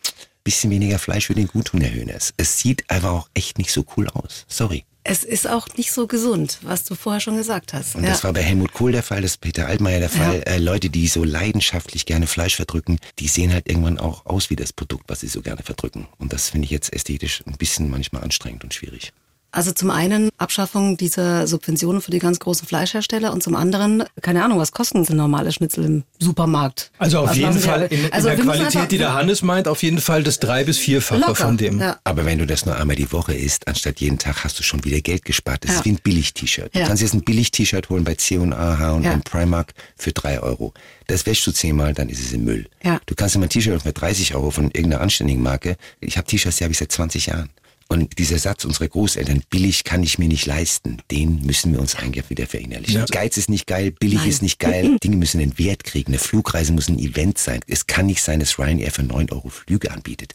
bisschen 0.43 0.71
weniger 0.71 0.99
Fleisch 0.99 1.29
würde 1.29 1.41
den 1.41 1.49
gut 1.49 1.67
tun, 1.67 1.81
Herr 1.81 1.95
Hoeneß. 1.95 2.35
Es 2.37 2.59
sieht 2.59 2.89
einfach 2.91 3.13
auch 3.13 3.29
echt 3.35 3.59
nicht 3.59 3.71
so 3.71 3.85
cool 3.97 4.09
aus. 4.09 4.45
Sorry. 4.49 4.85
Es 5.07 5.23
ist 5.23 5.47
auch 5.47 5.69
nicht 5.77 5.93
so 5.93 6.07
gesund, 6.07 6.59
was 6.63 6.85
du 6.85 6.95
vorher 6.95 7.21
schon 7.21 7.37
gesagt 7.37 7.75
hast. 7.75 7.95
Und 7.95 8.05
Ja. 8.05 8.11
das 8.11 8.25
war 8.25 8.33
bei 8.33 8.43
Helmut 8.43 8.73
Kohl 8.73 8.91
der 8.93 9.03
Fall, 9.03 9.21
das 9.21 9.33
ist 9.33 9.41
Peter 9.43 9.67
Altmaier 9.67 10.01
der 10.01 10.09
Fall. 10.09 10.43
Äh, 10.47 10.57
Leute, 10.57 10.89
die 10.89 11.09
so 11.09 11.25
leidenschaftlich 11.25 12.07
gerne 12.07 12.27
Fleisch 12.27 12.57
verdrücken, 12.57 12.99
die 13.19 13.29
sehen 13.29 13.53
halt 13.53 13.69
irgendwann 13.69 13.99
auch 13.99 14.25
aus 14.25 14.49
wie 14.49 14.57
das 14.57 14.73
Produkt, 14.73 15.05
was 15.09 15.21
sie 15.21 15.29
so 15.29 15.43
gerne 15.43 15.63
verdrücken. 15.63 16.09
Und 16.19 16.33
das 16.33 16.49
finde 16.49 16.65
ich 16.65 16.71
jetzt 16.71 16.91
ästhetisch 16.91 17.43
ein 17.47 17.59
bisschen 17.59 17.91
manchmal 17.91 18.25
anstrengend 18.25 18.65
und 18.65 18.73
schwierig. 18.73 19.13
Also 19.55 19.71
zum 19.71 19.91
einen 19.91 20.31
Abschaffung 20.37 20.97
dieser 20.97 21.47
Subventionen 21.47 22.03
für 22.03 22.11
die 22.11 22.19
ganz 22.19 22.41
großen 22.41 22.67
Fleischhersteller 22.67 23.33
und 23.33 23.41
zum 23.43 23.55
anderen, 23.55 24.03
keine 24.21 24.45
Ahnung, 24.45 24.59
was 24.59 24.73
kosten 24.73 25.05
so 25.05 25.15
normale 25.15 25.53
Schnitzel 25.53 25.85
im 25.85 26.03
Supermarkt? 26.19 26.91
Also 26.99 27.21
auf 27.21 27.31
Was 27.31 27.37
jeden 27.37 27.59
Fall 27.61 27.83
in, 27.85 28.05
in 28.07 28.13
Also 28.13 28.29
der 28.31 28.39
Qualität, 28.39 28.67
einfach- 28.77 28.89
die 28.89 28.99
der 28.99 29.15
Hannes 29.15 29.43
meint, 29.43 29.69
auf 29.69 29.83
jeden 29.85 30.01
Fall 30.01 30.25
das 30.25 30.41
drei- 30.41 30.65
bis 30.65 30.79
vierfache 30.79 31.21
Locker. 31.21 31.35
von 31.37 31.57
dem. 31.57 31.79
Ja. 31.79 31.99
Aber 32.03 32.25
wenn 32.27 32.39
du 32.39 32.47
das 32.47 32.67
nur 32.67 32.77
einmal 32.77 32.97
die 32.97 33.13
Woche 33.13 33.33
isst, 33.35 33.69
anstatt 33.69 34.01
jeden 34.01 34.19
Tag, 34.19 34.43
hast 34.43 34.59
du 34.59 34.65
schon 34.65 34.85
wieder 34.85 35.01
Geld 35.01 35.25
gespart. 35.25 35.63
Das 35.65 35.71
Ja. 35.71 35.79
ist 35.79 35.85
wie 35.85 35.91
ein 35.93 35.99
Billig-T-Shirt. 36.03 36.75
Du 36.75 36.81
Ja. 36.81 36.87
kannst 36.89 37.03
jetzt 37.03 37.15
ein 37.15 37.23
Billig-T-Shirt 37.23 37.89
holen 37.91 38.03
bei 38.03 38.17
C&A, 38.17 38.79
H&M, 38.79 39.03
Ja. 39.05 39.21
Primark 39.25 39.73
für 39.97 40.11
drei 40.13 40.41
Euro. 40.41 40.75
Das 41.07 41.27
wäschst 41.27 41.47
du 41.47 41.53
zehnmal, 41.53 41.95
dann 41.95 42.09
ist 42.09 42.21
es 42.21 42.33
im 42.33 42.43
Müll. 42.45 42.67
Ja. 42.83 42.99
Du 43.07 43.15
kannst 43.15 43.37
mal 43.37 43.45
ein 43.45 43.49
T-Shirt 43.51 43.71
holen 43.73 43.81
für 43.83 43.93
30 43.93 44.35
Euro 44.35 44.51
von 44.51 44.65
irgendeiner 44.73 45.01
anständigen 45.01 45.43
Marke. 45.45 45.77
Ich 46.01 46.17
habe 46.17 46.27
T-Shirts, 46.27 46.57
die 46.57 46.65
habe 46.65 46.73
ich 46.73 46.79
seit 46.79 46.91
20 46.91 47.27
Jahren. 47.27 47.51
Und 47.95 48.19
dieser 48.19 48.39
Satz 48.41 48.65
unserer 48.65 48.89
Großeltern, 48.89 49.45
billig 49.51 49.85
kann 49.85 50.03
ich 50.03 50.19
mir 50.19 50.27
nicht 50.27 50.47
leisten, 50.47 50.97
den 51.13 51.47
müssen 51.47 51.73
wir 51.73 51.81
uns 51.81 51.95
eigentlich 51.95 52.29
wieder 52.29 52.49
verinnerlichen. 52.49 52.97
Ja. 52.97 53.05
Geiz 53.05 53.37
ist 53.37 53.49
nicht 53.49 53.69
geil, 53.69 53.93
billig 53.93 54.19
Nein. 54.19 54.29
ist 54.29 54.43
nicht 54.43 54.59
geil, 54.59 54.97
Dinge 55.05 55.17
müssen 55.17 55.41
einen 55.41 55.57
Wert 55.61 55.85
kriegen. 55.85 56.09
Eine 56.09 56.19
Flugreise 56.19 56.73
muss 56.73 56.89
ein 56.89 56.99
Event 56.99 57.39
sein. 57.39 57.61
Es 57.69 57.87
kann 57.87 58.07
nicht 58.07 58.21
sein, 58.21 58.41
dass 58.41 58.59
Ryanair 58.59 58.91
für 58.91 59.05
9 59.05 59.31
Euro 59.31 59.49
Flüge 59.49 59.93
anbietet. 59.93 60.35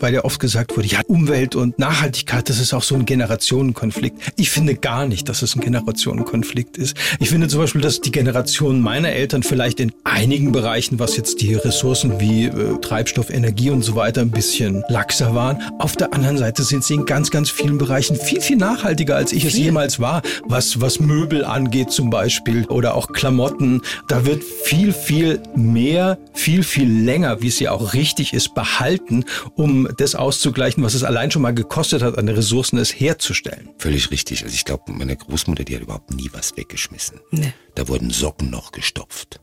Weil 0.00 0.14
ja 0.14 0.24
oft 0.24 0.40
gesagt 0.40 0.76
wurde, 0.76 0.88
ja, 0.88 1.00
Umwelt 1.06 1.54
und 1.54 1.78
Nachhaltigkeit, 1.78 2.48
das 2.48 2.58
ist 2.58 2.72
auch 2.74 2.82
so 2.82 2.94
ein 2.94 3.04
Generationenkonflikt. 3.04 4.32
Ich 4.36 4.50
finde 4.50 4.74
gar 4.74 5.06
nicht, 5.06 5.28
dass 5.28 5.42
es 5.42 5.54
ein 5.54 5.60
Generationenkonflikt 5.60 6.76
ist. 6.78 6.96
Ich 7.18 7.30
finde 7.30 7.48
zum 7.48 7.60
Beispiel, 7.60 7.80
dass 7.80 8.00
die 8.00 8.10
Generation 8.10 8.80
meiner 8.80 9.10
Eltern 9.10 9.42
vielleicht 9.42 9.80
in 9.80 9.92
einigen 10.04 10.52
Bereichen, 10.52 10.98
was 10.98 11.16
jetzt 11.16 11.40
die 11.40 11.54
Ressourcen 11.54 12.20
wie 12.20 12.46
äh, 12.46 12.78
Treibstoff, 12.80 13.30
Energie 13.30 13.70
und 13.70 13.82
so 13.82 13.94
weiter 13.94 14.20
ein 14.20 14.30
bisschen 14.30 14.82
laxer 14.88 15.34
waren. 15.34 15.58
Auf 15.78 15.96
der 15.96 16.12
anderen 16.12 16.38
Seite 16.38 16.62
sind 16.62 16.84
sie 16.84 16.94
in 16.94 17.06
ganz, 17.06 17.30
ganz 17.30 17.50
vielen 17.50 17.78
Bereichen 17.78 18.16
viel, 18.16 18.40
viel 18.40 18.56
nachhaltiger, 18.56 19.16
als 19.16 19.32
ich 19.32 19.44
es 19.44 19.56
jemals 19.56 20.00
war. 20.00 20.22
Was, 20.44 20.80
was 20.80 21.00
Möbel 21.00 21.44
angeht 21.44 21.90
zum 21.90 22.10
Beispiel 22.10 22.64
oder 22.66 22.94
auch 22.94 23.12
Klamotten. 23.12 23.82
Da 24.08 24.24
wird 24.24 24.42
viel, 24.42 24.92
viel 24.92 25.40
mehr, 25.54 26.18
viel, 26.32 26.62
viel 26.62 26.90
länger, 26.90 27.42
wie 27.42 27.48
es 27.48 27.60
ja 27.60 27.72
auch 27.72 27.94
richtig 27.94 28.32
ist, 28.32 28.54
behalten, 28.54 29.24
um 29.54 29.88
das 29.96 30.14
auszugleichen, 30.14 30.82
was 30.82 30.94
es 30.94 31.04
allein 31.04 31.30
schon 31.30 31.42
mal 31.42 31.54
gekostet 31.54 32.02
hat, 32.02 32.18
an 32.18 32.28
Ressourcen 32.28 32.78
es 32.78 32.90
herzustellen. 32.98 33.70
Völlig 33.78 34.10
richtig. 34.10 34.42
Also 34.42 34.54
ich 34.54 34.64
glaube, 34.64 34.92
meine 34.92 35.16
Großmutter, 35.16 35.64
die 35.64 35.74
hat 35.74 35.82
überhaupt 35.82 36.12
nie 36.12 36.30
was 36.32 36.56
weggeschmissen. 36.56 37.20
Nee. 37.30 37.52
Da 37.74 37.88
wurden 37.88 38.10
Socken 38.10 38.50
noch 38.50 38.72
gestopft. 38.72 39.40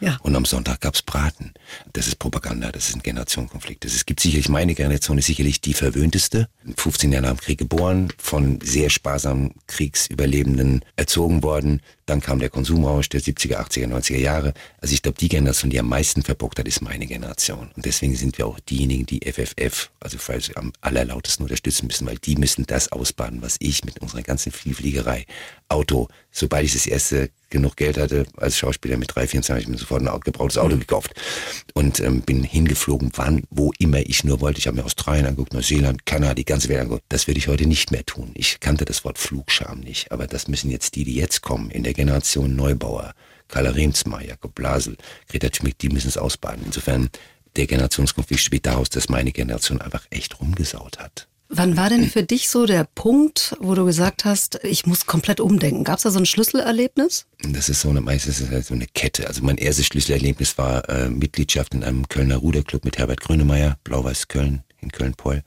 Ja. 0.00 0.18
Und 0.22 0.34
am 0.36 0.44
Sonntag 0.44 0.80
gab's 0.80 1.02
Braten. 1.02 1.52
Das 1.92 2.06
ist 2.06 2.18
Propaganda, 2.18 2.72
das 2.72 2.88
ist 2.88 2.96
ein 2.96 3.02
Generationenkonflikt. 3.02 3.84
Es 3.84 4.04
gibt 4.04 4.20
sicherlich, 4.20 4.48
meine 4.48 4.74
Generation 4.74 5.18
ist 5.18 5.26
sicherlich 5.26 5.60
die 5.60 5.74
verwöhnteste. 5.74 6.48
15 6.76 7.12
Jahre 7.12 7.28
dem 7.28 7.38
Krieg 7.38 7.58
geboren, 7.58 8.12
von 8.18 8.60
sehr 8.62 8.90
sparsamen 8.90 9.54
Kriegsüberlebenden 9.66 10.84
erzogen 10.96 11.42
worden. 11.42 11.80
Dann 12.06 12.20
kam 12.20 12.40
der 12.40 12.50
Konsumrausch 12.50 13.08
der 13.08 13.20
70er, 13.20 13.56
80er, 13.56 13.86
90er 13.86 14.18
Jahre. 14.18 14.54
Also 14.80 14.94
ich 14.94 15.02
glaube, 15.02 15.18
die 15.18 15.28
Generation, 15.28 15.70
die 15.70 15.78
am 15.78 15.88
meisten 15.88 16.22
verbockt 16.22 16.58
hat, 16.58 16.66
ist 16.66 16.82
meine 16.82 17.06
Generation. 17.06 17.70
Und 17.74 17.84
deswegen 17.84 18.16
sind 18.16 18.36
wir 18.38 18.46
auch 18.46 18.58
diejenigen, 18.60 19.06
die 19.06 19.20
FFF, 19.20 19.90
also 20.00 20.18
falls 20.18 20.54
am 20.56 20.72
allerlautesten 20.80 21.44
unterstützen 21.44 21.86
müssen, 21.86 22.06
weil 22.06 22.18
die 22.18 22.36
müssen 22.36 22.66
das 22.66 22.90
ausbaden, 22.90 23.40
was 23.40 23.56
ich 23.60 23.84
mit 23.84 24.00
unserer 24.00 24.22
ganzen 24.22 24.52
Vielfliegerei, 24.52 25.26
Auto, 25.68 26.08
sobald 26.30 26.66
ich 26.66 26.74
das 26.74 26.86
erste 26.86 27.30
genug 27.52 27.76
Geld 27.76 27.96
hatte, 27.96 28.26
als 28.36 28.58
Schauspieler 28.58 28.96
mit 28.96 29.14
3, 29.14 29.28
24, 29.28 29.50
habe 29.50 29.60
ich 29.60 29.68
mir 29.68 29.78
sofort 29.78 30.02
ein 30.02 30.20
gebrauchtes 30.20 30.58
Auto 30.58 30.76
gekauft 30.76 31.12
und 31.74 32.00
ähm, 32.00 32.22
bin 32.22 32.42
hingeflogen, 32.42 33.12
wann, 33.14 33.44
wo 33.50 33.70
immer 33.78 34.00
ich 34.00 34.24
nur 34.24 34.40
wollte. 34.40 34.58
Ich 34.58 34.66
habe 34.66 34.78
mir 34.78 34.84
Australien 34.84 35.26
angeguckt, 35.26 35.52
Neuseeland, 35.52 36.04
Kanada, 36.04 36.34
die 36.34 36.44
ganze 36.44 36.68
Welt 36.68 36.80
angeguckt. 36.80 37.04
Das 37.08 37.28
würde 37.28 37.38
ich 37.38 37.46
heute 37.46 37.66
nicht 37.66 37.92
mehr 37.92 38.04
tun. 38.04 38.32
Ich 38.34 38.58
kannte 38.58 38.84
das 38.84 39.04
Wort 39.04 39.18
Flugscham 39.18 39.80
nicht, 39.80 40.10
aber 40.10 40.26
das 40.26 40.48
müssen 40.48 40.70
jetzt 40.70 40.96
die, 40.96 41.04
die 41.04 41.14
jetzt 41.14 41.42
kommen, 41.42 41.70
in 41.70 41.84
der 41.84 41.92
Generation 41.92 42.56
Neubauer, 42.56 43.14
Karl 43.46 43.68
Remsmar, 43.68 44.24
Jakob 44.24 44.54
Blasel, 44.54 44.96
Greta 45.28 45.50
Thunberg, 45.50 45.78
die 45.78 45.90
müssen 45.90 46.08
es 46.08 46.16
ausbaden. 46.16 46.62
Insofern, 46.64 47.10
der 47.54 47.66
Generationskonflikt 47.66 48.42
spielt 48.42 48.66
daraus, 48.66 48.88
dass 48.88 49.10
meine 49.10 49.30
Generation 49.30 49.80
einfach 49.80 50.06
echt 50.10 50.40
rumgesaut 50.40 50.98
hat. 50.98 51.28
Wann 51.54 51.76
war 51.76 51.90
denn 51.90 52.08
für 52.08 52.22
dich 52.22 52.48
so 52.48 52.64
der 52.64 52.84
Punkt, 52.94 53.54
wo 53.60 53.74
du 53.74 53.84
gesagt 53.84 54.24
hast, 54.24 54.60
ich 54.64 54.86
muss 54.86 55.04
komplett 55.04 55.38
umdenken? 55.38 55.84
Gab 55.84 55.98
es 55.98 56.04
da 56.04 56.10
so 56.10 56.18
ein 56.18 56.24
Schlüsselerlebnis? 56.24 57.26
Das 57.46 57.68
ist 57.68 57.82
so 57.82 57.90
eine, 57.90 58.00
meistens 58.00 58.40
ist 58.40 58.50
das 58.50 58.68
so 58.68 58.74
eine 58.74 58.86
Kette. 58.86 59.26
Also 59.26 59.44
mein 59.44 59.58
erstes 59.58 59.84
Schlüsselerlebnis 59.84 60.56
war 60.56 60.88
äh, 60.88 61.10
Mitgliedschaft 61.10 61.74
in 61.74 61.84
einem 61.84 62.08
Kölner 62.08 62.36
Ruderclub 62.36 62.86
mit 62.86 62.96
Herbert 62.96 63.20
Grönemeyer, 63.20 63.76
Blau-Weiß 63.84 64.28
Köln, 64.28 64.64
in 64.80 64.92
Köln-Poll. 64.92 65.42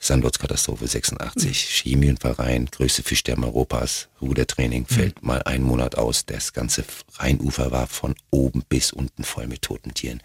Sandoz-Katastrophe 0.00 0.86
86, 0.86 1.82
Chemienverein, 1.82 2.66
größte 2.66 3.02
Fischsterben 3.02 3.44
Europas, 3.44 4.08
Rudertraining, 4.20 4.86
fällt 4.86 5.22
mal 5.22 5.42
einen 5.42 5.64
Monat 5.64 5.96
aus. 5.96 6.24
Das 6.24 6.52
ganze 6.52 6.84
Rheinufer 7.14 7.72
war 7.72 7.88
von 7.88 8.14
oben 8.30 8.62
bis 8.68 8.92
unten 8.92 9.24
voll 9.24 9.48
mit 9.48 9.62
toten 9.62 9.94
Tieren. 9.94 10.22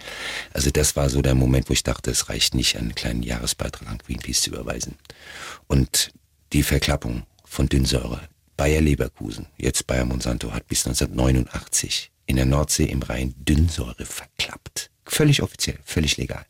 Also 0.54 0.70
das 0.70 0.96
war 0.96 1.10
so 1.10 1.22
der 1.22 1.34
Moment, 1.34 1.70
wo 1.70 1.74
ich 1.74 1.84
dachte, 1.84 2.12
es 2.12 2.30
reicht 2.30 2.54
nicht, 2.54 2.78
einen 2.78 2.94
kleinen 2.94 3.24
Jahresbeitrag 3.24 3.90
an 3.90 3.98
Greenpeace 3.98 4.44
zu 4.44 4.52
überweisen. 4.52 4.96
Und 5.68 6.12
die 6.54 6.64
Verklappung 6.64 7.24
von 7.44 7.68
Dünnsäure, 7.68 8.22
Bayer 8.56 8.82
Leverkusen, 8.82 9.48
jetzt 9.58 9.88
Bayer 9.88 10.06
Monsanto, 10.06 10.54
hat 10.54 10.68
bis 10.68 10.86
1989 10.86 12.12
in 12.28 12.36
der 12.36 12.46
Nordsee 12.46 12.86
im 12.86 13.02
Rhein 13.02 13.34
Dünnsäure 13.38 14.06
verklappt. 14.06 14.92
Völlig 15.06 15.44
offiziell, 15.44 15.78
völlig 15.84 16.18
legal. 16.18 16.46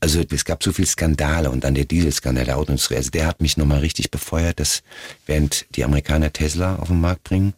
Also 0.00 0.22
es 0.30 0.44
gab 0.44 0.62
so 0.62 0.72
viel 0.72 0.86
Skandale 0.86 1.50
und 1.50 1.64
dann 1.64 1.74
der 1.74 1.84
Dieselskandal 1.84 2.46
der 2.46 2.56
Autoindustrie. 2.56 2.96
Also 2.96 3.10
der 3.10 3.26
hat 3.26 3.40
mich 3.40 3.56
nochmal 3.56 3.80
richtig 3.80 4.10
befeuert, 4.10 4.60
dass 4.60 4.82
während 5.26 5.66
die 5.76 5.84
Amerikaner 5.84 6.32
Tesla 6.32 6.76
auf 6.76 6.88
den 6.88 7.00
Markt 7.00 7.24
bringen, 7.24 7.54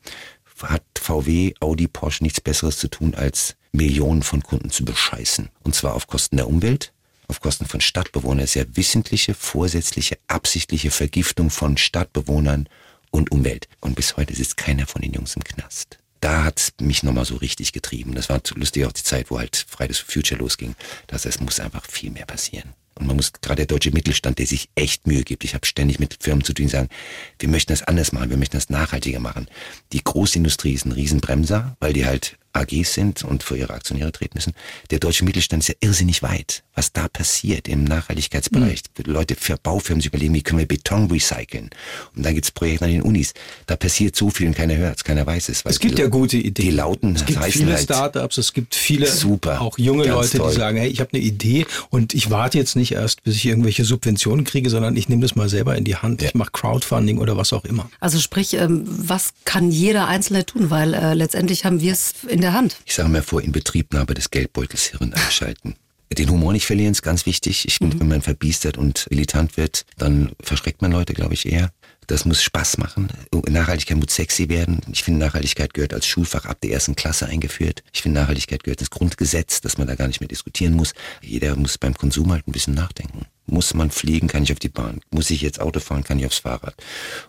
hat 0.63 0.83
VW, 0.99 1.55
Audi, 1.61 1.89
Porsche 1.89 2.23
nichts 2.23 2.41
Besseres 2.41 2.79
zu 2.79 2.89
tun, 2.89 3.15
als 3.15 3.57
Millionen 3.73 4.23
von 4.23 4.43
Kunden 4.43 4.71
zu 4.71 4.85
bescheißen. 4.85 5.49
Und 5.63 5.75
zwar 5.75 5.95
auf 5.95 6.07
Kosten 6.07 6.37
der 6.37 6.49
Umwelt, 6.49 6.93
auf 7.29 7.41
Kosten 7.41 7.67
von 7.67 7.81
Stadtbewohnern. 7.81 8.45
Es 8.45 8.51
ist 8.51 8.55
ja 8.57 8.77
wissentliche, 8.77 9.35
vorsätzliche, 9.35 10.19
absichtliche 10.27 10.91
Vergiftung 10.91 11.51
von 11.51 11.77
Stadtbewohnern 11.77 12.69
und 13.11 13.31
Umwelt. 13.31 13.69
Und 13.81 13.95
bis 13.95 14.17
heute 14.17 14.35
sitzt 14.35 14.57
keiner 14.57 14.87
von 14.87 15.03
den 15.03 15.13
Jungs 15.13 15.37
im 15.37 15.45
Knast. 15.45 15.99
Da 16.21 16.45
hat's 16.45 16.73
mich 16.81 17.03
nochmal 17.03 17.25
so 17.25 17.37
richtig 17.37 17.73
getrieben. 17.73 18.15
Das 18.15 18.29
war 18.29 18.41
lustig 18.55 18.85
auch 18.85 18.93
die 18.93 19.03
Zeit, 19.03 19.31
wo 19.31 19.39
halt 19.39 19.57
Fridays 19.69 19.99
for 19.99 20.13
Future 20.13 20.39
losging. 20.39 20.75
Das 21.07 21.25
heißt, 21.25 21.37
es 21.37 21.41
muss 21.41 21.61
einfach 21.61 21.85
viel 21.87 22.11
mehr 22.11 22.27
passieren. 22.27 22.75
Und 22.95 23.07
man 23.07 23.17
muss 23.17 23.33
gerade 23.33 23.57
der 23.57 23.67
deutsche 23.67 23.93
Mittelstand, 23.93 24.39
der 24.39 24.47
sich 24.47 24.69
echt 24.75 25.07
Mühe 25.07 25.23
gibt. 25.23 25.45
Ich 25.45 25.55
habe 25.55 25.67
ständig 25.67 25.99
mit 25.99 26.19
Firmen 26.21 26.45
zu 26.45 26.53
tun, 26.53 26.67
die 26.67 26.71
sagen, 26.73 26.91
wir 27.39 27.49
möchten 27.49 27.73
das 27.73 27.83
anders 27.83 28.13
machen, 28.13 28.29
wir 28.29 28.37
möchten 28.37 28.57
das 28.57 28.69
nachhaltiger 28.69 29.21
machen. 29.21 29.49
Die 29.93 30.05
Großindustrie 30.05 30.75
ist 30.75 30.85
ein 30.85 30.93
Riesenbremser, 30.93 31.77
weil 31.81 31.95
die 31.95 32.05
halt 32.05 32.37
AGs 32.53 32.95
sind 32.95 33.25
und 33.25 33.43
für 33.43 33.57
ihre 33.57 33.75
Aktionäre 33.75 34.13
treten 34.13 34.33
müssen. 34.35 34.55
Der 34.91 34.99
deutsche 34.99 35.25
Mittelstand 35.25 35.63
ist 35.63 35.69
ja 35.69 35.75
irrsinnig 35.81 36.23
weit. 36.23 36.63
Was 36.75 36.93
da 36.93 37.09
passiert 37.09 37.69
im 37.69 37.85
Nachhaltigkeitsbereich. 37.85 38.83
Mhm. 38.99 39.13
Leute 39.13 39.35
für 39.35 39.57
Baufirmen 39.57 40.01
sich 40.01 40.09
überlegen, 40.09 40.35
wie 40.35 40.43
können 40.43 40.59
wir 40.59 40.67
Beton 40.67 41.11
recyceln. 41.11 41.71
Und 42.17 42.25
dann 42.25 42.35
gibt's 42.35 42.51
Projekte 42.51 42.87
an 42.87 42.91
den 42.91 43.03
Unis. 43.03 43.35
Da 43.67 43.77
passiert 43.77 44.17
so 44.17 44.31
viel 44.31 44.47
und 44.47 44.57
keiner 44.57 44.77
hört's, 44.77 45.05
keiner 45.05 45.27
weiß 45.27 45.49
es. 45.49 45.63
es 45.65 45.79
gibt 45.79 45.99
die, 45.99 46.03
ja 46.03 46.09
gute 46.09 46.37
Ideen. 46.37 46.71
Die 46.71 46.71
lauten, 46.71 47.17
es 47.17 47.27
gibt 47.27 47.43
viele 47.45 47.73
halt 47.73 47.83
Startups, 47.83 48.39
es 48.39 48.53
gibt 48.53 48.75
viele 48.75 49.07
super, 49.07 49.61
auch 49.61 49.79
junge 49.79 50.07
Leute, 50.07 50.39
toll. 50.39 50.51
die 50.51 50.57
sagen, 50.57 50.79
hey, 50.79 50.89
ich 50.89 51.01
habe 51.01 51.11
eine 51.13 51.23
Idee 51.23 51.67
und 51.91 52.15
ich 52.15 52.31
warte 52.31 52.59
jetzt 52.59 52.77
nicht 52.77 52.93
erst, 52.93 53.23
bis 53.23 53.37
ich 53.37 53.47
irgendwelche 53.47 53.85
Subventionen 53.85 54.45
kriege, 54.45 54.71
sondern 54.71 54.97
ich 54.97 55.09
nehme 55.09 55.23
das 55.23 55.37
mal 55.37 55.49
selber 55.49 55.77
in 55.77 55.85
die 55.85 55.97
Hand. 55.97 56.23
Ja. 56.23 56.29
Ich 56.29 56.35
mache 56.35 56.51
Crowdfunding 56.53 57.19
oder 57.19 57.37
was 57.37 57.53
auch 57.53 57.65
immer. 57.65 57.91
Also 58.01 58.19
sprich, 58.19 58.55
ähm, 58.55 58.85
was 58.87 59.33
kann 59.45 59.71
jeder 59.71 60.07
Einzelne 60.09 60.47
tun? 60.47 60.71
Weil 60.71 60.95
äh, 60.95 61.15
letztendlich 61.15 61.65
haben 61.65 61.81
wir 61.81 61.93
es 61.93 62.15
in 62.27 62.40
der 62.41 62.53
Hand. 62.53 62.77
Ich 62.87 62.95
sage 62.95 63.09
mal 63.09 63.23
vor, 63.23 63.43
in 63.43 63.53
Betriebnahme 63.53 64.15
des 64.15 64.31
Geldbeutels 64.31 64.87
Hirn 64.87 65.15
einschalten. 65.15 65.77
Den 66.19 66.29
Humor 66.29 66.53
nicht 66.53 66.67
verlieren 66.67 66.91
ist 66.91 67.03
ganz 67.03 67.25
wichtig. 67.25 67.67
Ich 67.69 67.77
finde, 67.77 67.97
mhm. 67.97 68.01
wenn 68.01 68.09
man 68.09 68.23
verbiestert 68.23 68.77
und 68.77 69.07
militant 69.11 69.57
wird, 69.57 69.85
dann 69.97 70.33
verschreckt 70.41 70.83
man 70.83 70.91
Leute, 70.91 71.15
glaube 71.15 71.35
ich, 71.35 71.47
eher. 71.47 71.71
Das 72.11 72.25
muss 72.25 72.43
Spaß 72.43 72.79
machen. 72.79 73.07
Nachhaltigkeit 73.49 73.97
muss 73.97 74.17
sexy 74.17 74.49
werden. 74.49 74.81
Ich 74.91 75.05
finde, 75.05 75.21
Nachhaltigkeit 75.21 75.73
gehört 75.73 75.95
als 75.95 76.09
Schulfach 76.09 76.45
ab 76.45 76.61
der 76.61 76.73
ersten 76.73 76.97
Klasse 76.97 77.27
eingeführt. 77.27 77.85
Ich 77.93 78.03
finde, 78.03 78.19
Nachhaltigkeit 78.19 78.65
gehört 78.65 78.81
ins 78.81 78.91
Grundgesetz, 78.91 79.61
dass 79.61 79.79
man 79.79 79.87
da 79.87 79.95
gar 79.95 80.09
nicht 80.09 80.21
mehr 80.21 80.27
diskutieren 80.27 80.75
muss. 80.75 80.93
Jeder 81.23 81.55
muss 81.55 81.79
beim 81.79 81.95
Konsum 81.95 82.33
halt 82.33 82.49
ein 82.49 82.53
bisschen 82.53 82.75
nachdenken. 82.75 83.27
Muss 83.47 83.75
man 83.75 83.93
fliegen, 83.93 84.27
kann 84.27 84.43
ich 84.43 84.51
auf 84.51 84.59
die 84.59 84.69
Bahn. 84.69 85.03
Muss 85.13 85.31
ich 85.31 85.41
jetzt 85.41 85.61
Auto 85.61 85.79
fahren, 85.79 86.03
kann 86.03 86.19
ich 86.19 86.27
aufs 86.27 86.39
Fahrrad. 86.39 86.75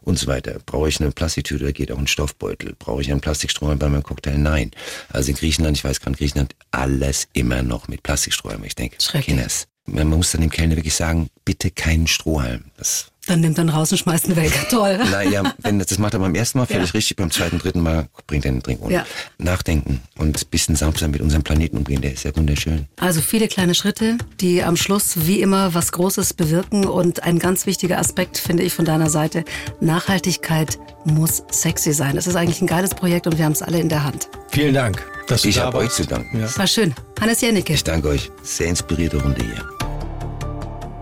Und 0.01 0.17
so 0.17 0.25
weiter. 0.25 0.57
Brauche 0.65 0.89
ich 0.89 0.99
eine 0.99 1.11
Plastiktüte, 1.11 1.65
da 1.65 1.71
geht 1.71 1.91
auch 1.91 1.99
ein 1.99 2.07
Stoffbeutel. 2.07 2.75
Brauche 2.79 3.03
ich 3.03 3.11
einen 3.11 3.21
Plastikstrohhalm 3.21 3.77
bei 3.77 3.87
meinem 3.87 4.01
Cocktail? 4.01 4.39
Nein. 4.39 4.71
Also 5.09 5.29
in 5.29 5.37
Griechenland, 5.37 5.77
ich 5.77 5.83
weiß 5.83 5.99
gerade, 5.99 6.17
Griechenland, 6.17 6.55
alles 6.71 7.27
immer 7.33 7.61
noch 7.61 7.87
mit 7.87 8.01
Plastikstrohhalm. 8.01 8.63
Ich 8.63 8.73
denke, 8.73 8.97
Kinders. 8.97 9.67
Man 9.85 10.07
muss 10.07 10.31
dann 10.31 10.41
dem 10.41 10.49
Kellner 10.49 10.75
wirklich 10.75 10.95
sagen, 10.95 11.29
bitte 11.45 11.69
keinen 11.69 12.07
Strohhalm. 12.07 12.65
Das 12.77 13.10
dann 13.27 13.39
nimmt 13.41 13.57
er 13.57 13.69
raus 13.69 13.91
und 13.91 13.99
schmeißt 13.99 14.27
ihn 14.27 14.35
weg. 14.35 14.51
Toll. 14.69 14.97
Naja, 15.11 15.53
wenn 15.59 15.77
das, 15.77 15.87
das 15.87 15.99
macht 15.99 16.13
er 16.13 16.19
beim 16.19 16.33
ersten 16.33 16.57
Mal 16.57 16.65
völlig 16.65 16.89
ja. 16.89 16.93
richtig, 16.93 17.17
beim 17.17 17.29
zweiten, 17.29 17.59
dritten 17.59 17.81
Mal 17.81 18.07
bringt 18.25 18.45
er 18.45 18.51
den 18.51 18.63
Trink 18.63 18.81
ohne. 18.81 18.93
Ja. 18.93 19.05
Nachdenken 19.37 20.01
und 20.17 20.41
ein 20.41 20.47
bisschen 20.49 20.75
sanfter 20.75 21.07
mit 21.07 21.21
unserem 21.21 21.43
Planeten 21.43 21.77
umgehen, 21.77 22.01
der 22.01 22.13
ist 22.13 22.23
ja 22.23 22.35
wunderschön. 22.35 22.87
Also 22.99 23.21
viele 23.21 23.47
kleine 23.47 23.75
Schritte, 23.75 24.17
die 24.39 24.63
am 24.63 24.75
Schluss 24.75 25.27
wie 25.27 25.41
immer 25.41 25.73
was 25.73 25.91
Großes 25.91 26.33
bewirken 26.33 26.85
und 26.85 27.23
ein 27.23 27.37
ganz 27.37 27.65
wichtiger 27.65 27.99
Aspekt, 27.99 28.37
finde 28.37 28.63
ich 28.63 28.73
von 28.73 28.85
deiner 28.85 29.09
Seite, 29.09 29.45
Nachhaltigkeit 29.79 30.79
muss 31.05 31.43
sexy 31.51 31.93
sein. 31.93 32.17
Es 32.17 32.27
ist 32.27 32.35
eigentlich 32.35 32.61
ein 32.61 32.67
geiles 32.67 32.95
Projekt 32.95 33.27
und 33.27 33.37
wir 33.37 33.45
haben 33.45 33.51
es 33.51 33.61
alle 33.61 33.79
in 33.79 33.89
der 33.89 34.03
Hand. 34.03 34.29
Vielen 34.49 34.73
Dank. 34.73 35.05
Dass 35.27 35.45
ich 35.45 35.59
habe 35.59 35.77
euch 35.77 35.91
zu 35.91 36.05
danken. 36.05 36.41
Ja. 36.41 36.57
War 36.57 36.67
schön. 36.67 36.93
Hannes 37.19 37.39
Jennecke. 37.41 37.73
Ich 37.73 37.83
danke 37.83 38.09
euch. 38.09 38.29
Sehr 38.43 38.67
inspirierte 38.67 39.21
Runde 39.21 39.43
hier. 39.43 39.80